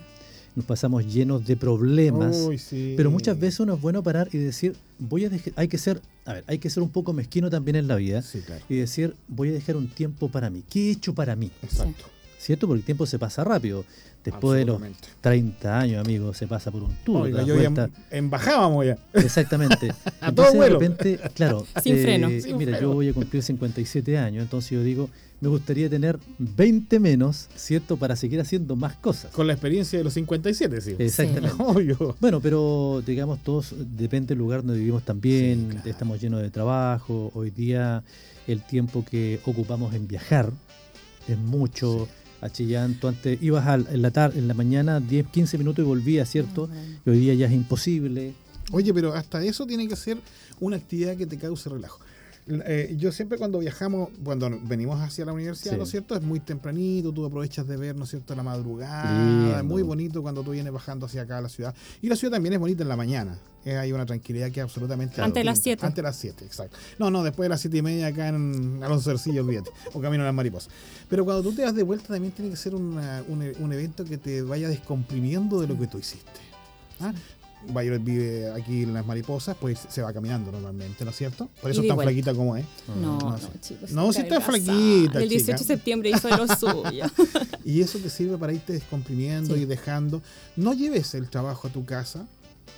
nos 0.56 0.64
pasamos 0.64 1.06
llenos 1.06 1.46
de 1.46 1.54
problemas, 1.56 2.34
Uy, 2.48 2.56
sí. 2.58 2.94
pero 2.96 3.10
muchas 3.10 3.38
veces 3.38 3.60
uno 3.60 3.74
es 3.74 3.80
bueno 3.80 4.02
parar 4.02 4.28
y 4.32 4.38
decir, 4.38 4.74
voy 4.98 5.26
a 5.26 5.28
dejar, 5.28 5.52
hay 5.56 5.68
que 5.68 5.76
ser, 5.78 6.00
a 6.24 6.32
ver, 6.32 6.44
hay 6.46 6.58
que 6.58 6.70
ser 6.70 6.82
un 6.82 6.88
poco 6.88 7.12
mezquino 7.12 7.50
también 7.50 7.76
en 7.76 7.86
la 7.88 7.96
vida 7.96 8.22
Sí, 8.22 8.40
claro. 8.40 8.64
y 8.70 8.76
decir, 8.76 9.14
voy 9.28 9.50
a 9.50 9.52
dejar 9.52 9.76
un 9.76 9.86
tiempo 9.88 10.30
para 10.30 10.48
mí. 10.50 10.64
¿Qué 10.68 10.88
he 10.88 10.90
hecho 10.92 11.14
para 11.14 11.36
mí? 11.36 11.50
Exacto. 11.62 12.04
¿Cierto? 12.38 12.66
Porque 12.66 12.80
el 12.80 12.84
tiempo 12.84 13.06
se 13.06 13.18
pasa 13.18 13.44
rápido. 13.44 13.84
Después 14.24 14.58
de 14.58 14.64
los 14.64 14.74
Absolutamente. 14.82 15.08
30 15.20 15.78
años, 15.78 16.04
amigo, 16.04 16.34
se 16.34 16.48
pasa 16.48 16.72
por 16.72 16.82
un 16.82 16.92
tour. 17.04 17.22
Oiga, 17.22 17.44
yo 17.44 17.60
ya 17.62 17.88
embajábamos 18.10 18.84
ya. 18.84 18.98
Exactamente. 19.14 19.90
A 20.20 20.32
todo 20.32 20.46
Entonces, 20.48 20.52
de 20.52 20.58
vuelo. 20.58 20.78
repente, 20.80 21.20
claro. 21.34 21.64
Sin 21.82 21.96
freno. 21.98 22.28
Sin 22.40 22.56
mira, 22.56 22.72
freno. 22.72 22.88
yo 22.88 22.94
voy 22.94 23.08
a 23.08 23.12
cumplir 23.14 23.44
57 23.44 24.18
años, 24.18 24.42
entonces 24.42 24.72
yo 24.72 24.82
digo, 24.82 25.08
me 25.40 25.48
gustaría 25.48 25.88
tener 25.88 26.18
20 26.38 26.98
menos, 26.98 27.48
¿cierto? 27.54 27.96
Para 27.98 28.16
seguir 28.16 28.40
haciendo 28.40 28.74
más 28.74 28.96
cosas. 28.96 29.30
Con 29.30 29.46
la 29.46 29.52
experiencia 29.52 29.96
de 29.96 30.04
los 30.04 30.14
57, 30.14 30.80
sí. 30.80 30.96
Exactamente. 30.98 31.54
Obvio. 31.62 32.16
Bueno, 32.20 32.40
pero 32.40 33.04
digamos, 33.06 33.38
todos, 33.44 33.74
depende 33.96 34.28
del 34.30 34.38
lugar 34.38 34.64
donde 34.64 34.80
vivimos 34.80 35.04
también, 35.04 35.66
Sí, 35.68 35.72
claro. 35.76 35.90
estamos 35.90 36.20
llenos 36.20 36.42
de 36.42 36.50
trabajo, 36.50 37.30
hoy 37.32 37.50
día 37.50 38.02
el 38.48 38.60
tiempo 38.62 39.04
que 39.08 39.38
ocupamos 39.44 39.94
en 39.94 40.08
viajar 40.08 40.50
es 41.28 41.38
mucho. 41.38 42.08
A 42.40 42.50
Chillán, 42.50 42.94
tú 43.00 43.08
antes 43.08 43.42
ibas 43.42 43.66
al- 43.66 43.86
en 43.90 44.02
la 44.02 44.10
tarde, 44.10 44.38
en 44.38 44.46
la 44.48 44.54
mañana 44.54 45.00
10, 45.00 45.26
15 45.28 45.56
minutos 45.58 45.82
y 45.84 45.86
volvías, 45.88 46.28
¿cierto? 46.30 46.68
Y 47.04 47.10
hoy 47.10 47.18
día 47.18 47.34
ya 47.34 47.46
es 47.46 47.52
imposible. 47.52 48.34
Oye, 48.72 48.92
pero 48.92 49.14
hasta 49.14 49.42
eso 49.42 49.66
tiene 49.66 49.86
que 49.88 49.96
ser 49.96 50.18
una 50.60 50.76
actividad 50.76 51.16
que 51.16 51.26
te 51.26 51.38
cause 51.38 51.68
relajo. 51.70 52.00
Eh, 52.48 52.94
yo 52.96 53.10
siempre 53.10 53.38
cuando 53.38 53.58
viajamos, 53.58 54.08
cuando 54.22 54.48
venimos 54.62 55.00
hacia 55.00 55.24
la 55.24 55.32
universidad, 55.32 55.72
Sí. 55.72 55.78
¿no 55.78 55.82
es 55.84 55.90
cierto? 55.90 56.14
Es 56.14 56.22
muy 56.22 56.38
tempranito, 56.38 57.10
tú 57.12 57.24
aprovechas 57.24 57.66
de 57.66 57.76
ver, 57.76 57.96
¿no 57.96 58.04
es 58.04 58.10
cierto?, 58.10 58.36
la 58.36 58.44
madrugada. 58.44 59.10
Lindo. 59.12 59.58
Es 59.58 59.64
muy 59.64 59.82
bonito 59.82 60.22
cuando 60.22 60.42
tú 60.44 60.52
vienes 60.52 60.72
bajando 60.72 61.06
hacia 61.06 61.22
acá 61.22 61.38
a 61.38 61.40
la 61.40 61.48
ciudad. 61.48 61.74
Y 62.02 62.08
la 62.08 62.14
ciudad 62.14 62.34
también 62.34 62.52
es 62.52 62.60
bonita 62.60 62.84
en 62.84 62.88
la 62.88 62.96
mañana. 62.96 63.36
Eh, 63.64 63.76
hay 63.76 63.90
una 63.90 64.06
tranquilidad 64.06 64.52
que 64.52 64.60
es 64.60 64.64
absolutamente... 64.64 65.20
Antes 65.20 65.40
de 65.40 65.44
las 65.44 65.56
distinta. 65.56 65.80
siete. 65.80 65.86
Antes 65.86 65.96
de 65.96 66.02
las 66.02 66.16
7, 66.16 66.44
exacto. 66.44 66.76
No, 67.00 67.10
no, 67.10 67.24
después 67.24 67.46
de 67.46 67.48
las 67.48 67.60
siete 67.60 67.78
y 67.78 67.82
media 67.82 68.06
acá 68.06 68.28
en 68.28 68.80
Alonso 68.80 69.10
Cercillo, 69.10 69.42
olvídate. 69.42 69.70
O 69.92 70.00
Camino 70.00 70.22
a 70.22 70.26
las 70.26 70.34
Mariposas. 70.34 70.70
Pero 71.10 71.24
cuando 71.24 71.42
tú 71.42 71.52
te 71.52 71.62
das 71.62 71.74
de 71.74 71.82
vuelta 71.82 72.06
también 72.06 72.32
tiene 72.32 72.52
que 72.52 72.56
ser 72.56 72.76
una- 72.76 73.24
un, 73.26 73.42
un 73.58 73.72
evento 73.72 74.04
que 74.04 74.18
te 74.18 74.42
vaya 74.42 74.68
descomprimiendo 74.68 75.60
de 75.60 75.66
lo 75.66 75.76
que 75.76 75.88
tú 75.88 75.98
hiciste. 75.98 76.30
¿Ah? 77.00 77.12
Violet 77.68 78.02
vive 78.02 78.50
aquí 78.52 78.82
en 78.82 78.94
las 78.94 79.06
mariposas, 79.06 79.56
pues 79.60 79.78
se 79.88 80.02
va 80.02 80.12
caminando 80.12 80.50
normalmente, 80.52 81.04
¿no 81.04 81.10
es 81.10 81.16
cierto? 81.16 81.48
Por 81.60 81.70
eso 81.70 81.82
es 81.82 81.88
tan 81.88 81.96
vuelta. 81.96 82.10
flaquita 82.12 82.34
como 82.34 82.56
es. 82.56 82.64
No, 83.00 83.18
No, 83.18 83.30
no, 83.30 83.38
chicos. 83.60 83.90
No, 83.92 84.12
si 84.12 84.20
está 84.22 84.40
flaquita, 84.40 85.22
El 85.22 85.28
18 85.28 85.58
de 85.58 85.64
septiembre 85.64 86.10
hizo 86.10 86.28
lo 86.28 86.46
suyo. 86.56 87.04
Y 87.64 87.80
eso 87.80 87.98
te 87.98 88.10
sirve 88.10 88.36
para 88.38 88.52
irte 88.52 88.72
descomprimiendo 88.72 89.54
Sí. 89.54 89.62
y 89.62 89.64
dejando. 89.64 90.22
No 90.56 90.72
lleves 90.72 91.14
el 91.14 91.28
trabajo 91.28 91.68
a 91.68 91.70
tu 91.70 91.84
casa. 91.84 92.26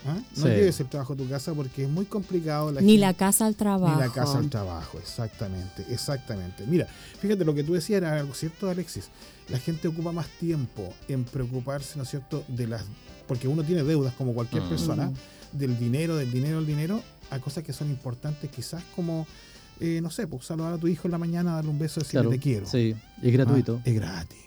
¿Ah? 0.07 0.17
No 0.37 0.43
Sí. 0.43 0.49
lleves 0.49 0.81
el 0.81 0.89
trabajo 0.89 1.13
a 1.13 1.17
tu 1.17 1.29
casa 1.29 1.53
porque 1.55 1.85
es 1.85 1.89
muy 1.91 2.05
complicado. 2.05 2.71
La 2.73 2.81
Ni 2.81 2.93
gente- 2.93 3.01
la 3.07 3.15
casa 3.15 3.47
al 3.47 3.55
trabajo. 3.57 3.95
Ni 3.95 4.01
la 4.07 4.13
casa 4.13 4.39
al 4.39 4.49
trabajo, 4.51 4.99
exactamente, 4.99 5.85
exactamente. 5.91 6.65
Mira, 6.67 6.87
fíjate, 7.21 7.45
lo 7.45 7.55
que 7.55 7.65
tú 7.65 7.75
decías 7.75 7.99
era 8.03 8.19
algo 8.19 8.35
cierto, 8.35 8.69
Alexis. 8.71 9.09
La 9.49 9.59
gente 9.59 9.89
ocupa 9.89 10.13
más 10.13 10.29
tiempo 10.39 10.93
en 11.09 11.25
preocuparse, 11.25 11.97
¿no 11.97 12.03
es 12.05 12.11
cierto?, 12.11 12.45
de 12.49 12.67
las. 12.67 12.85
Porque 13.27 13.49
uno 13.49 13.63
tiene 13.65 13.83
deudas 13.83 14.15
como 14.15 14.33
cualquier 14.35 14.63
Mm. 14.63 14.69
persona, 14.69 15.13
del 15.53 15.79
dinero, 15.79 16.17
del 16.17 16.31
dinero, 16.31 16.57
del 16.59 16.67
dinero, 16.67 17.03
a 17.31 17.39
cosas 17.39 17.65
que 17.65 17.73
son 17.73 17.89
importantes, 17.91 18.51
quizás 18.51 18.83
como, 18.95 19.27
eh, 19.81 20.01
no 20.03 20.11
sé, 20.11 20.27
pues 20.27 20.45
saludar 20.47 20.75
a 20.75 20.79
tu 20.79 20.89
hijo 20.89 21.09
en 21.09 21.13
la 21.13 21.19
mañana, 21.19 21.55
darle 21.55 21.71
un 21.71 21.79
beso, 21.79 22.01
decirle 22.01 22.21
Claro, 22.21 22.31
te 22.31 22.39
quiero. 22.39 22.67
Sí, 22.67 22.95
es 23.23 23.33
gratuito. 23.33 23.77
Ah, 23.79 23.83
es 23.89 23.95
gratis. 23.95 24.39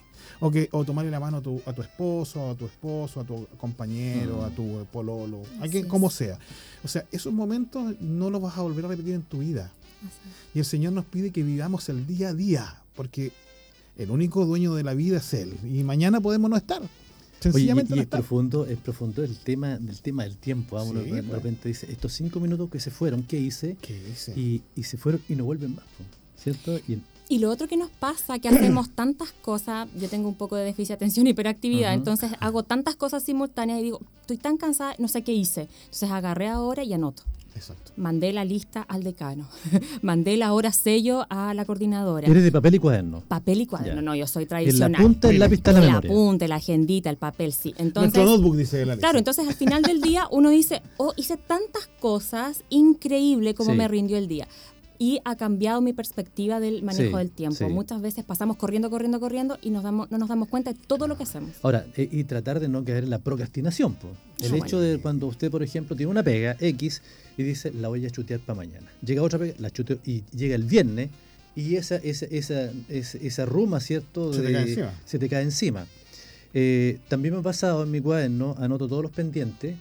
O, 0.44 0.50
que, 0.52 0.68
o 0.72 0.84
tomarle 0.84 1.12
la 1.12 1.20
mano 1.20 1.38
a 1.38 1.42
tu, 1.42 1.62
a 1.66 1.72
tu 1.74 1.82
esposo, 1.84 2.50
a 2.50 2.56
tu 2.56 2.66
esposo, 2.66 3.20
a 3.22 3.24
tu 3.24 3.46
compañero, 3.58 4.38
Mm. 4.42 4.44
a 4.44 4.50
tu 4.50 4.86
pololo, 4.92 5.44
a 5.62 5.68
quien 5.68 5.88
como 5.88 6.10
sea. 6.10 6.38
O 6.84 6.88
sea, 6.88 7.06
esos 7.12 7.32
momentos 7.32 7.96
no 8.02 8.30
los 8.32 8.42
vas 8.42 8.58
a 8.58 8.62
volver 8.62 8.84
a 8.86 8.88
repetir 8.90 9.14
en 9.14 9.22
tu 9.22 9.40
vida. 9.40 9.72
Y 10.56 10.60
el 10.60 10.66
Señor 10.66 10.94
nos 10.94 11.06
pide 11.06 11.30
que 11.32 11.44
vivamos 11.44 11.88
el 11.90 12.08
día 12.08 12.30
a 12.30 12.34
día, 12.34 12.82
porque 12.96 13.32
el 13.98 14.10
único 14.10 14.46
dueño 14.46 14.74
de 14.74 14.84
la 14.84 14.96
vida 14.96 15.18
es 15.18 15.34
Él. 15.36 15.54
Y 15.64 15.84
mañana 15.84 16.20
podemos 16.20 16.50
no 16.50 16.58
estar. 16.58 16.82
Oye, 16.82 16.90
y, 16.90 17.44
Sencillamente 17.44 17.94
y 17.94 17.96
no 17.98 18.02
es 18.02 18.06
estar. 18.06 18.20
profundo, 18.22 18.66
es 18.66 18.78
profundo 18.80 19.24
el 19.24 19.38
tema 19.38 19.78
del 19.78 20.02
tema 20.02 20.24
del 20.24 20.38
tiempo. 20.38 20.78
¿ah? 20.80 20.84
Uno 20.84 21.02
Sí, 21.04 21.12
de 21.12 21.22
pues. 21.24 21.36
repente 21.36 21.68
dice, 21.70 21.92
estos 21.92 22.14
cinco 22.14 22.40
minutos 22.40 22.70
que 22.70 22.80
se 22.80 22.90
fueron, 22.92 23.24
¿qué 23.24 23.40
hice? 23.40 23.78
¿Qué 23.82 24.00
dice? 24.04 24.34
Y, 24.40 24.62
y 24.76 24.84
se 24.84 24.98
fueron 24.98 25.22
y 25.30 25.36
no 25.36 25.46
vuelven 25.46 25.76
más, 25.76 25.86
¿cierto? 26.38 26.78
Y, 26.88 27.00
Y 27.32 27.40
lo 27.40 27.50
otro 27.50 27.66
que 27.70 27.78
nos 27.78 27.90
pasa, 27.90 28.40
que 28.40 28.50
hacemos 28.50 28.90
tantas 28.96 29.32
cosas, 29.32 29.88
yo 29.98 30.10
tengo 30.10 30.28
un 30.28 30.36
poco 30.36 30.58
de 30.58 30.66
déficit 30.66 30.90
de 30.90 30.94
atención 30.96 31.28
y 31.28 31.30
hiperactividad, 31.30 31.94
entonces 31.94 32.32
hago 32.42 32.64
tantas 32.64 32.98
cosas 32.98 33.24
simultáneas 33.24 33.80
y 33.80 33.84
digo, 33.84 34.02
estoy 34.20 34.36
tan 34.36 34.58
cansada, 34.58 34.96
no 35.00 35.08
sé 35.08 35.22
qué 35.24 35.32
hice. 35.32 35.70
Entonces 35.86 36.12
agarré 36.12 36.50
ahora 36.50 36.84
y 36.84 36.92
anoto. 36.92 37.24
Exacto. 37.56 37.92
Mandé 37.96 38.32
la 38.34 38.44
lista 38.44 38.82
al 38.82 39.04
decano, 39.04 39.48
mandé 40.02 40.36
la 40.36 40.52
hora 40.54 40.72
sello 40.72 41.26
a 41.30 41.54
la 41.54 41.64
coordinadora. 41.66 42.28
eres 42.28 42.44
de 42.44 42.52
papel 42.52 42.76
y 42.76 42.80
cuaderno. 42.80 43.22
Papel 43.28 43.62
y 43.62 43.66
cuaderno, 43.66 44.02
no, 44.02 44.16
yo 44.16 44.26
soy 44.26 44.44
En 44.44 44.46
la 44.46 44.50
tradicional. 44.50 45.02
punta 45.02 45.30
el 45.30 45.40
lápiz 45.40 45.56
está 45.56 45.72
la 45.74 45.80
el 45.80 45.86
memoria. 45.88 46.10
apunte, 46.12 46.48
la 46.48 46.56
agendita, 46.56 47.10
el 47.10 47.18
papel, 47.18 47.54
sí. 47.54 47.74
Entonces, 47.78 48.14
Nuestro 48.14 48.26
notebook, 48.26 48.56
dice 48.58 48.82
el 48.82 48.90
Alex. 48.90 49.00
Claro, 49.02 49.20
entonces 49.20 49.48
al 49.48 49.54
final 49.54 49.84
del 49.84 50.02
día 50.02 50.28
uno 50.32 50.50
dice, 50.50 50.82
oh, 50.98 51.14
hice 51.18 51.38
tantas 51.38 51.88
cosas, 52.00 52.64
increíble 52.70 53.54
como 53.54 53.72
Sí. 53.72 53.78
me 53.78 53.88
rindió 53.88 54.18
el 54.18 54.28
día. 54.28 54.48
Y 55.02 55.20
ha 55.26 55.36
cambiado 55.36 55.82
mi 55.82 55.94
perspectiva 55.94 56.60
del 56.60 56.84
manejo 56.84 57.18
del 57.18 57.32
tiempo. 57.32 57.68
Muchas 57.70 58.04
veces 58.04 58.24
pasamos 58.24 58.56
corriendo, 58.56 58.92
corriendo, 58.92 59.20
corriendo 59.20 59.58
y 59.60 59.72
nos 59.72 59.82
damos, 59.82 60.12
no 60.12 60.20
nos 60.20 60.30
damos 60.30 60.48
cuenta 60.48 60.74
de 60.74 60.80
todo 60.86 61.08
lo 61.08 61.18
que 61.18 61.24
hacemos. 61.24 61.56
Ahora, 61.64 61.88
eh, 61.98 62.08
y 62.12 62.24
tratar 62.26 62.60
de 62.60 62.70
no 62.70 62.86
caer 62.86 63.06
en 63.06 63.10
la 63.10 63.18
procrastinación. 63.18 63.98
El 64.40 64.54
hecho 64.54 64.80
de 64.80 65.00
cuando 65.00 65.26
usted, 65.26 65.50
por 65.50 65.64
ejemplo, 65.64 65.96
tiene 65.96 66.12
una 66.12 66.22
pega 66.22 66.56
X 66.60 67.02
y 67.36 67.42
dice, 67.42 67.74
la 67.74 67.88
voy 67.88 68.06
a 68.06 68.12
chutear 68.12 68.42
para 68.42 68.58
mañana. 68.58 68.92
Llega 69.04 69.24
otra 69.24 69.40
pega, 69.40 69.56
la 69.58 69.72
chuteo 69.72 69.98
y 70.06 70.22
llega 70.36 70.54
el 70.54 70.66
viernes 70.66 71.10
y 71.56 71.78
esa, 71.78 71.96
esa, 71.96 72.28
esa, 72.28 72.70
esa, 72.88 73.46
ruma, 73.48 73.80
¿cierto? 73.80 74.32
Se 74.32 74.44
te 74.44 74.52
cae 74.52 74.62
encima. 74.62 74.94
Se 75.06 75.18
te 75.18 75.30
cae 75.30 75.42
encima. 75.42 75.88
Eh, 76.54 77.00
también 77.08 77.34
me 77.34 77.40
ha 77.40 77.44
pasado 77.44 77.82
en 77.82 77.90
mi 77.90 78.02
cuaderno, 78.02 78.56
anoto 78.60 78.88
todos 78.88 79.02
los 79.02 79.12
pendientes 79.12 79.78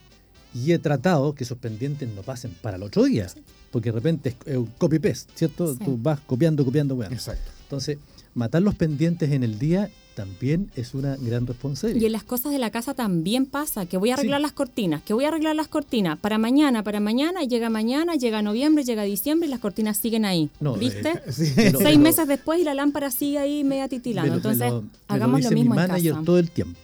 y 0.54 0.72
he 0.72 0.78
tratado 0.78 1.34
que 1.34 1.44
esos 1.44 1.58
pendientes 1.58 2.08
no 2.08 2.22
pasen 2.22 2.52
para 2.62 2.78
el 2.78 2.84
otro 2.84 3.04
día. 3.04 3.26
Porque 3.70 3.90
de 3.90 3.94
repente 3.94 4.36
es 4.46 4.56
un 4.56 4.66
copy-paste, 4.78 5.32
¿cierto? 5.34 5.76
Tú 5.76 5.98
vas 6.00 6.20
copiando, 6.20 6.64
copiando, 6.64 6.94
weón. 6.94 7.12
Exacto. 7.12 7.50
Entonces, 7.62 7.98
matar 8.34 8.62
los 8.62 8.74
pendientes 8.74 9.30
en 9.30 9.44
el 9.44 9.58
día 9.58 9.90
también 10.14 10.70
es 10.76 10.92
una 10.94 11.16
gran 11.16 11.46
responsabilidad. 11.46 12.02
Y 12.02 12.06
en 12.06 12.12
las 12.12 12.24
cosas 12.24 12.52
de 12.52 12.58
la 12.58 12.70
casa 12.70 12.94
también 12.94 13.46
pasa, 13.46 13.86
que 13.86 13.96
voy 13.96 14.10
a 14.10 14.14
arreglar 14.14 14.40
las 14.40 14.52
cortinas, 14.52 15.02
que 15.02 15.14
voy 15.14 15.24
a 15.24 15.28
arreglar 15.28 15.56
las 15.56 15.68
cortinas 15.68 16.18
para 16.18 16.36
mañana, 16.36 16.82
para 16.82 17.00
mañana, 17.00 17.42
llega 17.44 17.70
mañana, 17.70 18.16
llega 18.16 18.42
noviembre, 18.42 18.84
llega 18.84 19.04
diciembre 19.04 19.46
y 19.46 19.50
las 19.50 19.60
cortinas 19.60 19.96
siguen 19.96 20.24
ahí. 20.24 20.50
¿Viste? 20.78 21.10
Eh, 21.10 21.72
Seis 21.78 21.98
meses 21.98 22.26
después 22.26 22.60
y 22.60 22.64
la 22.64 22.74
lámpara 22.74 23.10
sigue 23.10 23.38
ahí 23.38 23.64
media 23.64 23.88
titilando. 23.88 24.34
Entonces, 24.34 24.72
hagamos 25.08 25.42
lo, 25.42 25.50
mismo 25.52 25.70
mi 25.70 25.76
manager 25.76 26.16
todo 26.24 26.38
el 26.38 26.50
tiempo. 26.50 26.78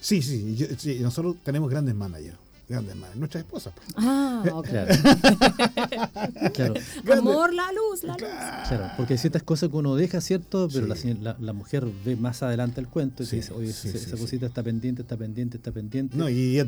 Sí, 0.00 0.22
sí, 0.22 0.56
sí, 0.78 0.98
nosotros 1.00 1.36
tenemos 1.42 1.68
grandes 1.68 1.94
managers 1.94 2.36
grandes 2.68 2.96
madres, 2.96 3.16
nuestra 3.16 3.40
esposa. 3.40 3.72
Pues. 3.74 3.86
Ah, 3.96 4.44
ok. 4.52 4.68
Claro. 6.52 6.74
Amor, 7.18 7.54
la 7.54 7.70
luz, 7.72 8.02
la 8.02 8.14
luz. 8.14 8.28
Claro, 8.68 8.90
porque 8.96 9.14
hay 9.14 9.18
ciertas 9.18 9.42
cosas 9.42 9.70
que 9.70 9.76
uno 9.76 9.94
deja, 9.94 10.20
¿cierto? 10.20 10.68
Pero 10.72 10.86
la, 10.86 11.36
la, 11.38 11.52
mujer 11.52 11.86
ve 12.04 12.16
más 12.16 12.42
adelante 12.42 12.80
el 12.80 12.88
cuento 12.88 13.22
y 13.22 13.26
dice, 13.26 13.52
oye, 13.52 13.70
esa, 13.70 14.16
cosita 14.16 14.46
está 14.46 14.62
pendiente, 14.62 15.02
está 15.02 15.16
pendiente, 15.16 15.56
está 15.58 15.72
pendiente. 15.72 16.16
No, 16.16 16.28
y 16.28 16.54
ya 16.54 16.66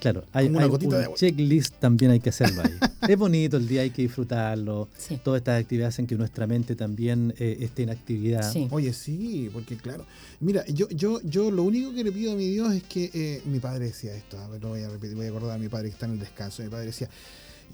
Claro, 0.00 0.24
hay, 0.32 0.46
una 0.46 0.68
checklist 1.14 1.74
también 1.80 2.12
hay 2.12 2.20
que 2.20 2.28
hacerlo 2.28 2.62
ahí. 2.62 2.78
es 3.08 3.18
bonito 3.18 3.56
el 3.56 3.66
día, 3.66 3.82
hay 3.82 3.90
que 3.90 4.02
disfrutarlo. 4.02 4.88
Todas 5.24 5.40
estas 5.40 5.60
actividades 5.60 5.94
hacen 5.94 6.06
que 6.06 6.14
nuestra 6.14 6.46
mente 6.46 6.76
también 6.76 7.34
eh, 7.38 7.58
esté 7.60 7.82
en 7.82 7.90
actividad. 7.90 8.54
Oye, 8.70 8.92
sí, 8.92 9.50
porque 9.52 9.76
claro. 9.76 10.04
Mira, 10.40 10.64
yo, 10.66 10.88
yo, 10.90 11.20
yo 11.22 11.50
lo 11.50 11.64
único 11.64 11.92
que 11.92 12.04
le 12.04 12.12
pido 12.12 12.32
a 12.32 12.36
mi 12.36 12.48
Dios 12.48 12.72
es 12.74 12.84
que 12.84 13.10
eh, 13.12 13.42
mi 13.46 13.58
padre 13.58 13.86
decía 13.86 14.14
esto, 14.14 14.38
a 14.38 14.46
ver, 14.48 14.60
voy 14.60 14.82
a 14.82 14.88
repetir, 14.88 15.16
voy 15.16 15.26
a 15.26 15.30
acordar 15.30 15.56
a 15.56 15.58
mi 15.58 15.68
padre 15.68 15.88
que 15.88 15.94
está 15.94 16.06
en 16.06 16.12
el 16.12 16.20
descanso. 16.20 16.62
Mi 16.62 16.68
padre 16.68 16.86
decía, 16.86 17.08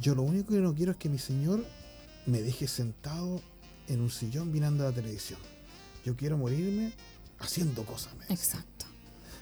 yo 0.00 0.14
lo 0.14 0.22
único 0.22 0.52
que 0.52 0.60
no 0.60 0.74
quiero 0.74 0.92
es 0.92 0.98
que 0.98 1.10
mi 1.10 1.18
Señor 1.18 1.64
me 2.26 2.40
deje 2.40 2.66
sentado 2.68 3.42
en 3.88 4.00
un 4.00 4.10
sillón 4.10 4.50
mirando 4.50 4.84
la 4.84 4.92
televisión. 4.92 5.38
Yo 6.06 6.16
quiero 6.16 6.38
morirme 6.38 6.92
haciendo 7.38 7.84
cosas. 7.84 8.14
Exacto. 8.30 8.86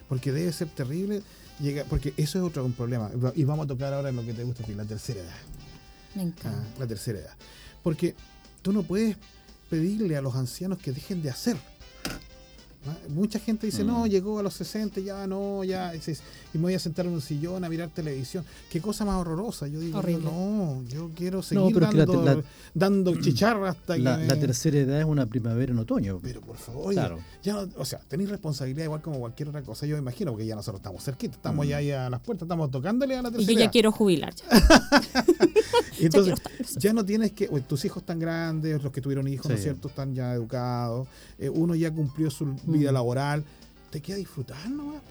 Porque 0.09 0.31
debe 0.31 0.51
ser 0.51 0.67
terrible 0.69 1.23
llega, 1.59 1.83
porque 1.85 2.13
eso 2.17 2.39
es 2.39 2.43
otro 2.43 2.65
un 2.65 2.73
problema. 2.73 3.09
Y 3.35 3.43
vamos 3.43 3.65
a 3.65 3.67
tocar 3.67 3.93
ahora 3.93 4.09
en 4.09 4.15
lo 4.15 4.25
que 4.25 4.33
te 4.33 4.43
gusta 4.43 4.63
a 4.63 4.65
ti, 4.65 4.73
la 4.73 4.85
tercera 4.85 5.21
edad. 5.21 5.35
Me 6.15 6.23
encanta. 6.23 6.59
Ah, 6.59 6.79
la 6.79 6.87
tercera 6.87 7.19
edad. 7.19 7.33
Porque 7.81 8.15
tú 8.61 8.71
no 8.71 8.83
puedes 8.83 9.17
pedirle 9.69 10.15
a 10.17 10.21
los 10.21 10.35
ancianos 10.35 10.77
que 10.77 10.91
dejen 10.91 11.21
de 11.21 11.29
hacer. 11.29 11.57
Mucha 13.09 13.39
gente 13.39 13.65
dice, 13.65 13.83
no, 13.83 14.05
mm. 14.05 14.09
llegó 14.09 14.39
a 14.39 14.43
los 14.43 14.53
60, 14.55 14.99
ya 15.01 15.25
no, 15.27 15.63
ya, 15.63 15.93
y 15.95 16.57
me 16.57 16.63
voy 16.63 16.73
a 16.73 16.79
sentar 16.79 17.05
en 17.05 17.13
un 17.13 17.21
sillón 17.21 17.63
a 17.63 17.69
mirar 17.69 17.89
televisión. 17.89 18.43
Qué 18.69 18.81
cosa 18.81 19.05
más 19.05 19.19
horrorosa. 19.19 19.67
Yo 19.67 19.79
digo, 19.79 20.01
no, 20.01 20.83
yo 20.87 21.11
quiero 21.15 21.41
seguir 21.41 21.79
dando, 21.79 22.43
dando 22.73 23.15
chicharra 23.21 23.69
hasta 23.69 23.97
la, 23.97 24.17
que... 24.17 24.25
La 24.25 24.39
tercera 24.39 24.77
edad 24.79 24.99
es 24.99 25.05
una 25.05 25.25
primavera 25.25 25.71
en 25.71 25.79
otoño. 25.79 26.19
Pero 26.21 26.41
por 26.41 26.57
favor, 26.57 26.93
ya 27.41 27.57
o 27.77 27.85
sea, 27.85 27.99
tenéis 28.07 28.29
responsabilidad 28.29 28.85
igual 28.85 29.01
como 29.01 29.19
cualquier 29.19 29.49
otra 29.49 29.61
cosa. 29.61 29.85
Yo 29.85 29.95
me 29.95 30.01
imagino, 30.01 30.31
porque 30.31 30.45
ya 30.45 30.55
nosotros 30.55 30.79
estamos 30.79 31.03
cerquita, 31.03 31.35
estamos 31.35 31.67
ya 31.67 31.77
mm. 31.77 31.79
ahí 31.79 31.91
a 31.91 32.09
las 32.09 32.19
puertas, 32.21 32.45
estamos 32.45 32.71
tocándole 32.71 33.15
a 33.15 33.21
la 33.21 33.31
tercera 33.31 33.51
Y 33.51 33.55
yo 33.55 33.59
ya 33.59 33.71
quiero 33.71 33.91
jubilar. 33.91 34.33
Entonces, 35.99 36.35
ya, 36.77 36.93
no 36.93 37.05
tienes 37.05 37.31
que, 37.31 37.47
tus 37.67 37.85
hijos 37.85 38.03
están 38.03 38.19
grandes, 38.19 38.81
los 38.83 38.91
que 38.91 39.01
tuvieron 39.01 39.27
hijos, 39.27 39.47
¿no 39.47 39.55
es 39.55 39.63
cierto?, 39.63 39.87
están 39.87 40.13
ya 40.13 40.33
educados, 40.33 41.07
eh, 41.37 41.49
uno 41.49 41.75
ya 41.75 41.91
cumplió 41.91 42.29
su 42.29 42.45
vida 42.79 42.91
laboral, 42.91 43.43
te 43.89 44.01
queda 44.01 44.17
disfrutar 44.17 44.69
nomás, 44.69 45.01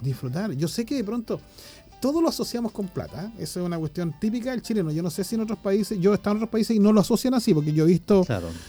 disfrutar. 0.00 0.52
Yo 0.52 0.68
sé 0.68 0.84
que 0.84 0.96
de 0.96 1.04
pronto 1.04 1.40
todo 2.02 2.20
lo 2.20 2.28
asociamos 2.28 2.72
con 2.72 2.88
plata. 2.88 3.26
¿eh? 3.26 3.42
Eso 3.44 3.60
es 3.60 3.66
una 3.66 3.78
cuestión 3.78 4.12
típica 4.18 4.50
del 4.50 4.60
chileno. 4.60 4.90
Yo 4.90 5.04
no 5.04 5.10
sé 5.10 5.22
si 5.22 5.36
en 5.36 5.42
otros 5.42 5.60
países, 5.60 5.98
yo 6.00 6.10
he 6.12 6.16
estado 6.16 6.32
en 6.32 6.36
otros 6.38 6.50
países 6.50 6.76
y 6.76 6.80
no 6.80 6.92
lo 6.92 7.00
asocian 7.00 7.32
así, 7.34 7.54
porque 7.54 7.72
yo 7.72 7.84
he 7.84 7.86
visto, 7.86 8.26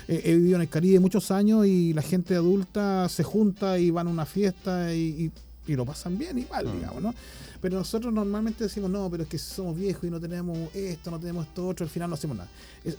eh, 0.07 0.21
he 0.23 0.35
vivido 0.35 0.57
en 0.57 0.61
el 0.61 0.69
Caribe 0.69 0.99
muchos 0.99 1.31
años 1.31 1.65
y 1.65 1.93
la 1.93 2.03
gente 2.03 2.35
adulta 2.35 3.09
se 3.09 3.23
junta 3.23 3.79
y 3.79 3.89
van 3.89 4.07
a 4.07 4.11
una 4.11 4.27
fiesta 4.27 4.93
y, 4.93 5.31
lo 5.67 5.85
pasan 5.85 6.17
bien 6.17 6.37
igual, 6.37 6.67
mm. 6.67 6.73
digamos, 6.73 7.01
¿no? 7.01 7.15
Pero 7.61 7.77
nosotros 7.77 8.13
normalmente 8.13 8.65
decimos, 8.65 8.89
no, 8.89 9.09
pero 9.09 9.23
es 9.23 9.29
que 9.29 9.37
somos 9.37 9.75
viejos 9.75 10.03
y 10.03 10.09
no 10.09 10.19
tenemos 10.19 10.57
esto, 10.75 11.09
no 11.09 11.19
tenemos 11.19 11.47
esto 11.47 11.67
otro, 11.67 11.85
al 11.85 11.89
final 11.89 12.09
no 12.09 12.15
hacemos 12.15 12.35
nada. 12.37 12.49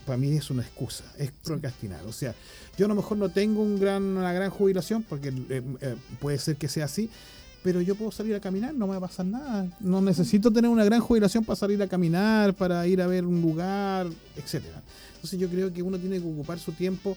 para 0.06 0.16
mí 0.16 0.34
es 0.34 0.50
una 0.50 0.62
excusa, 0.62 1.04
es 1.18 1.30
procrastinar. 1.44 2.04
O 2.06 2.12
sea, 2.12 2.34
yo 2.78 2.86
a 2.86 2.88
lo 2.88 2.94
mejor 2.94 3.18
no 3.18 3.28
tengo 3.28 3.62
un 3.62 3.78
gran, 3.78 4.02
una 4.02 4.32
gran 4.32 4.50
jubilación, 4.50 5.02
porque 5.02 5.28
eh, 5.28 5.62
eh, 5.80 5.96
puede 6.18 6.38
ser 6.38 6.56
que 6.56 6.68
sea 6.68 6.86
así, 6.86 7.10
pero 7.62 7.80
yo 7.80 7.94
puedo 7.94 8.10
salir 8.10 8.34
a 8.34 8.40
caminar, 8.40 8.74
no 8.74 8.86
me 8.86 8.92
va 8.92 8.98
a 8.98 9.08
pasar 9.08 9.24
nada. 9.24 9.66
No 9.80 10.02
necesito 10.02 10.50
tener 10.50 10.70
una 10.70 10.84
gran 10.84 11.00
jubilación 11.00 11.44
para 11.44 11.56
salir 11.56 11.82
a 11.82 11.86
caminar, 11.86 12.52
para 12.54 12.86
ir 12.86 13.00
a 13.00 13.06
ver 13.06 13.24
un 13.24 13.40
lugar, 13.40 14.06
etcétera. 14.36 14.82
Entonces 15.14 15.40
yo 15.40 15.48
creo 15.48 15.72
que 15.72 15.82
uno 15.82 15.98
tiene 15.98 16.20
que 16.20 16.26
ocupar 16.26 16.58
su 16.58 16.72
tiempo 16.72 17.16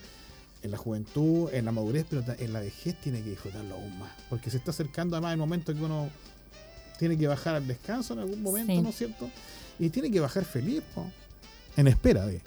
en 0.63 0.71
la 0.71 0.77
juventud, 0.77 1.49
en 1.53 1.65
la 1.65 1.71
madurez, 1.71 2.05
pero 2.09 2.23
en 2.37 2.53
la 2.53 2.59
vejez 2.59 2.99
tiene 3.01 3.21
que 3.21 3.31
disfrutarlo 3.31 3.75
aún 3.75 3.99
más. 3.99 4.11
Porque 4.29 4.49
se 4.49 4.57
está 4.57 4.71
acercando 4.71 5.15
además 5.15 5.33
el 5.33 5.39
momento 5.39 5.73
que 5.73 5.81
uno 5.81 6.09
tiene 6.97 7.17
que 7.17 7.27
bajar 7.27 7.55
al 7.55 7.67
descanso 7.67 8.13
en 8.13 8.19
algún 8.19 8.41
momento, 8.41 8.81
¿no 8.81 8.89
es 8.89 8.95
cierto? 8.95 9.29
Y 9.79 9.89
tiene 9.89 10.11
que 10.11 10.19
bajar 10.19 10.45
feliz, 10.45 10.81
en 11.75 11.87
espera 11.87 12.25
de. 12.25 12.41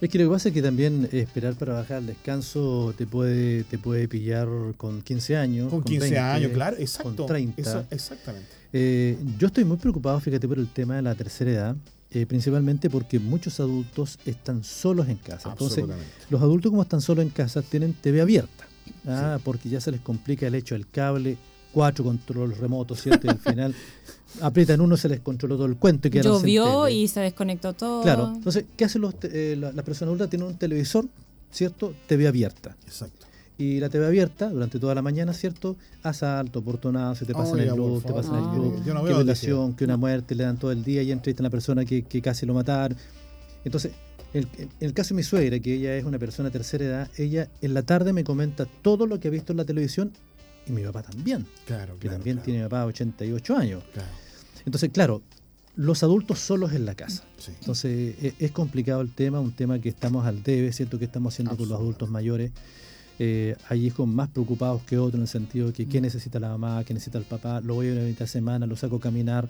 Es 0.00 0.10
que 0.10 0.18
lo 0.18 0.24
que 0.24 0.30
pasa 0.34 0.48
es 0.50 0.54
que 0.54 0.60
también 0.60 1.08
esperar 1.10 1.54
para 1.54 1.72
bajar 1.72 1.98
al 1.98 2.06
descanso 2.06 2.94
te 2.98 3.06
puede 3.06 3.64
te 3.64 3.78
puede 3.78 4.06
pillar 4.08 4.46
con 4.76 5.00
15 5.00 5.36
años. 5.38 5.70
Con 5.70 5.82
15 5.82 6.18
años, 6.18 6.52
claro, 6.52 6.76
exacto. 6.78 7.16
Con 7.16 7.26
30. 7.26 7.86
exactamente. 7.90 8.48
Eh, 8.74 9.16
yo 9.38 9.46
estoy 9.46 9.64
muy 9.64 9.78
preocupado, 9.78 10.20
fíjate, 10.20 10.46
por 10.46 10.58
el 10.58 10.68
tema 10.68 10.96
de 10.96 11.02
la 11.02 11.14
tercera 11.14 11.50
edad. 11.50 11.76
Eh, 12.16 12.24
principalmente 12.24 12.88
porque 12.88 13.18
muchos 13.18 13.60
adultos 13.60 14.18
están 14.24 14.64
solos 14.64 15.06
en 15.10 15.16
casa. 15.16 15.50
Entonces, 15.50 15.84
los 16.30 16.40
adultos 16.40 16.70
como 16.70 16.80
están 16.80 17.02
solos 17.02 17.22
en 17.22 17.28
casa 17.28 17.60
tienen 17.60 17.92
TV 17.92 18.22
abierta, 18.22 18.66
¿ah? 19.06 19.38
porque 19.44 19.68
ya 19.68 19.82
se 19.82 19.90
les 19.90 20.00
complica 20.00 20.46
el 20.46 20.54
hecho 20.54 20.74
del 20.74 20.88
cable, 20.88 21.36
cuatro 21.72 22.04
controles 22.04 22.56
remotos, 22.56 23.02
¿cierto? 23.02 23.26
Y 23.26 23.30
al 23.32 23.38
final 23.38 23.74
aprietan 24.40 24.80
uno, 24.80 24.96
se 24.96 25.10
les 25.10 25.20
controló 25.20 25.56
todo 25.56 25.66
el 25.66 25.76
cuento. 25.76 26.08
Y 26.08 26.10
Llovió 26.12 26.88
y 26.88 27.06
se 27.06 27.20
desconectó 27.20 27.74
todo. 27.74 28.00
Claro. 28.00 28.32
Entonces, 28.34 28.64
¿qué 28.78 28.86
hacen 28.86 29.02
los, 29.02 29.14
eh, 29.24 29.54
las 29.60 29.84
personas 29.84 30.08
adultas? 30.08 30.30
Tienen 30.30 30.48
un 30.48 30.56
televisor, 30.56 31.04
¿cierto? 31.50 31.92
TV 32.06 32.28
abierta. 32.28 32.74
Exacto. 32.86 33.26
Y 33.58 33.80
la 33.80 33.88
TV 33.88 34.06
abierta, 34.06 34.50
durante 34.50 34.78
toda 34.78 34.94
la 34.94 35.02
mañana, 35.02 35.32
¿cierto? 35.32 35.76
Asalto, 36.02 36.62
se 37.14 37.24
te 37.24 37.32
pasan 37.32 37.60
el 37.60 37.74
luz, 37.74 38.04
te 38.04 38.12
pasan 38.12 38.36
el 38.36 38.56
luz, 38.56 38.84
Yo 38.84 38.92
no 38.92 39.02
veo 39.02 39.16
violación, 39.16 39.74
que 39.74 39.84
una 39.84 39.96
muerte, 39.96 40.34
le 40.34 40.44
dan 40.44 40.58
todo 40.58 40.72
el 40.72 40.84
día 40.84 41.02
y 41.02 41.10
entrevistan 41.10 41.46
a 41.46 41.48
la 41.48 41.50
persona 41.50 41.84
que, 41.84 42.02
que 42.02 42.20
casi 42.20 42.44
lo 42.44 42.52
mataron. 42.52 42.98
Entonces, 43.64 43.92
en 44.34 44.46
el 44.80 44.92
caso 44.92 45.14
de 45.14 45.16
mi 45.16 45.22
suegra, 45.22 45.58
que 45.58 45.74
ella 45.74 45.96
es 45.96 46.04
una 46.04 46.18
persona 46.18 46.50
de 46.50 46.52
tercera 46.52 46.84
edad, 46.84 47.10
ella 47.16 47.48
en 47.62 47.72
la 47.72 47.82
tarde 47.82 48.12
me 48.12 48.24
comenta 48.24 48.66
todo 48.82 49.06
lo 49.06 49.18
que 49.18 49.28
ha 49.28 49.30
visto 49.30 49.52
en 49.52 49.58
la 49.58 49.64
televisión 49.64 50.12
y 50.66 50.72
mi 50.72 50.82
papá 50.82 51.02
también. 51.02 51.46
Claro, 51.64 51.98
Que 51.98 52.08
también 52.08 52.42
tiene 52.42 52.62
papá 52.64 52.84
88 52.86 53.56
años. 53.56 53.82
Entonces, 54.64 54.90
claro, 54.92 55.22
los 55.76 56.02
adultos 56.02 56.40
solos 56.40 56.72
en 56.72 56.84
la 56.84 56.94
casa. 56.94 57.24
Entonces, 57.60 58.16
e, 58.22 58.34
es, 58.38 58.50
complicado 58.50 59.00
el 59.00 59.14
tema, 59.14 59.40
un 59.40 59.52
tema 59.52 59.78
que 59.78 59.88
estamos 59.88 60.26
al 60.26 60.42
debe, 60.42 60.72
¿cierto? 60.72 60.98
Que 60.98 61.04
estamos 61.04 61.34
haciendo 61.34 61.56
con 61.56 61.68
los 61.68 61.78
adultos 61.78 62.10
mayores. 62.10 62.50
Eh, 63.18 63.56
hay 63.68 63.86
hijos 63.86 64.06
más 64.06 64.28
preocupados 64.28 64.82
que 64.82 64.98
otros 64.98 65.14
en 65.14 65.22
el 65.22 65.28
sentido 65.28 65.68
de 65.68 65.72
que 65.72 65.86
qué 65.86 66.00
mm. 66.00 66.02
necesita 66.02 66.38
la 66.38 66.48
mamá, 66.50 66.84
qué 66.84 66.92
necesita 66.92 67.18
el 67.18 67.24
papá, 67.24 67.60
lo 67.60 67.74
voy 67.74 67.88
a 67.88 67.94
ver 67.94 68.22
a 68.22 68.26
semana, 68.26 68.66
lo 68.66 68.76
saco 68.76 68.96
a 68.96 69.00
caminar. 69.00 69.48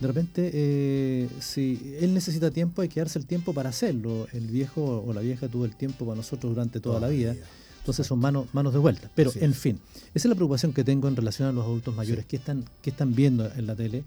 De 0.00 0.06
repente, 0.06 0.50
eh, 0.52 1.28
si 1.38 1.96
él 2.00 2.14
necesita 2.14 2.50
tiempo, 2.50 2.82
hay 2.82 2.88
que 2.88 3.00
darse 3.00 3.18
el 3.18 3.26
tiempo 3.26 3.52
para 3.52 3.68
hacerlo. 3.68 4.26
El 4.32 4.46
viejo 4.48 5.04
o 5.06 5.12
la 5.12 5.20
vieja 5.20 5.48
tuvo 5.48 5.64
el 5.64 5.76
tiempo 5.76 6.04
para 6.04 6.16
nosotros 6.16 6.52
durante 6.52 6.80
toda, 6.80 6.98
la 6.98 7.08
vida. 7.08 7.34
Entonces 7.78 8.06
son 8.06 8.18
manos, 8.18 8.46
manos 8.52 8.72
de 8.72 8.78
vuelta. 8.78 9.10
Pero, 9.14 9.30
en 9.36 9.54
fin, 9.54 9.78
esa 10.14 10.26
es 10.26 10.30
la 10.30 10.34
preocupación 10.34 10.72
que 10.72 10.82
tengo 10.82 11.06
en 11.06 11.14
relación 11.14 11.48
a 11.48 11.52
los 11.52 11.64
adultos 11.64 11.94
mayores. 11.94 12.24
que 12.26 12.36
están, 12.36 12.64
que 12.82 12.90
están 12.90 13.14
viendo 13.14 13.48
en 13.54 13.66
la 13.66 13.76
tele? 13.76 14.02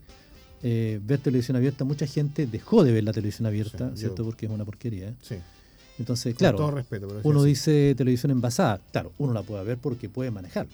Eh, 0.63 0.99
ver 1.05 1.19
televisión 1.19 1.55
abierta. 1.55 1.85
Mucha 1.85 2.07
gente 2.07 2.47
dejó 2.47 2.83
de 2.83 2.91
ver 2.91 3.03
la 3.03 3.13
televisión 3.13 3.45
abierta, 3.45 3.91
¿cierto? 3.95 4.25
Porque 4.25 4.47
es 4.47 4.51
una 4.51 4.65
porquería. 4.65 5.13
Sí. 5.21 5.35
Entonces, 5.99 6.35
claro, 6.35 6.57
todo 6.57 6.71
respeto, 6.71 7.07
uno 7.23 7.43
dice 7.43 7.95
televisión 7.95 8.31
envasada. 8.31 8.79
Claro, 8.91 9.11
uno 9.17 9.33
la 9.33 9.41
puede 9.43 9.63
ver 9.63 9.77
porque 9.77 10.09
puede 10.09 10.31
manejar. 10.31 10.67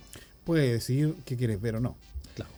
Puede 0.44 0.74
decidir 0.74 1.16
qué 1.26 1.38
quieres 1.38 1.62
ver 1.62 1.76
o 1.76 1.80
no. 1.80 1.96
Claro. 2.36 2.52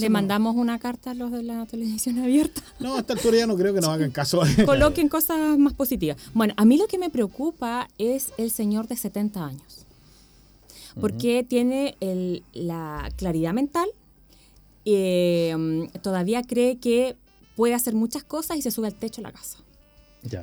Le 0.00 0.08
mandamos 0.10 0.54
una 0.54 0.78
carta 0.78 1.10
a 1.10 1.14
los 1.14 1.32
de 1.32 1.42
la 1.42 1.66
televisión 1.66 2.18
abierta. 2.18 2.62
No, 2.78 2.96
a 2.96 3.00
esta 3.00 3.14
altura 3.14 3.38
ya 3.38 3.46
no 3.46 3.56
creo 3.56 3.74
que 3.74 3.80
nos 3.80 3.90
hagan 3.90 4.12
caso. 4.12 4.42
Coloquen 4.64 5.08
cosas 5.08 5.58
más 5.58 5.74
positivas. 5.74 6.16
Bueno, 6.34 6.54
a 6.56 6.64
mí 6.64 6.76
lo 6.76 6.86
que 6.86 6.98
me 6.98 7.10
preocupa 7.10 7.88
es 7.98 8.32
el 8.38 8.50
señor 8.50 8.86
de 8.86 8.96
70 8.96 9.44
años. 9.44 9.86
Porque 11.00 11.44
tiene 11.48 11.96
la 12.52 13.10
claridad 13.16 13.54
mental, 13.54 13.88
eh, 14.84 15.88
todavía 16.02 16.42
cree 16.42 16.76
que 16.76 17.16
puede 17.56 17.74
hacer 17.74 17.94
muchas 17.94 18.24
cosas 18.24 18.56
y 18.56 18.62
se 18.62 18.70
sube 18.70 18.88
al 18.88 18.94
techo 18.94 19.20
de 19.20 19.28
la 19.28 19.32
casa. 19.32 19.58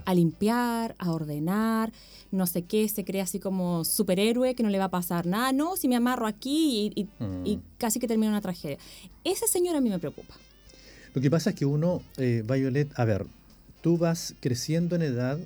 A 0.05 0.13
limpiar, 0.13 0.95
a 0.97 1.11
ordenar, 1.11 1.91
no 2.31 2.47
sé 2.47 2.63
qué, 2.63 2.87
se 2.89 3.05
cree 3.05 3.21
así 3.21 3.39
como 3.39 3.85
superhéroe, 3.85 4.55
que 4.55 4.63
no 4.63 4.69
le 4.69 4.77
va 4.77 4.85
a 4.85 4.91
pasar 4.91 5.25
nada. 5.25 5.51
No, 5.53 5.77
si 5.77 5.87
me 5.87 5.95
amarro 5.95 6.27
aquí 6.27 6.91
y, 6.95 7.03
mm. 7.23 7.61
casi 7.77 7.99
que 7.99 8.07
termina 8.07 8.29
una 8.29 8.41
tragedia. 8.41 8.77
Ese 9.23 9.47
señor 9.47 9.75
a 9.75 9.81
mí 9.81 9.89
me 9.89 9.99
preocupa. 9.99 10.35
Lo 11.13 11.21
que 11.21 11.31
pasa 11.31 11.51
es 11.51 11.55
que 11.55 11.65
uno, 11.65 12.01
eh, 12.17 12.43
Violet, 12.47 12.91
a 12.99 13.05
ver, 13.05 13.25
tú 13.81 13.97
vas 13.97 14.35
creciendo 14.41 14.95
en 14.95 15.01
edad, 15.01 15.39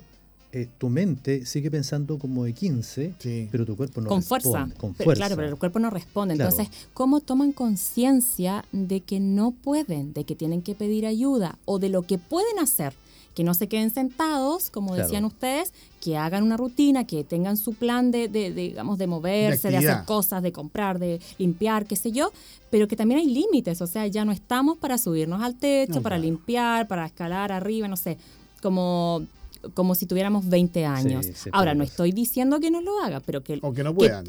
eh, 0.52 0.68
tu 0.78 0.88
mente 0.88 1.46
sigue 1.46 1.70
pensando 1.70 2.18
como 2.18 2.44
de 2.44 2.52
15, 2.52 3.14
pero 3.50 3.66
tu 3.66 3.76
cuerpo 3.76 4.00
no 4.00 4.08
con 4.08 4.18
responde. 4.18 4.42
Fuerza. 4.42 4.74
Con 4.76 4.94
fuerza. 4.94 5.14
Claro, 5.14 5.36
pero 5.36 5.48
el 5.48 5.56
cuerpo 5.56 5.78
no 5.80 5.90
responde. 5.90 6.34
Entonces, 6.34 6.68
¿cómo 6.92 7.20
toman 7.20 7.50
conciencia 7.52 8.64
de 8.70 9.00
que 9.00 9.18
no 9.18 9.50
pueden, 9.50 10.12
de 10.12 10.24
que 10.24 10.36
tienen 10.36 10.62
que 10.62 10.76
pedir 10.76 11.06
ayuda 11.06 11.58
o 11.64 11.78
de 11.78 11.88
lo 11.88 12.02
que 12.02 12.18
pueden 12.18 12.58
hacer? 12.60 12.94
Que 13.34 13.44
no 13.44 13.52
se 13.54 13.68
queden 13.68 13.90
sentados, 13.90 14.70
como 14.70 14.94
decían 14.94 15.24
ustedes, 15.24 15.72
que 16.00 16.16
hagan 16.16 16.44
una 16.44 16.56
rutina, 16.56 17.04
que 17.04 17.24
tengan 17.24 17.56
su 17.56 17.74
plan 17.74 18.10
de, 18.10 18.28
digamos, 18.28 18.96
de 18.98 19.06
moverse, 19.06 19.70
de, 19.70 19.78
hacer 19.78 20.04
cosas, 20.04 20.42
de 20.42 20.52
comprar, 20.52 20.98
de 20.98 21.20
limpiar, 21.38 21.86
qué 21.86 21.96
sé 21.96 22.12
yo, 22.12 22.30
pero 22.70 22.86
que 22.86 22.96
también 22.96 23.20
hay 23.20 23.26
límites, 23.26 23.80
o 23.82 23.86
sea, 23.86 24.06
ya 24.06 24.24
no 24.24 24.32
estamos 24.32 24.78
para 24.78 24.98
subirnos 24.98 25.42
al 25.42 25.56
techo, 25.56 26.00
para 26.00 26.16
limpiar, 26.16 26.86
para 26.86 27.06
escalar 27.06 27.50
arriba, 27.50 27.88
no 27.88 27.96
sé, 27.96 28.18
como 28.62 29.26
como 29.72 29.94
si 29.94 30.06
tuviéramos 30.06 30.48
20 30.48 30.84
años. 30.84 31.26
Ahora, 31.52 31.74
no 31.74 31.84
estoy 31.84 32.12
diciendo 32.12 32.60
que 32.60 32.70
no 32.70 32.80
lo 32.80 33.00
haga, 33.00 33.20
pero 33.20 33.42
que, 33.42 33.60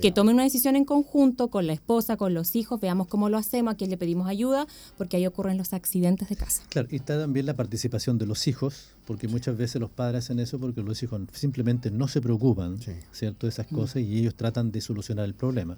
que, 0.02 0.12
tome 0.12 0.32
una 0.32 0.44
decisión 0.44 0.76
en 0.76 0.86
conjunto 0.86 1.50
con 1.50 1.68
la 1.68 1.74
esposa, 1.74 2.18
con 2.18 2.34
los 2.34 2.56
hijos, 2.56 2.80
veamos 2.80 3.08
cómo 3.08 3.30
lo 3.30 3.38
hacemos, 3.38 3.74
a 3.74 3.78
quién 3.78 3.90
le 3.90 3.98
pedimos 3.98 4.28
ayuda, 4.28 4.68
porque 4.98 5.18
ahí 5.18 5.28
ocurren 5.28 5.58
los 5.58 5.74
accidentes 5.74 6.30
de 6.30 6.36
casa. 6.36 6.64
Claro, 6.70 6.88
y 6.92 6.96
está 6.96 7.20
también 7.20 7.46
la 7.46 7.56
participación 7.56 8.18
de 8.18 8.26
los 8.26 8.48
hijos, 8.48 8.90
porque 9.06 9.28
muchas 9.28 9.58
veces 9.58 9.82
los 9.82 9.90
padres 9.90 10.26
hacen 10.26 10.40
eso 10.40 10.60
porque 10.60 10.82
los 10.82 11.02
hijos 11.04 11.22
simplemente 11.34 11.92
no 11.92 12.08
se 12.08 12.22
preocupan, 12.22 12.80
¿cierto?, 13.12 13.48
de 13.48 13.52
esas 13.52 13.72
mm. 13.72 13.76
cosas 13.76 14.02
y 14.02 14.20
ellos 14.20 14.36
tratan 14.36 14.72
de 14.72 14.82
solucionar 14.82 15.26
el 15.26 15.34
problema. 15.34 15.78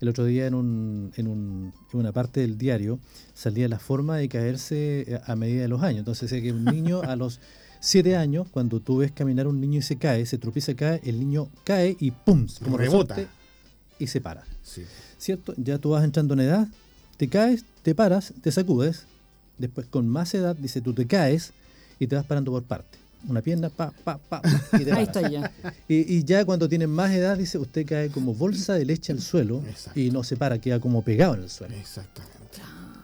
El 0.00 0.08
otro 0.08 0.24
día 0.24 0.46
en, 0.46 0.54
un, 0.54 1.12
en, 1.16 1.26
un, 1.26 1.74
en, 1.92 1.98
una 2.00 2.12
parte 2.12 2.40
del 2.40 2.56
diario 2.56 2.98
salía 3.34 3.68
la 3.68 3.78
forma 3.78 4.16
de 4.16 4.28
caerse 4.30 5.20
a 5.26 5.36
medida 5.36 5.62
de 5.62 5.68
los 5.68 5.82
años. 5.82 6.00
Entonces, 6.00 6.30
sé 6.30 6.40
que 6.40 6.52
un 6.52 6.64
niño 6.64 7.02
a 7.02 7.16
los 7.16 7.40
siete 7.80 8.16
años, 8.16 8.46
cuando 8.50 8.78
tú 8.78 8.98
ves 8.98 9.10
caminar 9.10 9.46
un 9.46 9.60
niño 9.60 9.78
y 9.78 9.82
se 9.82 9.96
cae, 9.96 10.24
se 10.26 10.38
tropieza, 10.38 10.74
cae, 10.74 11.00
el 11.04 11.18
niño 11.18 11.48
cae 11.64 11.96
y 11.98 12.10
¡pum! 12.10 12.46
Como 12.62 12.76
rebota. 12.76 13.16
Y 13.98 14.06
se 14.06 14.20
para. 14.20 14.44
¿Cierto? 15.18 15.54
Ya 15.56 15.78
tú 15.78 15.90
vas 15.90 16.04
entrando 16.04 16.34
en 16.34 16.40
edad, 16.40 16.68
te 17.16 17.28
caes, 17.28 17.64
te 17.82 17.94
paras, 17.94 18.32
te 18.40 18.52
sacudes. 18.52 19.04
Después, 19.58 19.86
con 19.86 20.08
más 20.08 20.32
edad, 20.34 20.56
dice, 20.56 20.80
tú 20.80 20.94
te 20.94 21.06
caes 21.06 21.52
y 21.98 22.06
te 22.06 22.16
vas 22.16 22.24
parando 22.24 22.50
por 22.50 22.62
parte. 22.62 22.98
Una 23.28 23.42
pierna, 23.42 23.68
pa, 23.68 23.92
pa, 24.04 24.16
pa, 24.16 24.40
y 24.72 24.84
te 24.84 24.92
Ahí 24.94 25.04
estoy 25.04 25.32
ya. 25.32 25.52
Y, 25.86 26.24
ya 26.24 26.46
cuando 26.46 26.66
tiene 26.66 26.86
más 26.86 27.10
edad, 27.12 27.36
dice, 27.36 27.58
usted 27.58 27.84
cae 27.86 28.08
como 28.08 28.32
bolsa 28.32 28.72
de 28.72 28.86
leche 28.86 29.12
al 29.12 29.20
suelo 29.20 29.62
y 29.94 30.10
no 30.10 30.24
se 30.24 30.38
para, 30.38 30.58
queda 30.58 30.80
como 30.80 31.02
pegado 31.02 31.34
en 31.34 31.42
el 31.42 31.50
suelo. 31.50 31.74
Exactamente. 31.74 32.39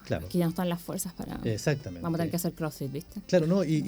Claro. 0.07 0.29
Que 0.29 0.39
ya 0.39 0.45
no 0.45 0.51
están 0.51 0.69
las 0.69 0.81
fuerzas 0.81 1.13
para. 1.15 1.41
Exactamente. 1.45 2.03
Vamos 2.03 2.17
a 2.17 2.19
tener 2.19 2.31
que 2.31 2.37
hacer 2.37 2.53
crossfit, 2.53 2.93
¿viste? 2.93 3.21
Claro, 3.27 3.47
no, 3.47 3.65
y, 3.65 3.83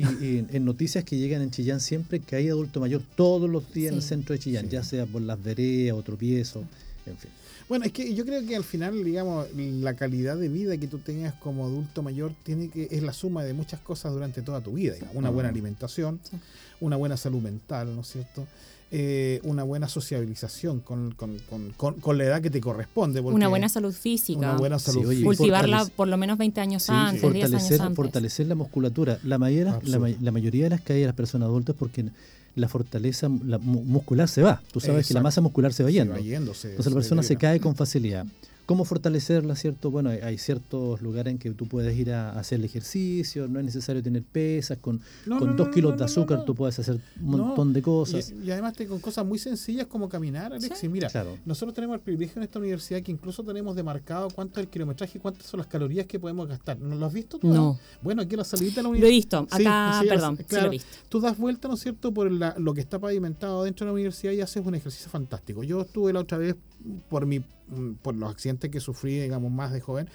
en 0.51 0.65
noticias 0.65 1.05
que 1.05 1.17
llegan 1.17 1.43
en 1.43 1.51
Chillán 1.51 1.81
siempre 1.81 2.21
que 2.21 2.37
hay 2.37 2.49
adulto 2.49 2.81
mayor 2.81 3.03
todos 3.15 3.49
los 3.49 3.73
días 3.73 3.93
en 3.93 3.99
el 3.99 4.03
centro 4.03 4.33
de 4.33 4.41
Chillán, 4.41 4.69
ya 4.69 4.83
sea 4.83 5.07
por 5.07 5.23
las 5.23 5.43
veredas 5.43 5.97
o 5.97 6.03
tropiezo, 6.03 6.65
en 7.07 7.17
fin. 7.17 7.31
Bueno, 7.69 7.85
es 7.85 7.93
que 7.93 8.15
yo 8.15 8.25
creo 8.25 8.45
que 8.47 8.57
al 8.57 8.65
final, 8.65 9.05
digamos, 9.05 9.47
la 9.55 9.95
calidad 9.95 10.39
de 10.39 10.49
vida 10.49 10.77
que 10.79 10.89
tú 10.89 10.99
tengas 10.99 11.35
como 11.35 11.67
adulto 11.67 12.03
mayor 12.03 12.33
tiene 12.43 12.71
que 12.71 12.89
es 12.91 13.03
la 13.03 13.13
suma 13.13 13.45
de 13.45 13.53
muchas 13.53 13.79
cosas 13.81 14.13
durante 14.13 14.41
toda 14.41 14.63
tu 14.63 14.73
vida. 14.73 14.97
Una 15.13 15.29
buena 15.29 15.51
alimentación, 15.51 16.19
una 16.81 16.97
buena 16.97 17.19
salud 17.19 17.43
mental, 17.43 17.95
¿no 17.95 18.01
es 18.01 18.09
cierto? 18.09 18.47
Eh, 18.91 19.41
una 19.43 19.65
buena 19.65 19.87
sociabilización 19.87 20.81
con, 20.81 21.15
la 22.17 22.25
edad 22.25 22.41
que 22.41 22.49
te 22.49 22.59
corresponde. 22.59 23.21
Una 23.21 23.49
buena 23.49 23.69
salud 23.69 23.93
física. 23.93 24.39
Una 24.39 24.57
buena 24.57 24.79
salud 24.79 25.13
Cultivarla 25.25 25.87
por 25.95 26.09
lo 26.09 26.17
menos 26.17 26.39
20 26.39 26.61
años 26.63 26.89
antes, 26.89 27.21
fortalecer, 27.21 27.83
años 27.83 27.95
Fortalecer 27.95 28.47
la 28.47 28.55
musculatura. 28.55 29.19
La, 29.25 29.37
mayoría, 29.37 29.79
la, 29.83 30.31
mayoría 30.33 30.65
de 30.65 30.71
las 30.71 30.81
caídas 30.81 31.03
de 31.03 31.07
las 31.07 31.15
personas 31.15 31.49
adultas 31.49 31.77
porque 31.79 32.07
la 32.55 32.67
fortaleza 32.67 33.29
muscular 33.29 34.27
se 34.27 34.43
va. 34.43 34.63
Tú 34.73 34.81
sabes 34.81 35.07
que 35.07 35.13
la 35.13 35.21
masa 35.21 35.43
muscular 35.43 35.75
se 35.75 35.85
va 35.85 35.91
yendo. 35.91 36.17
Entonces 36.17 36.87
la 36.87 36.95
persona 36.95 37.23
se 37.23 37.37
cae 37.37 37.61
con 37.61 37.77
facilidad. 37.77 38.27
¿Cómo 38.69 38.85
fortalecerla, 38.85 39.57
cierto? 39.57 39.91
Bueno, 39.91 40.11
hay, 40.11 40.37
ciertos 40.37 41.01
lugares 41.01 41.31
en 41.31 41.39
que 41.39 41.51
tú 41.53 41.67
puedes 41.67 41.97
ir 41.97 42.13
a, 42.13 42.39
hacer 42.39 42.59
el 42.59 42.67
ejercicio, 42.67 43.49
no 43.49 43.61
es 43.61 43.65
necesario 43.65 44.03
tener 44.03 44.23
pesas, 44.23 44.77
con, 44.77 45.01
con 45.27 45.57
dos 45.57 45.71
kilos 45.71 45.97
de 45.97 46.05
azúcar 46.05 46.45
tú 46.45 46.55
puedes 46.55 46.79
hacer 46.79 47.01
un 47.19 47.31
montón 47.31 47.73
de 47.73 47.81
cosas. 47.81 48.31
Y, 48.31 48.51
además 48.51 48.75
te, 48.75 48.87
con 48.87 48.99
cosas 49.01 49.25
muy 49.25 49.39
sencillas 49.39 49.87
como 49.87 50.07
caminar, 50.11 50.53
Alexis. 50.53 50.91
Mira, 50.91 51.11
nosotros 51.47 51.75
tenemos 51.75 51.95
el 51.95 52.01
privilegio 52.01 52.41
en 52.41 52.43
esta 52.43 52.59
universidad 52.59 53.01
que 53.01 53.11
incluso 53.11 53.43
tenemos 53.43 53.75
demarcado 53.75 54.29
cuánto 54.29 54.61
es 54.61 54.67
el 54.67 54.71
kilometraje 54.71 55.17
y 55.17 55.21
cuántas 55.23 55.47
son 55.47 55.57
las 55.57 55.67
calorías 55.67 56.05
que 56.05 56.21
podemos 56.21 56.47
gastar. 56.47 56.79
¿No 56.79 56.95
lo 56.95 57.07
has 57.07 57.15
visto 57.15 57.39
tú? 57.39 57.49
No. 57.49 57.81
Bueno, 58.03 58.21
aquí 58.21 58.35
en 58.35 58.39
la 58.41 58.45
salida 58.45 58.75
de 58.75 58.83
la 58.83 58.91
universidad. 58.91 59.41
Lo 59.41 59.47
he 59.47 59.57
visto, 59.57 59.65
acá, 59.65 60.03
perdón, 60.07 60.37
claro, 60.47 60.67
lo 60.67 60.69
he 60.69 60.73
visto. 60.73 60.89
Tú 61.09 61.21
das 61.21 61.39
vuelta, 61.39 61.69
¿no 61.69 61.75
es 61.75 61.81
cierto?, 61.81 62.13
por 62.13 62.31
lo 62.31 62.75
que 62.75 62.83
está 62.83 62.99
pavimentado 62.99 63.65
dentro 63.65 63.87
de 63.87 63.89
la 63.89 63.95
universidad 63.95 64.35
y 64.35 64.43
haces 64.43 64.67
un 64.67 64.75
ejercicio 64.75 65.09
fantástico. 65.09 65.63
Yo 65.63 65.81
estuve 65.81 66.13
la 66.13 66.21
otra 66.21 66.37
vez 66.37 66.55
por 67.09 67.25
mi 67.25 67.43
por 68.03 68.15
los 68.15 68.31
accidentes 68.31 68.71
que 68.71 68.81
sufrí, 68.81 69.21
digamos, 69.21 69.51
más 69.51 69.73
de 69.73 69.81
joven, 69.81 70.09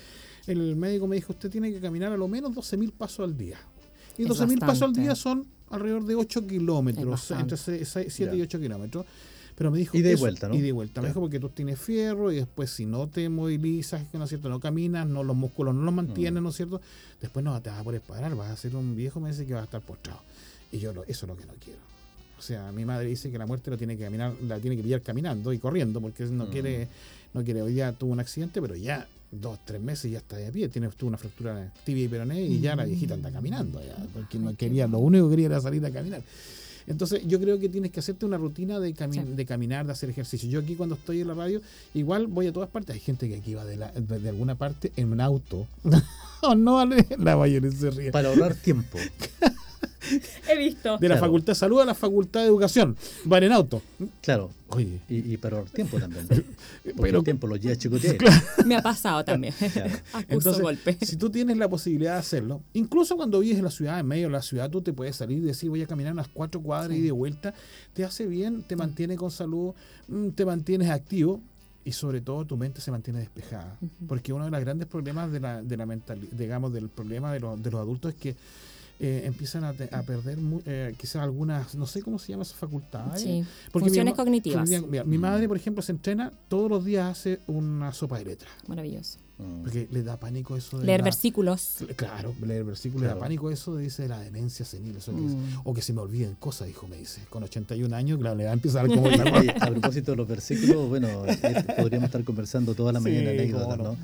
el 0.48 0.76
médico 0.76 1.08
me 1.08 1.16
dijo, 1.16 1.34
usted 1.34 1.50
tiene 1.50 1.72
que 1.72 1.80
caminar 1.80 2.12
a 2.12 2.18
lo 2.18 2.28
menos 2.28 2.52
12.000 2.52 2.92
pasos 2.92 3.26
al 3.26 3.38
día. 3.38 3.58
Y 4.18 4.26
12.000 4.26 4.60
pasos 4.60 4.84
al 4.84 4.94
día 4.94 5.16
son 5.16 5.48
alrededor 5.70 6.06
de 6.06 6.16
8 6.16 6.48
kilómetros, 6.48 7.32
entre 7.32 7.58
7 7.58 8.36
y 8.36 8.42
8 8.42 8.60
kilómetros. 8.60 9.06
Pero 9.56 9.70
me 9.70 9.78
dijo... 9.78 9.96
Y 9.96 10.02
de 10.02 10.16
vuelta, 10.16 10.48
¿no? 10.50 10.56
Y 10.56 10.62
de 10.62 10.72
vuelta. 10.72 11.02
Me 11.02 11.10
dijo 11.10 11.20
porque 11.20 11.40
tú 11.40 11.50
tienes 11.50 11.80
fierro 11.80 12.32
y 12.32 12.38
después 12.38 12.72
si 12.72 12.88
no 12.88 13.08
te 13.08 13.30
movilizas, 13.30 14.02
¿no 14.14 14.24
es 14.24 14.30
cierto? 14.30 14.50
No 14.50 14.60
caminas, 14.60 15.08
no 15.08 15.24
los 15.24 15.36
músculos 15.36 15.76
no 15.76 15.84
los 15.84 15.94
mantienes, 15.94 16.42
mm. 16.42 16.44
¿no 16.44 16.50
es 16.50 16.56
cierto? 16.56 16.82
Después 17.22 17.46
no 17.46 17.62
te 17.62 17.70
vas 17.70 17.80
a 17.80 17.84
poder 17.84 18.02
parar, 18.02 18.36
vas 18.36 18.50
a 18.50 18.58
ser 18.58 18.76
un 18.76 18.96
viejo, 18.96 19.20
me 19.20 19.30
dice 19.30 19.46
que 19.46 19.54
vas 19.54 19.62
a 19.62 19.66
estar 19.66 19.82
postrado. 19.82 20.22
Y 20.72 20.80
yo 20.80 20.92
eso 20.92 21.04
es 21.08 21.24
lo 21.24 21.38
que 21.38 21.46
no 21.46 21.54
quiero. 21.64 21.93
O 22.38 22.42
sea, 22.42 22.72
mi 22.72 22.86
madre 22.86 23.08
dice 23.08 23.32
que 23.32 23.38
la 23.38 23.46
muerte 23.46 23.72
la 23.72 23.78
tiene 23.78 23.98
que 23.98 24.04
caminar, 24.04 24.34
la 24.48 24.60
tiene 24.60 24.76
que 24.76 24.84
pillar 24.84 25.02
caminando 25.02 25.54
y 25.54 25.60
corriendo, 25.60 26.02
porque 26.02 26.26
no 26.26 26.46
mm. 26.46 26.50
quiere, 26.50 26.88
no 27.34 27.44
quiere, 27.44 27.62
hoy 27.62 27.74
día 27.74 27.94
tuvo 27.94 28.12
un 28.12 28.20
accidente, 28.20 28.62
pero 28.62 28.76
ya 28.76 29.08
dos, 29.32 29.60
tres 29.66 29.82
meses 29.82 30.12
ya 30.12 30.20
está 30.20 30.36
de 30.36 30.52
pie, 30.52 30.70
tiene 30.70 30.90
tuvo 30.90 31.10
una 31.10 31.18
fractura 31.18 31.72
tibia 31.84 32.06
y 32.06 32.08
peroné 32.08 32.42
y 32.42 32.60
ya 32.60 32.76
la 32.76 32.86
viejita 32.86 33.16
anda 33.16 33.32
caminando 33.32 33.82
porque 34.14 34.38
no 34.38 34.56
quería, 34.56 34.88
lo 34.88 35.00
único 35.00 35.26
que 35.28 35.32
quería 35.32 35.46
era 35.48 35.62
salir 35.62 35.86
a 35.86 35.92
caminar. 35.92 36.22
Entonces 36.86 37.22
yo 37.26 37.40
creo 37.40 37.60
que 37.60 37.70
tienes 37.70 37.92
que 37.92 38.00
hacerte 38.00 38.26
una 38.26 38.38
rutina 38.38 38.80
de, 38.80 38.94
de 38.94 39.46
caminar, 39.46 39.86
de 39.86 39.92
hacer 39.94 40.10
ejercicio. 40.10 40.50
Yo 40.50 40.60
aquí 40.60 40.76
cuando 40.76 40.96
estoy 40.96 41.22
en 41.22 41.28
la 41.28 41.34
radio, 41.34 41.62
igual 41.94 42.28
voy 42.28 42.48
a 42.48 42.54
todas 42.54 42.70
partes. 42.70 42.94
Hay 42.94 43.00
gente 43.00 43.30
que 43.30 43.38
aquí 43.38 43.54
va 43.54 43.64
de, 43.64 43.78
de, 43.78 44.30
alguna 44.30 44.56
parte 44.56 44.92
en 44.96 45.12
un 45.12 45.22
auto. 45.22 45.66
oh, 46.42 46.56
no, 46.56 46.86
la 46.86 47.38
mayoría 47.38 47.72
se 47.72 47.90
ríe. 47.90 48.12
Para 48.12 48.30
ahorrar 48.30 48.56
tiempo. 48.56 48.98
He 50.50 50.58
visto. 50.58 50.98
De 50.98 51.10
la 51.10 51.18
Facultad 51.18 51.54
de 51.54 51.56
Salud 51.56 51.82
a 51.82 51.86
la 51.86 51.94
Facultad 51.94 52.42
de 52.42 52.48
Educación. 52.48 52.96
Van 53.26 53.44
en 53.44 53.52
auto. 53.52 53.82
Claro. 54.22 54.52
Oye. 54.70 55.02
Y, 55.08 55.34
y 55.34 55.38
pero 55.38 55.64
tiempo 55.66 56.00
también. 56.00 56.28
pero 57.02 57.20
el 57.20 57.24
tiempo 57.24 57.48
los 57.48 57.60
días 57.60 57.78
Me 58.66 58.76
ha 58.76 58.82
pasado 58.82 59.24
también. 59.24 59.54
Entonces, 60.28 60.62
golpe. 60.62 60.98
Si 61.02 61.16
tú 61.16 61.30
tienes 61.30 61.58
la 61.58 61.70
posibilidad 61.70 62.14
de 62.14 62.20
hacerlo, 62.20 62.62
incluso 62.74 63.16
cuando 63.16 63.40
vives 63.40 63.58
en 63.58 63.66
la 63.66 63.72
ciudad, 63.72 64.00
en 64.00 64.08
medio 64.08 64.28
de 64.28 64.34
la 64.34 64.42
ciudad, 64.42 64.70
tú 64.70 64.82
te 64.82 64.94
puedes 64.94 65.16
salir 65.16 65.40
y 65.40 65.42
decir 65.42 65.70
voy 65.70 65.82
a 65.82 65.88
caminar 65.88 66.14
unas 66.14 66.28
cuatro 66.28 66.62
cuadras 66.62 66.98
y 66.98 67.02
de 67.02 67.12
vuelta. 67.12 67.54
Te 67.94 68.04
hace 68.04 68.26
bien, 68.26 68.64
te 68.64 68.76
mantiene 68.76 69.16
con 69.16 69.32
salud, 69.32 69.74
mm, 70.08 70.30
te 70.30 70.46
mantienes 70.46 70.90
activo 70.90 71.42
y 71.86 71.92
sobre 71.92 72.22
todo 72.22 72.46
tu 72.46 72.58
mente 72.58 72.82
se 72.82 72.92
mantiene 72.92 73.20
despejada. 73.20 73.78
Porque 74.08 74.34
uno 74.34 74.46
de 74.46 74.52
los 74.52 74.60
grandes 74.60 74.88
problemas 74.88 75.32
de 75.32 75.40
la, 75.40 75.62
de 75.62 75.78
la 75.78 75.86
mentalidad, 75.86 76.32
digamos, 76.32 76.74
del 76.74 76.90
problema 76.90 77.32
de, 77.34 77.40
de 77.40 77.72
los 77.72 77.82
adultos 77.82 78.14
es 78.14 78.20
que 78.20 78.36
eh, 79.06 79.26
empiezan 79.26 79.66
a, 79.66 79.74
perder 79.74 80.38
eh, 80.66 80.96
quizás 80.98 81.18
algunas, 81.18 81.76
no 81.76 81.86
sé 81.86 82.02
cómo 82.02 82.18
se 82.18 82.32
llama 82.32 82.44
esa 82.44 82.56
facultad. 82.56 83.18
Sí, 83.18 83.44
funciones 83.70 84.14
cognitivas. 84.14 84.70
mi 85.06 85.18
madre, 85.18 85.46
por 85.50 85.58
ejemplo, 85.58 85.84
se 85.84 85.92
entrena, 85.92 86.32
todos 86.48 86.70
los 86.70 86.86
días 86.86 87.12
hace 87.12 87.42
una 87.48 87.92
sopa 87.92 88.18
de 88.20 88.24
letras. 88.24 88.50
Maravilloso. 88.66 89.20
Mm. 89.38 89.64
Porque 89.64 89.88
le 89.92 90.04
da 90.04 90.18
pánico 90.18 90.56
eso 90.56 90.80
de. 90.80 90.86
Leer 90.86 91.04
versículos. 91.04 91.80
Claro, 91.98 92.34
leer 92.46 92.64
versículos. 92.64 93.02
Le 93.02 93.08
da 93.10 93.20
pánico 93.20 93.52
eso 93.52 93.76
de, 93.76 93.84
dice, 93.84 94.08
la 94.08 94.20
demencia 94.22 94.64
senil. 94.64 94.98
Mm. 95.06 95.60
o 95.66 95.74
que 95.74 95.82
se 95.82 95.92
me 95.92 96.00
olviden 96.00 96.36
cosas, 96.36 96.70
hijo, 96.70 96.88
me 96.88 96.98
dice. 96.98 97.22
Con 97.30 97.44
81 97.44 97.94
años, 97.94 98.20
claro, 98.20 98.38
le 98.38 98.46
da 98.46 98.52
a 98.52 98.54
empezar 98.54 98.88
como. 98.88 99.06
a 99.60 99.68
propósito 99.68 100.12
de 100.12 100.18
los 100.18 100.28
versículos, 100.30 100.88
bueno, 100.88 101.10
podríamos 101.78 102.08
estar 102.08 102.24
conversando 102.24 102.74
toda 102.74 102.94
la 102.94 103.02
mañana 103.02 103.32
anécdotas, 103.32 103.78
¿no? 103.80 103.98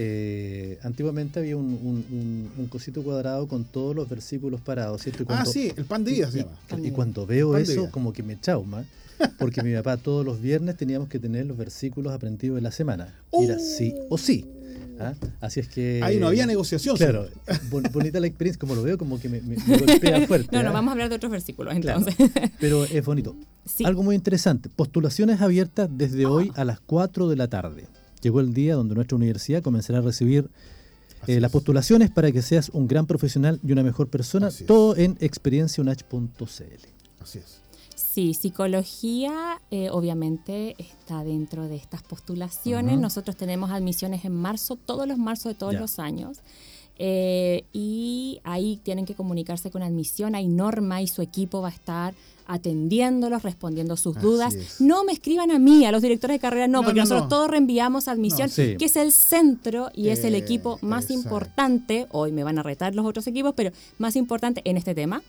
Eh, 0.00 0.78
antiguamente 0.84 1.40
había 1.40 1.56
un, 1.56 1.66
un, 1.66 2.50
un, 2.56 2.66
cosito 2.68 3.02
cuadrado 3.02 3.48
con 3.48 3.64
todos 3.64 3.96
los 3.96 4.08
versículos 4.08 4.60
parados, 4.60 5.02
¿cierto? 5.02 5.24
ah, 5.28 5.44
sí, 5.44 5.72
el 5.76 5.86
pan 5.86 6.04
de 6.04 6.12
vida 6.12 6.30
se 6.30 6.38
llama. 6.38 6.52
Y, 6.86 6.92
cuando 6.92 7.26
veo 7.26 7.56
eso, 7.56 7.90
como 7.90 8.12
que 8.12 8.22
me 8.22 8.36
trauma, 8.36 8.84
porque 9.40 9.60
mi 9.64 9.74
papá 9.74 9.96
todos 9.96 10.24
los 10.24 10.40
viernes 10.40 10.76
teníamos 10.76 11.08
que 11.08 11.18
tener 11.18 11.46
los 11.46 11.56
versículos 11.56 12.12
aprendidos 12.12 12.54
de 12.54 12.62
la 12.62 12.70
semana. 12.70 13.12
Era 13.32 13.58
sí 13.58 13.92
o 14.08 14.16
sí. 14.16 14.46
¿ah? 15.00 15.14
Así 15.40 15.58
es 15.58 15.68
que. 15.68 16.00
Ahí 16.02 16.18
no 16.18 16.28
había 16.28 16.46
negociación. 16.46 16.96
Claro, 16.96 17.26
bonita 17.92 18.20
la 18.20 18.26
experiencia, 18.28 18.60
como 18.60 18.74
lo 18.74 18.84
veo, 18.84 18.98
como 18.98 19.18
que 19.18 19.28
me, 19.28 19.40
golpea 19.40 20.26
fuerte. 20.28 20.56
no, 20.56 20.62
no, 20.62 20.70
¿ah? 20.70 20.72
vamos 20.72 20.90
a 20.90 20.92
hablar 20.92 21.08
de 21.08 21.16
otros 21.16 21.32
versículos 21.32 21.74
entonces. 21.74 22.14
pero 22.60 22.84
es 22.84 23.04
bonito. 23.04 23.36
Algo 23.84 24.02
muy 24.02 24.14
interesante: 24.14 24.68
postulaciones 24.68 25.40
abiertas 25.40 25.88
desde 25.92 26.26
hoy 26.26 26.52
a 26.54 26.64
las 26.64 26.80
4 26.80 27.28
de 27.28 27.36
la 27.36 27.48
tarde. 27.48 27.86
Llegó 28.20 28.40
el 28.40 28.52
día 28.54 28.74
donde 28.74 28.94
nuestra 28.94 29.16
universidad 29.16 29.62
comenzará 29.62 29.98
a 29.98 30.02
recibir 30.02 30.50
eh, 31.26 31.40
las 31.40 31.50
postulaciones 31.50 32.10
para 32.10 32.30
que 32.32 32.42
seas 32.42 32.70
un 32.70 32.86
gran 32.86 33.06
profesional 33.06 33.60
y 33.62 33.72
una 33.72 33.82
mejor 33.82 34.08
persona. 34.08 34.50
Todo 34.66 34.96
en 34.96 35.16
experienciaunach.cl. 35.20 36.32
Así 37.20 37.38
es. 37.38 37.60
Sí, 37.94 38.34
psicología 38.34 39.60
eh, 39.70 39.90
obviamente 39.90 40.74
está 40.78 41.24
dentro 41.24 41.68
de 41.68 41.76
estas 41.76 42.02
postulaciones. 42.02 42.98
Nosotros 42.98 43.36
tenemos 43.36 43.70
admisiones 43.70 44.24
en 44.24 44.32
marzo, 44.32 44.76
todos 44.76 45.06
los 45.06 45.18
marzos 45.18 45.52
de 45.52 45.58
todos 45.58 45.74
los 45.74 45.98
años. 45.98 46.38
Eh, 46.98 47.64
y 47.72 48.40
ahí 48.44 48.80
tienen 48.82 49.06
que 49.06 49.14
comunicarse 49.14 49.70
con 49.70 49.82
admisión. 49.82 50.34
Hay 50.34 50.48
Norma 50.48 51.00
y 51.00 51.06
su 51.06 51.22
equipo 51.22 51.60
va 51.62 51.68
a 51.68 51.72
estar 51.72 52.14
atendiéndolos, 52.46 53.42
respondiendo 53.42 53.96
sus 53.96 54.20
dudas. 54.20 54.80
No 54.80 55.04
me 55.04 55.12
escriban 55.12 55.50
a 55.50 55.58
mí, 55.58 55.84
a 55.84 55.92
los 55.92 56.02
directores 56.02 56.36
de 56.36 56.40
carrera, 56.40 56.66
no, 56.66 56.82
porque 56.82 57.00
nosotros 57.00 57.28
todos 57.28 57.48
reenviamos 57.48 58.08
a 58.08 58.12
admisión, 58.12 58.50
que 58.50 58.84
es 58.84 58.96
el 58.96 59.12
centro 59.12 59.90
y 59.94 60.08
es 60.08 60.24
el 60.24 60.34
equipo 60.34 60.78
más 60.80 61.10
importante. 61.10 62.06
Hoy 62.10 62.32
me 62.32 62.42
van 62.42 62.58
a 62.58 62.62
retar 62.62 62.94
los 62.94 63.06
otros 63.06 63.26
equipos, 63.26 63.52
pero 63.54 63.70
más 63.98 64.16
importante 64.16 64.62
en 64.64 64.76
este 64.78 64.94
tema. 64.94 65.22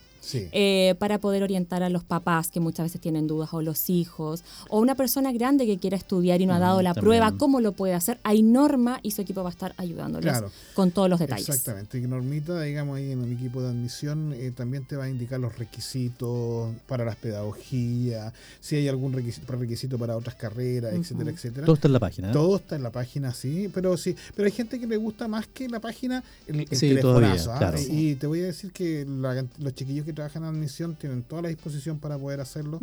Eh, 0.51 0.95
para 0.99 1.19
poder 1.19 1.43
orientar 1.43 1.83
a 1.83 1.89
los 1.89 2.03
papás 2.03 2.51
que 2.51 2.59
muchas 2.59 2.85
veces 2.85 3.01
tienen 3.01 3.27
dudas 3.27 3.49
o 3.53 3.61
los 3.61 3.89
hijos 3.89 4.43
o 4.69 4.79
una 4.79 4.95
persona 4.95 5.31
grande 5.31 5.65
que 5.65 5.77
quiera 5.77 5.97
estudiar 5.97 6.41
y 6.41 6.45
no 6.45 6.53
ha 6.53 6.59
dado 6.59 6.81
la 6.81 6.93
prueba, 6.93 7.33
¿cómo 7.37 7.61
lo 7.61 7.71
puede 7.71 7.93
hacer? 7.93 8.19
Hay 8.23 8.43
Norma 8.43 8.99
y 9.03 9.11
su 9.11 9.21
equipo 9.21 9.43
va 9.43 9.49
a 9.49 9.51
estar 9.51 9.73
ayudándoles 9.77 10.43
con 10.73 10.91
todos 10.91 11.09
los 11.09 11.19
detalles. 11.19 11.49
Exactamente, 11.49 11.97
y 11.97 12.01
Normita, 12.01 12.61
digamos 12.61 12.97
ahí 12.97 13.11
en 13.11 13.23
el 13.23 13.33
equipo 13.33 13.61
de 13.61 13.69
admisión 13.69 14.33
eh, 14.33 14.51
también 14.55 14.85
te 14.85 14.95
va 14.95 15.05
a 15.05 15.09
indicar 15.09 15.39
los 15.39 15.57
requisitos 15.57 16.73
para 16.87 17.05
las 17.05 17.15
pedagogías, 17.15 18.33
si 18.59 18.75
hay 18.75 18.87
algún 18.87 19.13
requisito, 19.13 19.51
requisito 19.53 19.97
para 19.97 20.15
otras 20.17 20.35
carreras, 20.35 20.93
etcétera, 20.93 21.31
etcétera. 21.31 21.65
Todo 21.65 21.75
está 21.75 21.87
en 21.87 21.93
la 21.93 21.99
página. 21.99 22.29
¿eh? 22.29 22.33
Todo 22.33 22.55
está 22.57 22.75
en 22.75 22.83
la 22.83 22.91
página, 22.91 23.33
sí, 23.33 23.69
pero 23.73 23.97
sí, 23.97 24.15
pero 24.35 24.45
hay 24.45 24.51
gente 24.51 24.79
que 24.79 24.87
le 24.87 24.97
gusta 24.97 25.27
más 25.27 25.47
que 25.47 25.67
la 25.69 25.79
página 25.79 26.23
el, 26.47 26.61
el 26.69 26.99
¿ah? 27.49 27.75
Y 27.89 28.15
te 28.15 28.27
voy 28.27 28.41
a 28.41 28.45
decir 28.45 28.71
que 28.71 29.05
los 29.05 29.75
chiquillos 29.75 30.05
que 30.09 30.13
trabajan 30.13 30.43
en 30.43 30.49
admisión 30.49 30.95
tienen 30.95 31.21
toda 31.21 31.43
la 31.43 31.49
disposición 31.49 31.99
para 31.99 32.17
poder 32.17 32.39
hacerlo. 32.39 32.79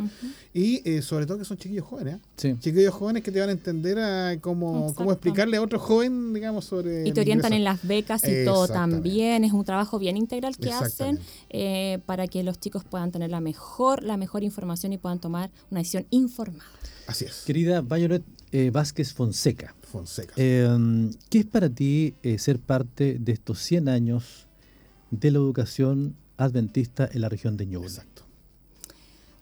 Y 0.55 0.89
eh, 0.89 1.03
sobre 1.03 1.27
todo 1.27 1.39
que 1.39 1.45
son 1.45 1.57
chiquillos 1.57 1.85
jóvenes. 1.85 2.21
¿eh? 2.45 2.57
Chiquillos 2.61 2.95
jóvenes 2.95 3.25
que 3.25 3.33
te 3.33 3.41
van 3.41 3.49
a 3.49 3.53
entender 3.53 3.99
a 3.99 4.39
cómo, 4.41 4.95
cómo 4.95 5.11
explicarle 5.11 5.57
a 5.57 5.63
otro 5.63 5.81
joven, 5.81 6.33
digamos, 6.33 6.65
sobre... 6.67 7.09
Y 7.09 7.13
te 7.13 7.21
orientan 7.21 7.53
en 7.53 7.65
las 7.65 7.85
becas 7.87 8.23
y 8.25 8.45
todo 8.45 8.69
también. 8.69 9.43
Es 9.43 9.53
un 9.53 9.65
trabajo 9.65 9.99
bien 9.99 10.17
integral 10.17 10.57
que 10.57 10.71
hacen 10.71 11.19
eh, 11.51 11.99
para 12.07 12.29
que 12.29 12.45
los 12.45 12.61
chicos 12.61 12.85
puedan 12.85 13.11
tener 13.11 13.31
la 13.31 13.41
mejor, 13.41 14.05
la 14.05 14.17
mejor 14.17 14.45
información 14.45 14.93
y 14.93 14.99
puedan 14.99 15.19
tomar 15.19 15.51
una 15.71 15.81
decisión 15.81 16.07
informada. 16.11 16.71
Así 17.09 17.25
es. 17.25 17.43
Querida 17.45 17.81
Violet 17.81 18.23
Vázquez 18.73 19.13
Fonseca. 19.13 19.75
Fonseca. 19.83 20.35
¿Qué 20.35 21.39
es 21.39 21.47
para 21.47 21.69
ti 21.69 22.15
ser 22.39 22.61
parte 22.61 23.19
de 23.19 23.33
estos 23.33 23.59
100 23.63 23.89
años 23.89 24.47
de 25.11 25.31
la 25.33 25.39
educación 25.39 26.15
adventista 26.37 27.09
en 27.13 27.21
la 27.21 27.29
región 27.29 27.57
de 27.57 27.67
Ñuble. 27.67 27.89
Exacto. 27.89 28.23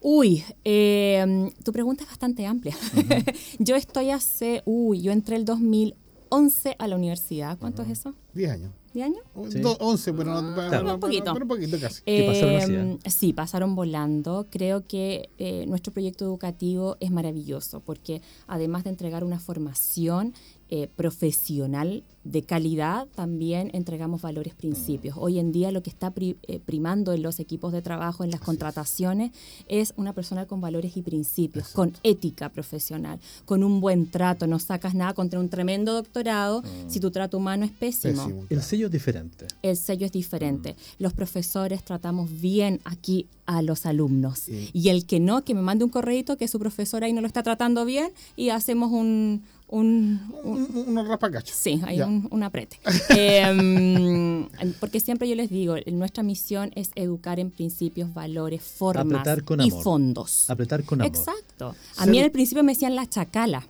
Uy, 0.06 0.44
em, 0.64 1.50
tu 1.64 1.72
pregunta 1.72 2.04
es 2.04 2.10
bastante 2.10 2.44
amplia. 2.44 2.76
yo 3.58 3.74
estoy 3.74 4.10
hace, 4.10 4.62
uy, 4.66 5.00
yo 5.00 5.12
entré 5.12 5.36
el 5.36 5.46
2011 5.46 6.76
a 6.78 6.88
la 6.88 6.96
universidad. 6.96 7.56
¿Cuánto 7.58 7.80
es 7.82 7.88
eso? 7.88 8.14
Diez 8.34 8.50
años. 8.50 8.72
¿Diez 8.92 9.06
años? 9.06 9.22
Sí. 9.50 9.62
11, 9.64 10.12
pero, 10.12 10.42
no, 10.42 10.94
un 10.94 11.00
poquito. 11.00 11.32
Pero, 11.32 11.44
un 11.44 11.48
poquito 11.48 11.80
casi. 11.80 12.02
¿Qué 12.02 12.26
pasaron 12.28 12.98
eh, 13.02 13.10
sí, 13.10 13.32
pasaron 13.32 13.74
volando. 13.74 14.46
Creo 14.50 14.86
que 14.86 15.30
eh, 15.38 15.64
nuestro 15.66 15.92
proyecto 15.92 16.26
educativo 16.26 16.98
es 17.00 17.10
maravilloso 17.10 17.80
porque 17.80 18.20
además 18.46 18.84
de 18.84 18.90
entregar 18.90 19.24
una 19.24 19.40
formación 19.40 20.34
eh, 20.70 20.88
profesional 20.94 22.04
de 22.24 22.42
calidad, 22.42 23.06
también 23.14 23.70
entregamos 23.74 24.22
valores 24.22 24.54
principios. 24.54 25.16
Hoy 25.18 25.38
en 25.38 25.52
día 25.52 25.70
lo 25.70 25.82
que 25.82 25.90
está 25.90 26.12
eh, 26.16 26.60
primando 26.64 27.12
en 27.12 27.22
los 27.22 27.38
equipos 27.38 27.72
de 27.72 27.82
trabajo, 27.82 28.24
en 28.24 28.30
las 28.30 28.40
contrataciones, 28.40 29.32
es. 29.68 29.92
una 29.96 30.14
persona 30.14 30.46
con 30.46 30.60
valores 30.60 30.96
y 30.96 31.02
principios, 31.02 31.68
con 31.68 31.92
ética 32.02 32.48
profesional, 32.48 33.20
con 33.44 33.62
un 33.62 33.80
buen 33.80 34.10
trato. 34.10 34.46
No 34.46 34.58
sacas 34.58 34.94
nada 34.94 35.12
contra 35.12 35.38
un 35.38 35.48
tremendo 35.48 35.92
doctorado 35.92 36.62
mm. 36.62 36.88
si 36.88 37.00
tu 37.00 37.10
trato 37.10 37.36
humano 37.36 37.64
es 37.64 37.70
pésimo. 37.70 38.44
El 38.48 38.62
sello 38.62 38.86
es 38.86 38.92
diferente. 38.92 39.46
El 39.62 39.76
sello 39.76 40.06
es 40.06 40.12
diferente. 40.12 40.72
Mm. 40.72 41.02
Los 41.02 41.12
profesores 41.12 41.84
tratamos 41.84 42.40
bien 42.40 42.80
aquí 42.84 43.26
a 43.46 43.62
los 43.62 43.86
alumnos. 43.86 44.48
Y 44.48 44.88
el 44.88 45.06
que 45.06 45.20
no, 45.20 45.44
que 45.44 45.54
me 45.54 45.62
mande 45.62 45.84
un 45.84 45.90
correito 45.90 46.36
que 46.36 46.48
su 46.48 46.58
profesor 46.58 47.04
ahí 47.04 47.12
no 47.12 47.20
lo 47.20 47.26
está 47.26 47.42
tratando 47.42 47.84
bien 47.84 48.10
y 48.36 48.50
hacemos 48.50 48.90
un, 48.92 49.44
un, 49.68 50.20
un, 50.44 51.18
Sí, 51.44 51.80
hay 51.84 52.00
un, 52.00 52.42
aprete. 52.42 52.78
Em, 53.10 54.48
porque 54.80 55.00
siempre 55.00 55.28
yo 55.28 55.34
les 55.34 55.50
digo, 55.50 55.76
nuestra 55.92 56.22
misión 56.22 56.70
es 56.74 56.90
educar 56.94 57.40
en 57.40 57.50
principios, 57.50 58.12
valores, 58.14 58.62
formas 58.62 59.26
y 59.58 59.70
fondos. 59.70 60.48
Apretar 60.50 60.84
con 60.84 61.00
amor. 61.00 61.14
Exacto. 61.14 61.74
A 61.96 62.06
mí 62.06 62.20
al 62.20 62.30
principio 62.30 62.62
me 62.62 62.72
decían 62.72 62.94
la 62.94 63.08
chacala. 63.08 63.66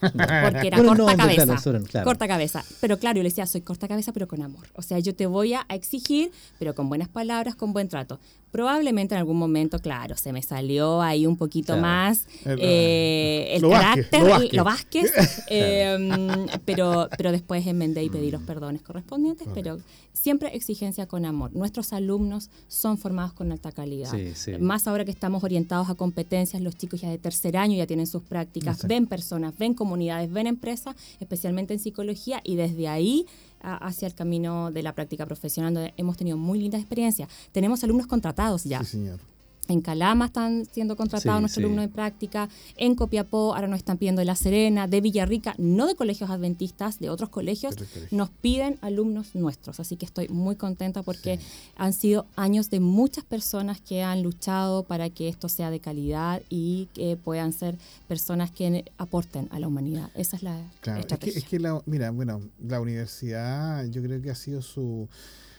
Porque 0.00 0.66
era 0.66 0.82
corta 0.84 1.16
cabeza. 1.16 2.04
Corta 2.04 2.28
cabeza. 2.28 2.64
Pero 2.80 2.98
claro, 2.98 3.18
yo 3.18 3.22
le 3.22 3.28
decía, 3.28 3.46
soy 3.46 3.60
corta 3.60 3.88
cabeza, 3.88 4.12
pero 4.12 4.28
con 4.28 4.42
amor. 4.42 4.66
O 4.74 4.82
sea, 4.82 4.98
yo 4.98 5.14
te 5.14 5.26
voy 5.26 5.54
a 5.54 5.66
exigir, 5.68 6.30
pero 6.58 6.74
con 6.74 6.88
buenas 6.88 7.08
palabras, 7.08 7.54
con 7.54 7.72
buen 7.72 7.88
trato. 7.88 8.18
Probablemente 8.50 9.14
en 9.14 9.18
algún 9.18 9.36
momento, 9.36 9.78
claro, 9.80 10.16
se 10.16 10.32
me 10.32 10.40
salió 10.40 11.02
ahí 11.02 11.26
un 11.26 11.36
poquito 11.36 11.76
más 11.76 12.26
el, 12.44 12.58
eh, 12.62 13.58
carácter, 13.60 14.54
lo 14.54 14.64
Vázquez, 14.64 15.10
em, 15.48 16.46
pero, 16.64 17.08
pero 17.16 17.32
después 17.32 17.66
enmendé 17.66 18.04
y 18.04 18.08
pedí 18.08 18.30
los 18.30 18.42
perdones 18.42 18.82
correspondientes, 18.82 19.46
pero 19.52 19.78
siempre 20.12 20.56
exigencia 20.56 21.06
con 21.06 21.24
amor. 21.24 21.54
Nuestros 21.54 21.92
alumnos 21.92 22.50
son 22.68 22.98
formados 22.98 23.32
con 23.32 23.52
alta 23.52 23.72
calidad. 23.72 24.12
Más 24.58 24.88
ahora 24.88 25.04
que 25.04 25.10
estamos 25.10 25.44
orientados 25.44 25.90
a 25.90 25.94
competencias, 25.94 26.62
los 26.62 26.76
chicos 26.76 27.00
ya 27.00 27.10
de 27.10 27.18
tercer 27.18 27.56
año 27.56 27.76
ya 27.76 27.86
tienen 27.86 28.06
sus 28.06 28.22
prácticas, 28.22 28.86
ven 28.86 29.06
personas, 29.06 29.56
ven 29.58 29.74
comunidades, 29.74 30.32
ven 30.32 30.46
empresas, 30.46 30.96
especialmente 31.20 31.74
en 31.74 31.80
psicología, 31.80 32.40
y 32.42 32.56
desde 32.56 32.88
ahí 32.88 33.26
hacia 33.60 34.06
el 34.06 34.14
camino 34.14 34.70
de 34.70 34.82
la 34.82 34.94
práctica 34.94 35.26
profesional, 35.26 35.74
donde 35.74 35.94
hemos 35.96 36.16
tenido 36.16 36.36
muy 36.36 36.58
lindas 36.58 36.80
experiencias. 36.80 37.28
Tenemos 37.52 37.82
alumnos 37.84 38.06
contratados 38.06 38.64
ya. 38.64 38.80
Sí, 38.80 38.92
señor. 38.92 39.20
En 39.68 39.80
Calama 39.80 40.26
están 40.26 40.66
siendo 40.66 40.96
contratados 40.96 41.40
nuestros 41.40 41.64
alumnos 41.64 41.86
de 41.86 41.88
práctica, 41.88 42.48
en 42.76 42.94
Copiapó 42.94 43.54
ahora 43.54 43.66
nos 43.66 43.78
están 43.78 43.98
pidiendo 43.98 44.20
de 44.20 44.26
La 44.26 44.36
Serena, 44.36 44.86
de 44.86 45.00
Villarrica, 45.00 45.54
no 45.58 45.86
de 45.86 45.94
colegios 45.94 46.30
adventistas, 46.30 46.98
de 46.98 47.10
otros 47.10 47.30
colegios, 47.30 47.74
nos 48.10 48.30
piden 48.30 48.78
alumnos 48.80 49.34
nuestros. 49.34 49.80
Así 49.80 49.96
que 49.96 50.06
estoy 50.06 50.28
muy 50.28 50.56
contenta 50.56 51.02
porque 51.02 51.38
han 51.76 51.92
sido 51.92 52.26
años 52.36 52.70
de 52.70 52.80
muchas 52.80 53.24
personas 53.24 53.80
que 53.80 54.02
han 54.02 54.22
luchado 54.22 54.84
para 54.84 55.10
que 55.10 55.28
esto 55.28 55.48
sea 55.48 55.70
de 55.70 55.80
calidad 55.80 56.42
y 56.48 56.88
que 56.94 57.16
puedan 57.16 57.52
ser 57.52 57.76
personas 58.08 58.50
que 58.50 58.84
aporten 58.98 59.48
a 59.50 59.58
la 59.58 59.68
humanidad. 59.68 60.10
Esa 60.14 60.36
es 60.36 60.42
la 60.42 60.60
estrategia. 60.98 61.38
Es 61.38 61.44
que, 61.44 61.58
la, 61.58 61.82
mira, 61.86 62.10
bueno, 62.10 62.40
la 62.60 62.80
universidad 62.80 63.86
yo 63.86 64.02
creo 64.02 64.20
que 64.22 64.30
ha 64.30 64.34
sido 64.34 64.62
su 64.62 65.08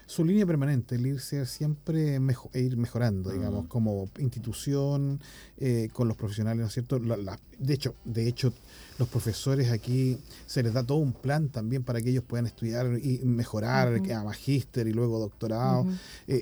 su 0.08 0.24
línea 0.24 0.45
permanente, 0.45 0.95
el 0.95 1.05
irse 1.05 1.45
siempre 1.45 2.16
e 2.53 2.62
ir 2.62 2.78
mejorando, 2.78 3.30
digamos, 3.30 3.68
como 3.68 4.10
institución, 4.20 5.20
eh, 5.58 5.89
con 5.91 6.08
los 6.08 6.16
profesionales, 6.16 6.62
¿no 6.62 6.68
es 6.68 6.74
cierto? 6.74 6.97
De 7.60 7.74
hecho, 7.74 7.95
de 8.05 8.28
hecho, 8.28 8.53
los 8.99 9.08
profesores 9.08 9.72
aquí 9.72 10.18
se 10.45 10.64
les 10.64 10.74
da 10.74 10.84
todo 10.84 10.97
un 10.97 11.14
plan 11.14 11.49
también 11.49 11.84
para 11.84 12.01
que 12.01 12.10
ellos 12.10 12.24
puedan 12.24 12.47
estudiar 12.47 12.99
y 13.01 13.20
mejorar 13.26 14.01
a 14.12 14.24
magíster 14.24 14.88
y 14.88 14.93
luego 14.93 15.20
doctorado. 15.20 15.86
Eh, 16.28 16.41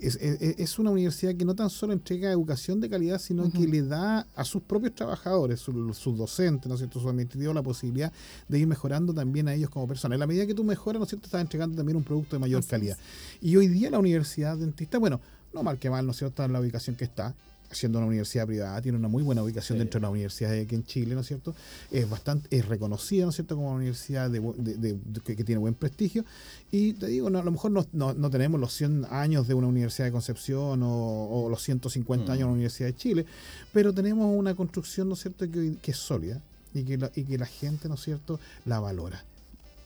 es, 0.57 0.79
una 0.79 0.91
universidad 0.91 1.35
que 1.35 1.45
no 1.45 1.55
tan 1.55 1.69
solo 1.69 1.93
entrega 1.93 2.31
educación 2.31 2.79
de 2.79 2.89
calidad, 2.89 3.19
sino 3.19 3.51
que 3.51 3.67
le 3.67 3.83
da 3.83 4.27
a 4.35 4.45
sus 4.45 4.61
propios 4.63 4.95
trabajadores, 4.95 5.59
sus, 5.59 6.17
docentes, 6.17 6.67
¿no 6.67 6.75
es 6.75 6.79
cierto?, 6.79 6.99
su 6.99 7.09
administrativo 7.09 7.53
la 7.53 7.63
posibilidad 7.63 8.11
de 8.47 8.59
ir 8.59 8.67
mejorando 8.67 9.13
también 9.13 9.47
a 9.47 9.53
ellos 9.53 9.69
como 9.69 9.87
personas. 9.87 10.15
En 10.15 10.21
la 10.21 10.27
medida 10.27 10.45
que 10.45 10.53
tú 10.53 10.63
mejoras, 10.63 10.99
¿no 10.99 11.03
es 11.03 11.09
cierto?, 11.09 11.25
estás 11.25 11.41
entregando 11.41 11.75
también 11.75 11.97
un 11.97 12.03
producto 12.03 12.35
de 12.35 12.39
mayor 12.39 12.65
calidad. 12.65 12.97
Y 13.41 13.55
hoy 13.57 13.67
día 13.67 13.89
la 13.89 13.99
universidad 13.99 14.57
dentista, 14.57 14.97
bueno, 14.97 15.19
no 15.53 15.63
mal 15.63 15.77
que 15.77 15.89
mal, 15.89 16.05
¿no 16.05 16.11
es 16.11 16.17
cierto?, 16.17 16.43
en 16.43 16.53
la 16.53 16.61
ubicación 16.61 16.95
que 16.95 17.05
está, 17.05 17.35
siendo 17.71 17.97
una 17.99 18.07
universidad 18.07 18.45
privada, 18.47 18.81
tiene 18.81 18.97
una 18.97 19.07
muy 19.07 19.23
buena 19.23 19.43
ubicación 19.43 19.77
Sí. 19.77 19.79
dentro 19.79 19.99
de 19.99 20.01
las 20.03 20.11
universidades 20.11 20.65
aquí 20.65 20.75
en 20.75 20.83
Chile, 20.85 21.15
¿no 21.15 21.21
es 21.21 21.27
cierto? 21.27 21.53
Es 21.91 22.09
bastante, 22.09 22.47
es 22.55 22.65
reconocida, 22.67 23.23
¿no 23.23 23.29
es 23.29 23.35
cierto?, 23.35 23.55
como 23.55 23.67
una 23.67 23.77
universidad 23.77 24.29
de, 24.29 24.39
de- 24.39 24.77
de- 24.77 24.93
de- 24.93 25.19
que, 25.21 25.35
que 25.35 25.43
tiene 25.43 25.59
buen 25.59 25.73
prestigio. 25.73 26.23
Y 26.71 26.93
te 26.93 27.07
digo, 27.07 27.29
no, 27.29 27.39
a 27.39 27.43
lo 27.43 27.51
mejor 27.51 27.71
no, 27.71 27.85
no- 27.93 28.13
no 28.13 28.29
tenemos 28.29 28.59
los 28.59 28.73
100 28.73 29.05
años 29.09 29.47
de 29.47 29.53
una 29.53 29.67
universidad 29.67 30.05
de 30.05 30.11
Concepción 30.11 30.81
o, 30.83 31.45
o 31.45 31.49
los 31.49 31.61
150 31.63 32.25
Mm. 32.25 32.31
años 32.31 32.39
de 32.39 32.43
una 32.45 32.53
universidad 32.53 32.87
de 32.89 32.95
Chile, 32.95 33.25
pero 33.73 33.93
tenemos 33.93 34.33
una 34.37 34.55
construcción, 34.55 35.07
¿no 35.09 35.15
es 35.15 35.21
cierto?, 35.21 35.49
que, 35.49 35.75
que 35.81 35.91
es 35.91 35.97
sólida 35.97 36.41
y 36.73 36.83
que, 36.83 36.97
la, 36.97 37.11
y 37.15 37.23
que 37.23 37.37
la 37.37 37.45
gente, 37.45 37.87
¿no 37.89 37.95
es 37.95 38.01
cierto?, 38.01 38.39
la 38.65 38.79
valora. 38.79 39.23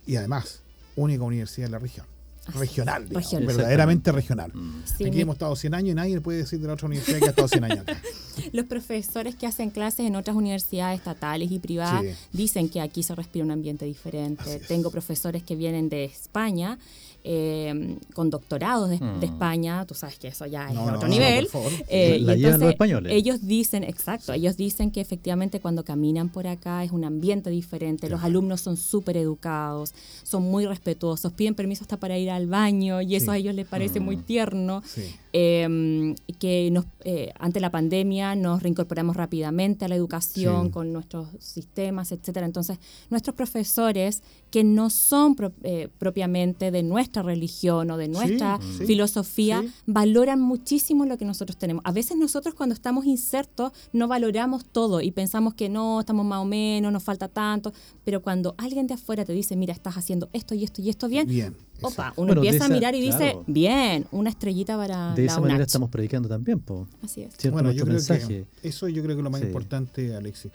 Y 0.05 0.15
además, 0.15 0.59
única 0.95 1.23
universidad 1.23 1.67
de 1.67 1.71
la 1.71 1.79
región. 1.79 2.05
Regional, 2.53 3.03
es, 3.03 3.09
digamos, 3.09 3.31
regional. 3.31 3.55
verdaderamente 3.57 4.11
regional. 4.11 4.51
Mm. 4.53 4.81
Sí, 4.85 5.05
Aquí 5.05 5.15
mi- 5.15 5.21
hemos 5.21 5.35
estado 5.35 5.55
100 5.55 5.73
años 5.73 5.91
y 5.91 5.95
nadie 5.95 6.21
puede 6.21 6.39
decir 6.39 6.59
de 6.59 6.67
la 6.67 6.73
otra 6.73 6.87
universidad 6.87 7.19
que 7.19 7.25
ha 7.25 7.29
estado 7.29 7.47
100 7.47 7.63
años 7.63 7.79
acá. 7.79 8.01
Los 8.51 8.65
profesores 8.65 9.35
que 9.35 9.45
hacen 9.47 9.69
clases 9.69 10.05
en 10.05 10.15
otras 10.15 10.35
universidades 10.35 10.99
estatales 10.99 11.51
y 11.51 11.59
privadas 11.59 12.03
Sí. 12.03 12.09
dicen 12.33 12.69
que 12.69 12.81
aquí 12.81 13.03
se 13.03 13.15
respira 13.15 13.45
un 13.45 13.51
ambiente 13.51 13.85
diferente. 13.85 14.59
Tengo 14.67 14.91
profesores 14.91 15.43
que 15.43 15.55
vienen 15.55 15.89
de 15.89 16.05
España 16.05 16.77
eh, 17.25 17.97
con 18.13 18.29
doctorados 18.29 18.89
de, 18.89 18.95
Mm. 18.97 19.19
de 19.19 19.25
España, 19.25 19.85
tú 19.85 19.93
sabes 19.93 20.17
que 20.17 20.29
eso 20.29 20.45
ya 20.45 20.69
es 20.69 20.73
No, 20.73 20.85
de 20.85 20.91
no, 20.91 20.97
otro 20.97 21.09
no, 21.09 21.13
nivel. 21.13 21.47
por 21.47 21.63
favor. 21.63 21.71
Eh, 21.89 22.15
y 22.17 22.23
La 22.23 22.33
llevan 22.33 22.37
los 22.37 22.43
entonces 22.61 22.69
españoles. 22.69 23.11
Ellos 23.13 23.45
dicen, 23.45 23.83
exacto, 23.83 24.31
ellos 24.31 24.55
dicen 24.55 24.89
que 24.89 25.01
efectivamente 25.01 25.59
cuando 25.59 25.83
caminan 25.83 26.29
por 26.29 26.47
acá 26.47 26.81
es 26.81 26.91
un 26.93 27.03
ambiente 27.03 27.49
diferente, 27.49 28.09
los 28.09 28.23
alumnos 28.23 28.61
son 28.61 28.77
súper 28.77 29.17
educados, 29.17 29.93
son 30.23 30.43
muy 30.43 30.65
respetuosos, 30.65 31.33
piden 31.33 31.55
permiso 31.55 31.83
hasta 31.83 31.97
para 31.97 32.17
ir 32.17 32.29
al 32.31 32.47
baño 32.47 33.01
y 33.01 33.15
eso 33.17 33.25
Sí. 33.25 33.31
a 33.31 33.37
ellos 33.37 33.53
les 33.53 33.67
parece 33.67 33.99
muy 33.99 34.15
Mm. 34.15 34.21
tierno. 34.23 34.81
Sí. 34.85 35.03
Eh, 35.33 36.15
que 36.39 36.69
nos, 36.71 36.85
eh, 37.03 37.33
ante 37.37 37.59
la 37.59 37.69
pandemia 37.69 38.28
nos 38.35 38.61
reincorporamos 38.63 39.15
rápidamente 39.15 39.85
a 39.85 39.87
la 39.87 39.95
educación 39.95 40.65
Sí. 40.67 40.71
con 40.71 40.93
nuestros 40.93 41.27
sistemas, 41.39 42.11
etcétera. 42.11 42.45
Entonces, 42.45 42.79
nuestros 43.09 43.35
profesores 43.35 44.23
que 44.51 44.63
no 44.63 44.89
son 44.89 45.35
pro- 45.35 45.53
eh, 45.63 45.89
propiamente 45.97 46.71
de 46.71 46.83
nuestra 46.83 47.21
religión 47.21 47.91
o 47.91 47.97
de 47.97 48.07
nuestra 48.07 48.59
sí, 48.61 48.85
filosofía, 48.85 49.61
sí. 49.61 49.71
valoran 49.85 50.41
muchísimo 50.41 51.05
lo 51.05 51.17
que 51.17 51.25
nosotros 51.25 51.57
tenemos. 51.57 51.83
A 51.85 51.91
veces 51.91 52.17
nosotros 52.17 52.55
cuando 52.55 52.73
estamos 52.73 53.05
insertos 53.05 53.71
no 53.93 54.07
valoramos 54.07 54.65
todo 54.65 55.01
y 55.01 55.11
pensamos 55.11 55.53
que 55.53 55.69
no, 55.69 55.99
estamos 55.99 56.25
más 56.25 56.39
o 56.39 56.45
menos, 56.45 56.91
nos 56.91 57.03
falta 57.03 57.27
tanto, 57.27 57.71
pero 58.03 58.21
cuando 58.21 58.55
alguien 58.57 58.87
de 58.87 58.95
afuera 58.95 59.23
te 59.25 59.33
dice, 59.33 59.55
mira, 59.55 59.73
estás 59.73 59.95
haciendo 59.97 60.29
esto 60.33 60.55
y 60.55 60.63
esto 60.63 60.81
y 60.81 60.89
esto 60.89 61.07
bien, 61.07 61.27
Bien. 61.27 61.55
opa, 61.81 62.13
uno 62.17 62.27
Bueno, 62.27 62.41
empieza 62.41 62.65
esa- 62.65 62.65
a 62.65 62.69
mirar 62.75 62.95
y 62.95 63.01
dice, 63.01 63.17
claro. 63.17 63.43
bien, 63.47 64.05
una 64.11 64.29
estrellita 64.29 64.77
para 64.77 65.13
De 65.13 65.25
la 65.25 65.31
esa 65.31 65.41
manera 65.41 65.57
UNACH. 65.57 65.67
estamos 65.67 65.89
predicando 65.89 66.27
también, 66.27 66.59
po. 66.59 66.87
Así 67.03 67.21
es. 67.21 67.35
¿cierto? 67.37 67.53
Bueno, 67.53 67.71
yo 67.71 67.83
creo 67.83 67.93
mensaje. 67.95 68.45
que 68.61 68.67
eso 68.67 68.87
yo 68.87 69.03
creo 69.03 69.15
que 69.15 69.21
es 69.21 69.23
lo 69.23 69.29
más 69.29 69.41
Sí. 69.41 69.47
importante, 69.47 70.15
Alexis. 70.15 70.51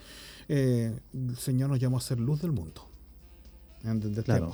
Eh, 0.49 0.93
el 1.15 1.37
Señor 1.37 1.71
nos 1.71 1.79
llamó 1.79 1.97
a 1.99 2.01
ser 2.01 2.19
luz 2.21 2.43
del 2.43 2.53
mundo. 2.53 2.87
En 3.85 4.01
donde 4.01 4.23
Claro. 4.23 4.53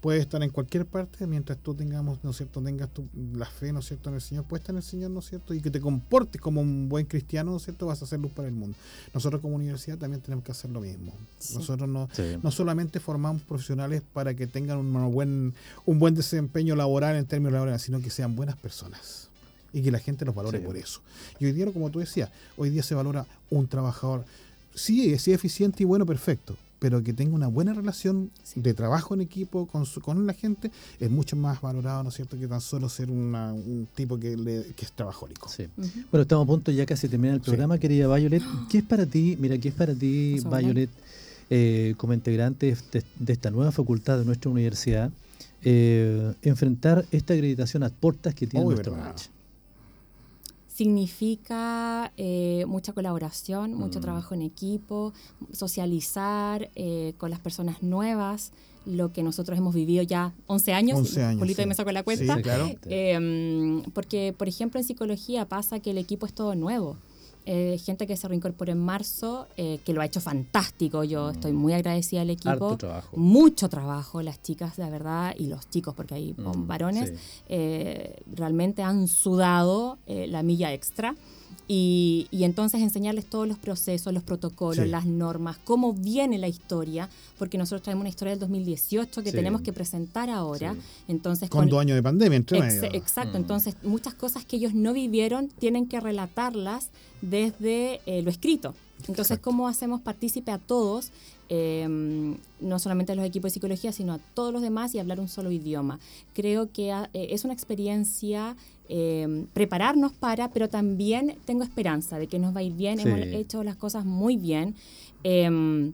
Puede 0.00 0.20
estar 0.20 0.40
en 0.44 0.50
cualquier 0.50 0.86
parte 0.86 1.26
mientras 1.26 1.58
tú 1.58 1.74
tengamos, 1.74 2.22
¿no 2.22 2.30
es 2.30 2.36
cierto? 2.36 2.62
Tengas 2.62 2.88
tu, 2.90 3.08
la 3.34 3.46
fe, 3.46 3.72
¿no 3.72 3.80
es 3.80 3.86
cierto? 3.86 4.08
En 4.10 4.14
el 4.14 4.20
Señor, 4.20 4.44
puesta 4.44 4.70
en 4.70 4.76
el 4.76 4.84
Señor, 4.84 5.10
¿no 5.10 5.18
es 5.18 5.26
cierto? 5.28 5.54
Y 5.54 5.60
que 5.60 5.72
te 5.72 5.80
comportes 5.80 6.40
como 6.40 6.60
un 6.60 6.88
buen 6.88 7.04
cristiano, 7.06 7.50
¿no 7.50 7.56
es 7.56 7.64
cierto? 7.64 7.86
Vas 7.86 8.00
a 8.00 8.04
hacer 8.04 8.20
luz 8.20 8.30
para 8.30 8.46
el 8.46 8.54
mundo. 8.54 8.76
Nosotros 9.12 9.42
como 9.42 9.56
universidad 9.56 9.98
también 9.98 10.22
tenemos 10.22 10.44
que 10.44 10.52
hacer 10.52 10.70
lo 10.70 10.80
mismo. 10.80 11.12
Sí. 11.40 11.54
Nosotros 11.56 11.88
no, 11.88 12.08
Sí. 12.12 12.22
no 12.40 12.52
solamente 12.52 13.00
formamos 13.00 13.42
profesionales 13.42 14.02
para 14.12 14.34
que 14.34 14.46
tengan 14.46 14.78
un 14.78 15.12
buen, 15.12 15.52
un 15.84 15.98
buen 15.98 16.14
desempeño 16.14 16.76
laboral 16.76 17.16
en 17.16 17.26
términos 17.26 17.54
laborales, 17.54 17.82
sino 17.82 18.00
que 18.00 18.10
sean 18.10 18.36
buenas 18.36 18.54
personas 18.56 19.28
y 19.72 19.82
que 19.82 19.90
la 19.90 19.98
gente 19.98 20.24
los 20.24 20.32
valore 20.34 20.60
Sí. 20.60 20.64
por 20.64 20.76
eso. 20.76 21.00
Y 21.40 21.46
hoy 21.46 21.52
día, 21.52 21.66
como 21.72 21.90
tú 21.90 21.98
decías, 21.98 22.30
hoy 22.56 22.70
día 22.70 22.84
se 22.84 22.94
valora 22.94 23.26
un 23.50 23.66
trabajador, 23.66 24.24
sí, 24.76 25.18
sí 25.18 25.32
eficiente 25.32 25.82
y 25.82 25.86
bueno, 25.86 26.06
perfecto, 26.06 26.56
pero 26.78 27.02
que 27.02 27.12
tenga 27.12 27.34
una 27.34 27.48
buena 27.48 27.72
relación 27.74 28.30
Sí. 28.42 28.60
de 28.60 28.72
trabajo 28.74 29.14
en 29.14 29.20
equipo 29.20 29.66
con, 29.66 29.84
su- 29.86 30.00
con 30.00 30.26
la 30.26 30.32
gente 30.32 30.70
es 31.00 31.10
mucho 31.10 31.34
más 31.36 31.60
valorado, 31.60 32.02
¿no 32.02 32.08
es 32.10 32.14
cierto?, 32.14 32.38
que 32.38 32.46
tan 32.46 32.60
solo 32.60 32.88
ser 32.88 33.10
una- 33.10 33.52
un 33.52 33.88
tipo 33.94 34.18
que, 34.18 34.36
le- 34.36 34.64
que 34.76 34.84
es 34.84 34.92
trabajólico. 34.92 35.48
Sí. 35.48 35.66
Bueno, 36.10 36.22
estamos 36.22 36.44
a 36.44 36.46
punto 36.46 36.70
ya 36.70 36.86
casi 36.86 37.06
de 37.06 37.10
terminar 37.12 37.36
el 37.36 37.40
Sí. 37.42 37.46
programa, 37.46 37.78
querida 37.78 38.14
Violet. 38.14 38.42
¿Qué 38.70 38.78
es 38.78 38.84
para 38.84 39.06
ti, 39.06 39.36
mira, 39.40 39.58
qué 39.58 39.68
es 39.68 39.74
para 39.74 39.94
ti. 39.94 40.38
Violet, 40.44 40.90
eh, 41.50 41.94
como 41.96 42.12
integrante 42.14 42.76
de, 42.92 43.02
de 43.18 43.32
esta 43.32 43.50
nueva 43.50 43.72
facultad 43.72 44.18
de 44.18 44.24
nuestra 44.24 44.50
universidad, 44.50 45.10
eh, 45.64 46.34
enfrentar 46.42 47.04
esta 47.10 47.34
acreditación 47.34 47.82
a 47.82 47.88
puertas 47.88 48.34
que 48.34 48.46
tiene 48.46 48.64
Uy, 48.64 48.74
nuestro 48.74 48.94
match? 48.94 49.24
Significa 50.78 52.12
eh, 52.16 52.64
mucha 52.68 52.92
colaboración, 52.92 53.74
mucho 53.74 53.98
Mm. 53.98 54.02
trabajo 54.02 54.34
en 54.34 54.42
equipo, 54.42 55.12
socializar 55.52 56.70
eh, 56.76 57.14
con 57.18 57.30
las 57.30 57.40
personas 57.40 57.82
nuevas, 57.82 58.52
lo 58.86 59.12
que 59.12 59.24
nosotros 59.24 59.58
hemos 59.58 59.74
vivido 59.74 60.04
ya 60.04 60.34
11 60.46 60.72
años. 60.74 60.98
11 60.98 61.22
años, 61.24 61.40
Julito 61.40 61.62
sí. 61.62 61.68
me 61.68 61.74
sacó 61.74 61.90
la 61.90 62.00
Sí, 62.00 62.04
cuenta. 62.04 62.40
claro. 62.42 62.70
Eh, 62.84 63.82
porque, 63.92 64.32
por 64.38 64.46
ejemplo, 64.48 64.78
en 64.78 64.86
psicología 64.86 65.48
pasa 65.48 65.80
que 65.80 65.90
el 65.90 65.98
equipo 65.98 66.26
es 66.26 66.32
todo 66.32 66.54
nuevo. 66.54 66.96
Eh, 67.50 67.78
gente 67.78 68.06
que 68.06 68.14
se 68.14 68.28
reincorporó 68.28 68.72
en 68.72 68.78
marzo, 68.78 69.46
eh, 69.56 69.78
que 69.82 69.94
lo 69.94 70.02
ha 70.02 70.04
hecho 70.04 70.20
fantástico. 70.20 71.02
Yo 71.02 71.30
estoy 71.30 71.52
muy 71.52 71.72
agradecida 71.72 72.20
al 72.20 72.28
equipo. 72.28 72.50
Harto 72.50 72.76
trabajo. 72.76 73.16
Mucho 73.16 73.70
trabajo, 73.70 74.20
las 74.20 74.42
chicas, 74.42 74.76
de 74.76 74.90
verdad, 74.90 75.34
y 75.38 75.46
los 75.46 75.70
chicos, 75.70 75.94
porque 75.94 76.14
hay 76.14 76.34
Mm, 76.36 76.66
varones, 76.66 77.08
sí. 77.08 77.14
eh, 77.48 78.20
realmente 78.34 78.82
han 78.82 79.08
sudado 79.08 79.96
la 80.06 80.42
milla 80.42 80.74
extra. 80.74 81.14
Y, 81.70 82.28
y 82.30 82.44
entonces 82.44 82.80
enseñarles 82.80 83.26
todos 83.26 83.46
los 83.46 83.58
procesos, 83.58 84.12
los 84.14 84.22
protocolos, 84.22 84.84
Sí. 84.86 84.90
las 84.90 85.04
normas, 85.04 85.58
cómo 85.64 85.92
viene 85.92 86.38
la 86.38 86.48
historia, 86.48 87.10
porque 87.38 87.58
nosotros 87.58 87.82
traemos 87.82 88.00
una 88.02 88.08
historia 88.08 88.30
del 88.30 88.40
2018 88.40 89.22
que 89.22 89.30
Sí. 89.30 89.36
tenemos 89.36 89.60
que 89.60 89.72
presentar 89.74 90.30
ahora. 90.30 90.72
Sí. 90.74 90.80
Entonces, 91.08 91.50
Con 91.50 91.68
dos 91.68 91.80
años 91.80 91.94
de 91.96 92.02
pandemia 92.02 92.36
entre 92.36 92.58
Ex- 92.58 92.74
medio. 92.80 92.94
exacto, 92.94 93.34
Mm. 93.38 93.42
entonces 93.42 93.74
muchas 93.82 94.14
cosas 94.14 94.46
que 94.46 94.56
ellos 94.56 94.72
no 94.72 94.94
vivieron 94.94 95.48
tienen 95.58 95.86
que 95.86 96.00
relatarlas 96.00 96.88
desde 97.20 98.00
eh, 98.06 98.22
lo 98.22 98.30
escrito. 98.30 98.74
Entonces, 99.00 99.26
Exacto. 99.32 99.44
¿cómo 99.50 99.68
hacemos 99.68 100.00
partícipe 100.00 100.50
a 100.50 100.58
todos, 100.58 101.10
eh, 101.50 101.86
no 102.60 102.78
solamente 102.78 103.12
a 103.12 103.14
los 103.14 103.24
equipos 103.24 103.50
de 103.50 103.54
psicología, 103.54 103.92
sino 103.92 104.12
a 104.14 104.18
todos 104.34 104.52
los 104.52 104.60
demás 104.62 104.94
y 104.94 104.98
hablar 104.98 105.20
un 105.20 105.28
solo 105.28 105.50
idioma? 105.52 106.00
Creo 106.34 106.72
que 106.72 106.90
ah, 106.92 107.08
eh, 107.14 107.28
es 107.30 107.44
una 107.44 107.52
experiencia 107.54 108.56
eh, 108.88 109.44
prepararnos 109.52 110.12
para, 110.12 110.50
pero 110.50 110.68
también 110.68 111.36
tengo 111.44 111.62
esperanza 111.62 112.18
de 112.18 112.26
que 112.26 112.38
nos 112.38 112.54
va 112.54 112.60
a 112.60 112.62
ir 112.62 112.72
bien, 112.74 112.98
Sí. 112.98 113.08
hemos 113.08 113.20
hecho 113.20 113.62
las 113.64 113.76
cosas 113.76 114.04
muy 114.04 114.36
bien. 114.36 114.74
Em, 115.22 115.92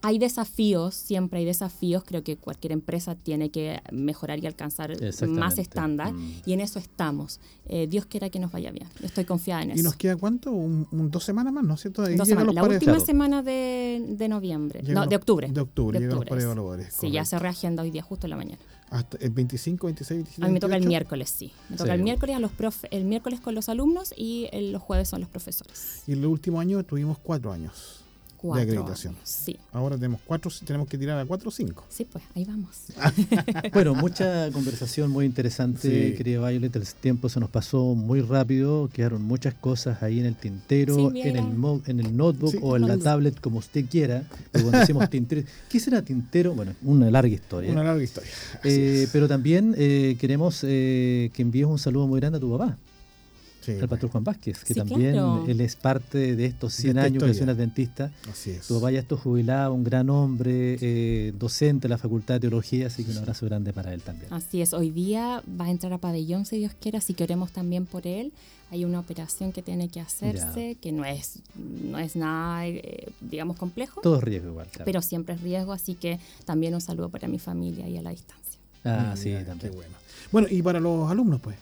hay 0.00 0.18
desafíos, 0.18 0.94
siempre 0.94 1.40
hay 1.40 1.44
desafíos, 1.44 2.04
creo 2.04 2.22
que 2.22 2.36
cualquier 2.36 2.72
empresa 2.72 3.14
tiene 3.16 3.50
que 3.50 3.80
mejorar 3.92 4.38
y 4.42 4.46
alcanzar 4.46 4.92
más 5.28 5.58
estándar 5.58 6.12
Mm. 6.12 6.32
y 6.46 6.52
en 6.52 6.60
eso 6.60 6.78
estamos. 6.78 7.40
Eh, 7.66 7.86
Dios 7.88 8.06
quiera 8.06 8.30
que 8.30 8.38
nos 8.38 8.52
vaya 8.52 8.70
bien, 8.70 8.86
estoy 9.02 9.24
confiada 9.24 9.62
en 9.62 9.70
¿Y 9.70 9.72
eso. 9.74 9.82
nos 9.82 9.96
queda 9.96 10.16
cuánto? 10.16 10.52
Un, 10.52 10.86
un- 10.92 11.10
dos 11.10 11.24
semanas 11.24 11.52
más, 11.52 11.64
¿no 11.64 11.74
es 11.74 11.80
cierto? 11.80 12.02
Ahí 12.02 12.14
Dos 12.16 12.28
semanas. 12.28 12.46
los 12.46 12.54
La 12.54 12.62
última 12.62 12.92
Claro. 12.92 13.00
semana 13.04 13.42
de, 13.42 14.04
de 14.08 14.28
noviembre, 14.28 14.80
llegan 14.80 14.94
no, 14.94 15.00
los- 15.02 15.10
de 15.10 15.16
octubre. 15.16 15.48
De 15.50 15.60
octubre, 15.60 15.98
De 15.98 16.06
llegan 16.06 16.56
los. 16.56 16.86
Sí, 16.94 17.10
ya 17.10 17.24
se 17.24 17.38
reagenda 17.38 17.82
hoy 17.82 17.90
día, 17.90 18.02
justo 18.02 18.26
en 18.26 18.30
la 18.30 18.36
mañana. 18.36 18.58
Hasta 18.90 19.18
el 19.18 19.30
25, 19.30 19.86
26, 19.86 20.16
27, 20.18 20.44
A 20.44 20.48
mí 20.48 20.54
me 20.54 20.60
toca 20.60 20.74
el 20.76 20.80
28. 20.80 20.88
miércoles, 20.88 21.28
sí. 21.28 21.52
Me 21.68 21.76
toca 21.76 21.90
Sí. 21.90 21.96
el 21.96 22.02
miércoles 22.02 22.36
a 22.36 22.38
los 22.40 22.50
profe- 22.52 22.88
el 22.90 23.04
miércoles 23.04 23.40
con 23.40 23.54
los 23.54 23.68
alumnos 23.68 24.14
y 24.16 24.48
el- 24.52 24.72
los 24.72 24.80
jueves 24.80 25.08
son 25.08 25.20
los 25.20 25.28
profesores. 25.28 26.02
Y 26.06 26.12
el 26.12 26.24
último 26.24 26.58
año 26.60 26.82
tuvimos 26.84 27.18
cuatro 27.18 27.52
años. 27.52 28.00
Cuatro 28.38 28.62
acreditación. 28.62 29.14
años, 29.16 29.28
Sí, 29.28 29.58
Ahora 29.72 29.96
tenemos 29.96 30.20
cuatro, 30.24 30.50
tenemos 30.64 30.88
que 30.88 30.96
tirar 30.96 31.18
a 31.18 31.26
cuatro 31.26 31.48
o 31.48 31.52
cinco. 31.52 31.84
sí, 31.88 32.06
pues 32.10 32.22
ahí 32.34 32.44
vamos. 32.44 32.70
Bueno, 33.72 33.94
mucha 33.94 34.50
conversación 34.52 35.10
muy 35.10 35.26
interesante, 35.26 36.10
Sí. 36.10 36.16
querida 36.16 36.48
Violet. 36.48 36.74
El 36.76 36.86
tiempo 36.86 37.28
se 37.28 37.40
nos 37.40 37.50
pasó 37.50 37.94
muy 37.94 38.20
rápido. 38.20 38.88
Quedaron 38.92 39.22
muchas 39.22 39.54
cosas 39.54 40.02
ahí 40.02 40.20
en 40.20 40.26
el 40.26 40.36
tintero, 40.36 40.94
Sí, 41.12 41.20
en, 41.22 41.36
el 41.36 41.44
mo- 41.56 41.82
en 41.86 42.00
el 42.00 42.16
notebook 42.16 42.52
Sí. 42.52 42.58
o 42.62 42.76
en 42.76 42.86
la 42.86 42.96
tablet, 42.98 43.40
como 43.40 43.58
usted 43.58 43.84
quiera. 43.90 44.22
Porque 44.52 44.62
cuando 44.62 44.78
decimos 44.78 45.10
tintero, 45.10 45.42
¿qué 45.68 45.80
será 45.80 46.02
tintero? 46.02 46.54
Bueno, 46.54 46.72
una 46.82 47.10
larga 47.10 47.34
historia. 47.34 47.70
Una 47.72 47.82
larga 47.84 48.02
historia. 48.02 48.30
Eh, 48.64 49.08
pero 49.12 49.26
también 49.28 49.74
eh, 49.76 50.16
queremos 50.20 50.60
eh, 50.62 51.30
que 51.34 51.42
envíes 51.42 51.66
un 51.66 51.78
saludo 51.78 52.06
muy 52.06 52.20
grande 52.20 52.38
a 52.38 52.40
tu 52.40 52.50
papá, 52.56 52.76
Sí, 53.60 53.72
al 53.72 53.88
pastor 53.88 54.10
Juan 54.10 54.24
Vázquez, 54.24 54.64
que 54.64 54.74
Sí, 54.74 54.80
también 54.80 55.12
claro. 55.12 55.44
él 55.46 55.60
es 55.60 55.76
parte 55.76 56.36
de 56.36 56.44
estos 56.46 56.72
100 56.74 56.90
esta 56.96 57.02
años 57.02 57.22
que 57.22 57.30
es 57.30 57.36
historia. 57.36 57.52
un 57.52 57.58
adventista. 57.58 58.12
Así 58.30 58.50
es. 58.50 58.66
Tu 58.66 58.80
papá 58.80 58.90
jubilado, 59.16 59.74
un 59.74 59.84
gran 59.84 60.08
hombre, 60.10 60.78
eh, 60.80 61.32
docente 61.38 61.82
de 61.82 61.90
la 61.90 61.98
Facultad 61.98 62.34
de 62.34 62.40
Teología, 62.40 62.86
así 62.86 63.04
que 63.04 63.10
un 63.10 63.18
abrazo 63.18 63.46
grande 63.46 63.72
para 63.72 63.92
él 63.92 64.00
también. 64.02 64.32
Así 64.32 64.62
es, 64.62 64.72
hoy 64.72 64.90
día 64.90 65.42
va 65.60 65.66
a 65.66 65.70
entrar 65.70 65.92
a 65.92 65.98
pabellón 65.98 66.46
si 66.46 66.58
Dios 66.58 66.72
quiere, 66.80 66.98
así 66.98 67.14
que 67.14 67.24
oremos 67.24 67.52
también 67.52 67.84
por 67.86 68.06
él. 68.06 68.32
Hay 68.70 68.84
una 68.84 69.00
operación 69.00 69.52
que 69.52 69.62
tiene 69.62 69.88
que 69.88 69.98
hacerse, 70.00 70.76
que 70.80 70.92
no 70.92 71.04
es, 71.04 71.38
no 71.56 71.98
es 71.98 72.16
nada, 72.16 72.66
eh, 72.66 73.08
digamos, 73.20 73.56
complejo, 73.56 74.00
Todo 74.02 74.16
es 74.18 74.24
riesgo 74.24 74.50
igual, 74.50 74.66
claro. 74.68 74.84
pero 74.84 75.00
siempre 75.02 75.34
es 75.34 75.40
riesgo, 75.40 75.72
así 75.72 75.94
que 75.94 76.18
también 76.44 76.74
un 76.74 76.80
saludo 76.82 77.08
para 77.08 77.28
mi 77.28 77.38
familia 77.38 77.88
y 77.88 77.96
a 77.96 78.02
la 78.02 78.10
distancia. 78.10 78.60
ah, 78.84 79.14
sí, 79.16 79.32
también. 79.32 79.58
Qué 79.58 79.70
bueno. 79.70 79.94
Bueno, 80.30 80.48
y 80.50 80.60
para 80.62 80.80
los 80.80 81.10
alumnos, 81.10 81.40
pues. 81.40 81.56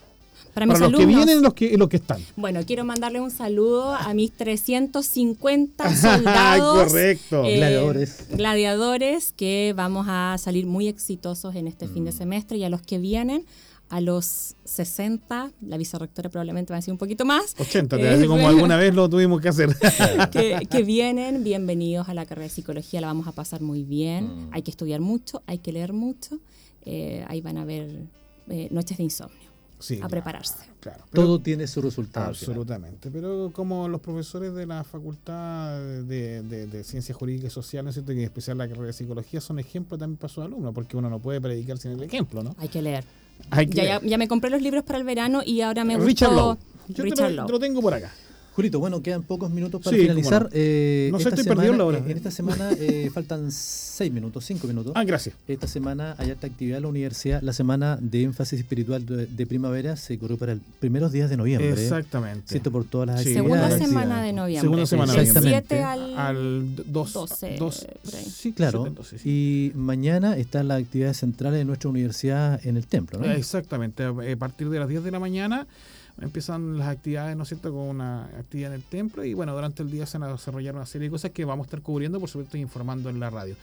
Para, 0.57 0.66
mis 0.66 0.80
los 0.80 0.88
alumnos. 0.88 1.00
que 1.00 1.07
vienen 1.16 1.38
y 1.38 1.42
los 1.42 1.52
que, 1.54 1.76
los 1.76 1.88
que 1.90 1.96
están. 1.98 2.18
Bueno, 2.34 2.61
quiero 2.66 2.84
mandarle 2.84 3.20
un 3.20 3.30
saludo 3.30 3.94
a 3.94 4.14
mis 4.14 4.32
350 4.32 5.94
soldados. 6.00 6.84
Correcto. 6.88 7.44
eh, 7.44 7.57
Gladiadores. 7.57 8.26
gladiadores 8.30 9.32
que 9.32 9.74
vamos 9.76 10.07
a 10.09 10.36
salir 10.38 10.66
muy 10.66 10.88
exitosos 10.88 11.54
en 11.57 11.66
este 11.68 11.88
fin 11.88 12.04
de 12.04 12.12
Mm. 12.12 12.16
semestre 12.16 12.57
y 12.57 12.64
a 12.64 12.70
los 12.70 12.80
que 12.82 12.98
vienen 12.98 13.44
a 13.88 14.00
los 14.00 14.57
60, 14.64 15.52
la 15.61 15.76
vicerrectora 15.76 16.28
probablemente 16.28 16.72
va 16.72 16.76
a 16.76 16.80
decir 16.80 16.90
un 16.90 16.98
poquito 16.98 17.24
más. 17.24 17.54
80, 17.59 17.96
te 17.98 18.14
Eh, 18.24 18.26
como 18.26 18.48
alguna 18.48 18.76
vez 18.76 18.94
lo 18.94 19.09
tuvimos 19.09 19.40
que 19.40 19.48
hacer. 19.50 19.76
que, 20.32 20.66
que 20.68 20.82
vienen, 20.82 21.44
bienvenidos 21.44 22.09
a 22.09 22.14
la 22.14 22.24
carrera 22.26 22.44
de 22.48 22.50
psicología, 22.54 23.00
la 23.00 23.07
vamos 23.09 23.28
a 23.28 23.32
pasar 23.32 23.61
muy 23.61 23.84
bien. 23.84 24.24
Mm. 24.24 24.48
Hay 24.52 24.62
que 24.62 24.70
estudiar 24.72 25.00
mucho, 25.00 25.42
hay 25.46 25.59
que 25.59 25.70
leer 25.72 25.92
mucho. 25.92 26.38
eh, 26.84 27.24
ahí 27.28 27.40
van 27.40 27.59
a 27.59 27.62
haber 27.62 27.88
eh, 28.48 28.68
noches 28.70 28.96
de 28.96 29.04
insomnio. 29.04 29.45
Sí, 29.78 29.94
a 29.94 29.98
claro, 29.98 30.10
prepararse. 30.10 30.54
Claro. 30.80 31.04
Pero- 31.10 31.22
Todo 31.26 31.38
tiene 31.40 31.66
su 31.66 31.82
resultado. 31.82 32.28
Absolutamente, 32.28 33.10
pero 33.10 33.50
como 33.52 33.88
los 33.88 34.00
profesores 34.00 34.54
de 34.54 34.64
la 34.66 34.84
Facultad 34.84 35.78
de, 35.80 36.42
de, 36.42 36.66
de 36.66 36.84
Ciencias 36.84 37.16
Jurídicas 37.16 37.52
y 37.52 37.54
Sociales, 37.54 37.84
¿no 37.84 37.90
es 37.90 37.94
cierto? 37.94 38.12
que 38.12 38.18
en 38.18 38.24
especial 38.24 38.56
la 38.58 38.66
carrera 38.68 38.86
de 38.86 38.92
Psicología, 38.92 39.40
son 39.40 39.58
ejemplos 39.58 39.98
también 40.00 40.16
para 40.16 40.32
sus 40.32 40.44
alumnos, 40.44 40.72
porque 40.74 40.96
uno 40.96 41.10
no 41.10 41.18
puede 41.18 41.40
predicar 41.40 41.76
sin 41.78 41.92
el 41.92 42.02
ejemplo, 42.02 42.42
¿no? 42.42 42.54
Hay 42.58 42.68
que 42.68 42.80
leer. 42.80 43.04
Hay 43.50 43.66
que 43.66 43.76
Ya, 43.76 43.84
ya, 43.84 44.00
ya 44.02 44.16
me 44.18 44.28
compré 44.28 44.48
los 44.50 44.62
libros 44.62 44.82
para 44.84 44.98
el 44.98 45.04
verano 45.04 45.42
y 45.44 45.60
ahora 45.60 45.84
me 45.84 45.94
gustó 45.96 46.06
Richard 46.08 46.32
Lowe. 46.32 46.56
Yo 46.88 46.94
te 46.96 47.02
Richard 47.02 47.32
lo, 47.32 47.46
te 47.46 47.52
lo 47.52 47.58
tengo 47.58 47.82
por 47.82 47.92
acá. 47.92 48.10
Julito, 48.57 48.80
bueno, 48.80 49.02
quedan 49.02 49.22
pocos 49.22 49.50
minutos 49.50 49.82
para 49.82 49.94
Sí, 49.94 50.02
finalizar. 50.04 50.44
no. 50.44 50.48
Eh, 50.54 51.11
No 51.12 51.20
sé, 51.20 51.28
estoy 51.28 51.44
perdido 51.44 51.74
la 51.74 51.84
hora. 51.84 51.98
eh, 51.98 52.04
En 52.11 52.16
esta 52.16 52.30
semana 52.30 52.70
eh, 52.78 53.11
faltan 53.12 53.52
seis 53.52 54.11
minutos, 54.11 54.46
cinco 54.46 54.66
minutos. 54.66 54.92
Ah, 54.96 55.04
gracias. 55.04 55.34
Esta 55.46 55.66
semana 55.68 56.14
hay 56.16 56.30
alta 56.30 56.46
actividad 56.46 56.78
en 56.78 56.84
la 56.84 56.88
universidad. 56.88 57.42
La 57.42 57.52
semana 57.52 57.98
de 58.00 58.22
énfasis 58.22 58.59
espiritual 58.59 59.04
de, 59.04 59.26
de 59.26 59.46
primavera 59.46 59.96
se 59.96 60.18
corrió 60.18 60.38
para 60.38 60.54
los 60.54 60.64
primeros 60.80 61.12
días 61.12 61.28
de 61.28 61.36
noviembre. 61.36 61.70
Exactamente. 61.70 62.48
Cierto, 62.48 62.70
por 62.72 62.86
todas 62.86 63.09
las 63.09 63.22
Sí. 63.22 63.34
Segunda 63.34 63.66
actividades. 63.66 63.88
semana 63.90 64.22
de 64.22 64.32
noviembre. 64.32 64.61
Segunda 64.62 64.86
semana 64.86 65.12
de 65.12 65.18
Del 65.18 65.34
noviembre. 65.34 65.64
7 65.68 65.82
al... 65.84 66.18
Al 66.18 66.76
2, 66.86 67.12
12, 67.12 67.57
por 67.59 68.14
ahí. 68.14 68.24
sí, 68.24 68.52
Claro. 68.54 68.84
12, 68.90 69.18
sí. 69.18 69.28
Y 69.28 69.72
mañana 69.78 70.34
están 70.34 70.68
las 70.68 70.80
actividades 70.82 71.18
centrales 71.18 71.59
de 71.59 71.66
nuestra 71.66 71.90
universidad 71.90 72.59
en 72.66 72.78
el 72.78 72.86
templo, 72.86 73.18
¿no? 73.18 73.30
Exactamente, 73.30 74.02
a 74.02 74.09
a 74.09 74.36
partir 74.38 74.70
de 74.70 74.78
las 74.78 74.88
10 74.88 75.04
de 75.04 75.11
la 75.11 75.20
mañana 75.20 75.66
empiezan 76.20 76.78
las 76.78 76.88
actividades, 76.88 77.36
¿no 77.36 77.42
es 77.42 77.48
cierto?, 77.48 77.70
con 77.72 77.82
una 77.88 78.24
actividad 78.38 78.70
en 78.72 78.76
el 78.76 78.82
templo 78.84 79.24
y 79.24 79.34
bueno, 79.34 79.54
durante 79.54 79.82
el 79.82 79.90
día 79.90 80.06
se 80.06 80.18
van 80.18 80.28
a 80.30 80.32
desarrollar 80.32 80.74
una 80.74 80.86
serie 80.86 81.08
de 81.08 81.10
cosas 81.12 81.30
que 81.32 81.44
vamos 81.44 81.64
a 81.64 81.66
estar 81.66 81.82
cubriendo, 81.82 82.18
por 82.20 82.28
supuesto, 82.28 82.56
informando 82.56 83.10
en 83.10 83.20
la 83.20 83.28
radio. 83.30 83.54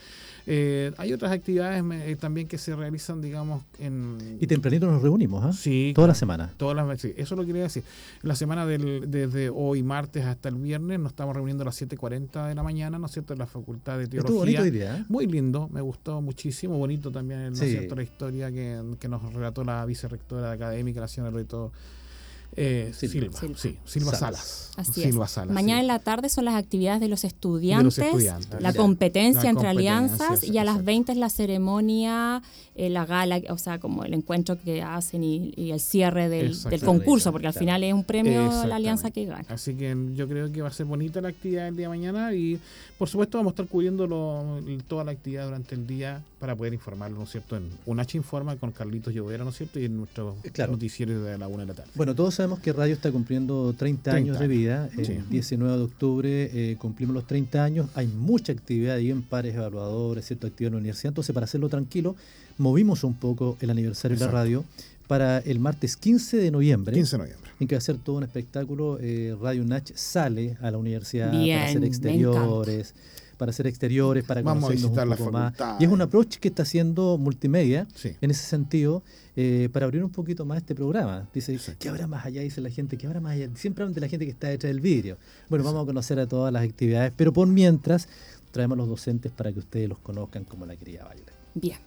Eh, 0.45 0.91
hay 0.97 1.13
otras 1.13 1.31
actividades 1.31 1.81
eh, 1.91 2.15
también 2.19 2.47
que 2.47 2.57
se 2.57 2.75
realizan, 2.75 3.21
digamos, 3.21 3.63
en... 3.79 4.37
Y 4.41 4.47
tempranito 4.47 4.85
nos 4.91 5.01
reunimos, 5.01 5.43
¿ah? 5.45 5.53
Sí, 5.53 5.93
Toda 5.95 6.09
la 6.09 6.15
semana. 6.15 6.51
Todas 6.57 6.75
las 6.75 6.99
sí, 7.01 7.13
eso 7.15 7.35
lo 7.37 7.45
quería 7.45 7.63
decir. 7.63 7.83
La 8.23 8.35
semana 8.35 8.65
del, 8.65 9.09
desde 9.09 9.49
hoy 9.49 9.83
martes 9.83 10.25
hasta 10.25 10.49
el 10.49 10.55
viernes 10.55 10.99
nos 10.99 11.13
estamos 11.13 11.33
reuniendo 11.35 11.63
a 11.63 11.65
las 11.65 11.81
7.40 11.81 12.49
de 12.49 12.55
la 12.55 12.61
mañana, 12.63 12.99
¿no 12.99 13.05
es 13.05 13.13
cierto?, 13.13 13.33
en 13.33 13.39
la 13.39 13.47
Facultad 13.47 13.97
de 13.97 14.03
Estuvo 14.03 14.21
Teología. 14.23 14.59
bonito 14.59 14.61
hoy 14.63 14.71
día, 14.71 14.97
¿eh? 14.97 15.05
Muy 15.07 15.27
lindo, 15.27 15.69
me 15.71 15.79
gustó 15.81 16.21
muchísimo, 16.21 16.77
bonito 16.77 17.09
también, 17.09 17.45
¿no 17.47 17.53
es 17.53 17.59
Sí. 17.59 17.69
cierto?, 17.71 17.95
la 17.95 18.03
historia 18.03 18.51
que, 18.51 18.81
que 18.99 19.07
nos 19.07 19.33
relató 19.33 19.63
la 19.63 19.85
vicerrectora 19.85 20.51
académica, 20.51 20.99
la 20.99 21.07
señora 21.07 21.31
Loreto 21.31 21.71
eh, 22.57 22.91
Silva. 22.95 23.37
Silva, 23.39 23.57
sí, 23.57 23.77
Silva 23.85 24.11
Salas. 24.15 24.19
Salas. 24.19 24.89
Así 24.89 25.03
Silva 25.03 25.25
es. 25.25 25.31
Salas, 25.31 25.53
Mañana 25.53 25.79
sí. 25.79 25.81
en 25.81 25.87
la 25.87 25.99
tarde 25.99 26.29
son 26.29 26.45
las 26.45 26.55
actividades 26.55 26.99
de 27.01 27.07
los 27.07 27.23
estudiantes, 27.23 27.97
estudiantes. 27.99 28.61
la 28.61 28.73
competencia 28.73 29.43
La 29.43 29.49
entre 29.49 29.67
competencia, 29.67 29.69
alianzas 29.69 30.43
y 30.43 30.57
a 30.57 30.63
las 30.63 30.73
exacto. 30.75 30.85
20 30.85 31.11
es 31.11 31.17
la 31.17 31.29
ceremonia, 31.29 32.41
eh, 32.75 32.89
la 32.89 33.05
gala, 33.05 33.39
o 33.49 33.57
sea, 33.57 33.79
como 33.79 34.03
el 34.03 34.13
encuentro 34.13 34.59
que 34.61 34.81
hacen 34.81 35.23
y, 35.23 35.53
y 35.55 35.71
el 35.71 35.79
cierre 35.79 36.27
del, 36.29 36.59
del 36.63 36.81
concurso, 36.81 37.31
porque 37.31 37.47
al 37.47 37.53
Claro. 37.53 37.65
final 37.65 37.83
es 37.83 37.93
un 37.93 38.03
premio 38.03 38.49
a 38.51 38.65
la 38.65 38.75
alianza 38.77 39.11
que 39.11 39.25
gana. 39.25 39.45
Así 39.49 39.75
que 39.75 39.95
yo 40.15 40.27
creo 40.27 40.51
que 40.51 40.61
va 40.61 40.69
a 40.69 40.73
ser 40.73 40.85
bonita 40.87 41.21
la 41.21 41.29
actividad 41.29 41.67
el 41.67 41.75
día 41.77 41.85
de 41.85 41.89
mañana 41.89 42.33
y 42.33 42.59
por 42.97 43.07
supuesto 43.09 43.37
vamos 43.37 43.51
a 43.51 43.53
estar 43.53 43.67
cubriendo 43.67 44.07
lo- 44.07 44.59
toda 44.87 45.03
la 45.03 45.11
actividad 45.11 45.45
durante 45.45 45.75
el 45.75 45.85
día 45.85 46.23
para 46.39 46.55
poder 46.55 46.73
informarlo, 46.73 47.17
¿no 47.17 47.23
es 47.25 47.31
cierto? 47.31 47.55
En 47.57 47.69
un 47.85 47.99
H 47.99 48.17
Informa 48.17 48.55
con 48.57 48.71
Carlitos 48.71 49.13
Llovera, 49.13 49.43
¿no 49.43 49.51
es 49.51 49.57
cierto? 49.57 49.79
Y 49.79 49.85
en 49.85 49.97
nuestro 49.97 50.35
Claro. 50.51 50.73
noticiero 50.73 51.21
de 51.23 51.37
la 51.37 51.47
una 51.47 51.63
de 51.63 51.67
la 51.67 51.73
tarde. 51.75 51.91
Bueno, 51.95 52.15
todos 52.15 52.33
sabemos 52.43 52.59
que 52.59 52.73
Radio 52.73 52.93
está 52.93 53.09
cumpliendo 53.09 53.73
30, 53.73 54.11
30 54.11 54.11
años 54.17 54.39
de 54.39 54.47
vida. 54.49 54.83
años, 54.83 54.99
El 54.99 55.05
sí. 55.05 55.17
19 55.29 55.77
de 55.77 55.83
octubre 55.83 56.49
eh, 56.53 56.75
cumplimos 56.77 57.13
los 57.13 57.25
30 57.25 57.63
años. 57.63 57.89
Hay 57.95 58.07
mucha 58.07 58.51
actividad 58.51 58.97
ahí 58.97 59.11
en 59.11 59.21
pares 59.21 59.55
evaluadores, 59.55 60.25
cierta 60.25 60.47
actividad 60.47 60.67
en 60.67 60.73
la 60.73 60.79
universidad. 60.79 61.11
Entonces, 61.11 61.33
para 61.33 61.45
hacerlo 61.45 61.69
tranquilo, 61.69 62.17
movimos 62.57 63.05
un 63.05 63.13
poco 63.13 63.57
el 63.61 63.69
aniversario 63.69 64.17
de 64.17 64.25
la 64.25 64.31
radio 64.31 64.65
para 65.07 65.37
el 65.37 65.59
martes 65.59 65.95
15 65.95 66.35
de 66.35 66.51
noviembre. 66.51 66.93
15 66.93 67.11
de 67.15 67.23
noviembre. 67.23 67.51
En 67.61 67.67
que 67.69 67.75
va 67.75 67.77
a 67.77 67.81
ser 67.81 67.95
todo 67.97 68.17
un 68.17 68.23
espectáculo. 68.23 68.97
eh, 68.99 69.37
radio 69.41 69.63
Nach 69.63 69.89
sale 69.95 70.57
a 70.61 70.69
la 70.69 70.77
universidad 70.77 71.31
Bien, 71.31 71.59
para 71.59 71.69
hacer 71.69 71.79
me 71.79 71.87
exteriores. 71.87 72.93
Para 73.37 73.49
hacer 73.49 73.67
exteriores, 73.67 74.23
para 74.23 74.41
Vamos 74.41 74.63
a 74.63 74.67
conocernos 74.67 74.91
visitar 74.91 75.07
un 75.07 75.33
la 75.33 75.49
más. 75.51 75.81
Y 75.81 75.85
es 75.85 75.91
un 75.91 76.01
approach 76.01 76.37
que 76.37 76.47
está 76.47 76.63
haciendo 76.63 77.17
multimedia 77.17 77.87
Sí. 77.95 78.11
en 78.21 78.31
ese 78.31 78.43
sentido, 78.45 79.03
eh, 79.35 79.69
para 79.73 79.85
abrir 79.85 80.03
un 80.03 80.11
poquito 80.11 80.45
más 80.45 80.57
este 80.59 80.75
programa. 80.75 81.27
Dice, 81.33 81.53
Exacto. 81.53 81.79
¿qué 81.79 81.89
habrá 81.89 82.07
más 82.07 82.25
allá? 82.25 82.41
Dice 82.41 82.61
la 82.61 82.69
gente, 82.69 82.97
¿qué 82.97 83.07
habrá 83.07 83.19
más 83.19 83.33
allá? 83.33 83.49
Siempre 83.55 83.83
hablan 83.83 83.95
de 83.95 84.01
la 84.01 84.07
gente 84.07 84.25
que 84.25 84.31
está 84.31 84.47
detrás 84.49 84.69
del 84.71 84.81
vidrio. 84.81 85.17
Bueno, 85.49 85.65
vamos 85.65 85.83
a 85.83 85.85
conocer 85.85 86.19
a 86.19 86.27
todas 86.27 86.53
las 86.53 86.63
actividades, 86.63 87.11
pero 87.15 87.33
por 87.33 87.47
mientras 87.47 88.07
traemos 88.51 88.75
a 88.75 88.77
los 88.81 88.87
docentes 88.89 89.31
para 89.31 89.51
que 89.51 89.59
ustedes 89.59 89.89
los 89.89 89.97
conozcan 89.99 90.43
como 90.43 90.65
la 90.65 90.75
quería 90.75 91.03
Baile. 91.05 91.25
Bien. 91.55 91.77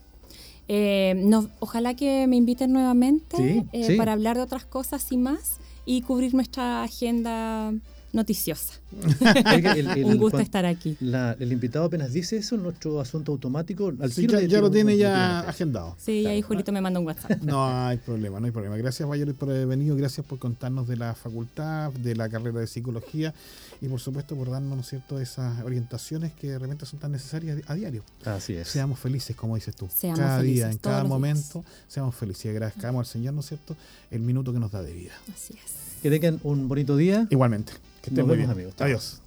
Eh, 0.69 1.15
no- 1.25 1.49
ojalá 1.61 1.95
que 1.95 2.27
me 2.27 2.35
inviten 2.37 2.73
nuevamente 2.73 3.37
Sí, 3.37 3.65
eh, 3.73 3.87
sí. 3.87 3.97
para 3.97 4.13
hablar 4.13 4.37
de 4.37 4.43
otras 4.43 4.65
cosas 4.65 5.13
y 5.13 5.17
más 5.17 5.59
y 5.85 6.03
cubrir 6.03 6.35
nuestra 6.35 6.83
agenda 6.83 7.73
noticiosa. 8.17 8.75
El- 9.55 9.89
el- 9.89 10.05
Un 10.07 10.17
gusto 10.19 10.39
estar 10.41 10.65
aquí. 10.67 10.97
la- 11.01 11.37
el 11.39 11.53
invitado 11.53 11.85
apenas 11.85 12.13
dice 12.13 12.37
eso, 12.39 12.57
nuestro 12.57 13.01
asunto 13.01 13.33
automático. 13.33 13.93
Al 14.01 14.11
Sí, 14.13 14.27
ya, 14.27 14.61
lo 14.61 14.71
tiene 14.71 14.97
ya 14.97 15.41
agendado. 15.41 15.95
Sí, 15.99 16.27
ahí 16.27 16.43
Julito 16.43 16.73
me 16.73 16.81
manda 16.81 16.99
un 16.99 17.07
WhatsApp. 17.07 17.41
No 17.43 17.65
hay 17.87 17.99
problema, 17.99 18.41
no 18.41 18.47
hay 18.47 18.53
problema. 18.53 18.77
Gracias, 18.77 19.09
Bayer, 19.09 19.33
por 19.35 19.51
haber 19.51 19.67
venido. 19.67 19.95
Gracias 19.97 20.27
por 20.27 20.39
contarnos 20.39 20.89
de 20.89 20.97
la 20.97 21.15
facultad, 21.15 21.93
de 21.93 22.15
la 22.17 22.29
carrera 22.29 22.61
de 22.61 22.67
psicología 22.67 23.35
y, 23.81 23.89
por 23.89 24.01
supuesto, 24.01 24.35
por 24.37 24.51
darnos, 24.51 24.75
¿no 24.75 24.81
es 24.81 24.89
cierto?, 24.89 25.21
esas 25.21 25.63
orientaciones 25.63 26.33
que 26.33 26.49
de 26.53 26.59
repente 26.59 26.87
son 26.87 26.99
tan 26.99 27.13
necesarias 27.13 27.59
a 27.67 27.75
diario. 27.75 28.03
Así 28.25 28.55
es. 28.55 28.69
Seamos 28.69 28.99
felices, 28.99 29.37
como 29.37 29.55
dices 29.55 29.77
tú. 29.77 29.89
Seamos 29.95 30.19
cada 30.21 30.41
día, 30.41 30.71
en 30.71 30.79
cada 30.79 31.05
momento, 31.05 31.65
seamos 31.87 32.15
felices 32.15 32.47
y 32.47 32.49
agradezcamos 32.49 33.07
al 33.07 33.13
Señor, 33.13 33.35
¿no 33.35 33.41
es 33.41 33.47
cierto?, 33.47 33.77
el 34.11 34.21
minuto 34.21 34.53
que 34.53 34.59
nos 34.59 34.71
da 34.73 34.83
de 34.83 34.93
vida. 34.95 35.13
Así 35.35 35.55
es. 35.55 35.73
Que 36.03 36.11
tengan 36.11 36.41
un 36.45 36.69
bonito 36.69 36.97
día. 36.97 37.27
Igualmente. 37.31 37.73
Que 38.07 38.11
estén 38.11 38.19
Nos 38.19 38.27
muy 38.29 38.37
vemos, 38.37 38.55
bien. 38.57 38.67
amigos. 38.69 38.81
Adiós. 38.81 39.21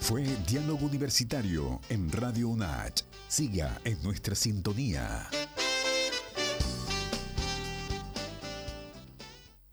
Fue 0.00 0.24
Diálogo 0.44 0.86
Universitario 0.86 1.80
en 1.88 2.10
Radio 2.10 2.48
UNACH. 2.48 3.02
Siga 3.28 3.80
en 3.84 4.02
nuestra 4.02 4.34
sintonía. 4.34 5.28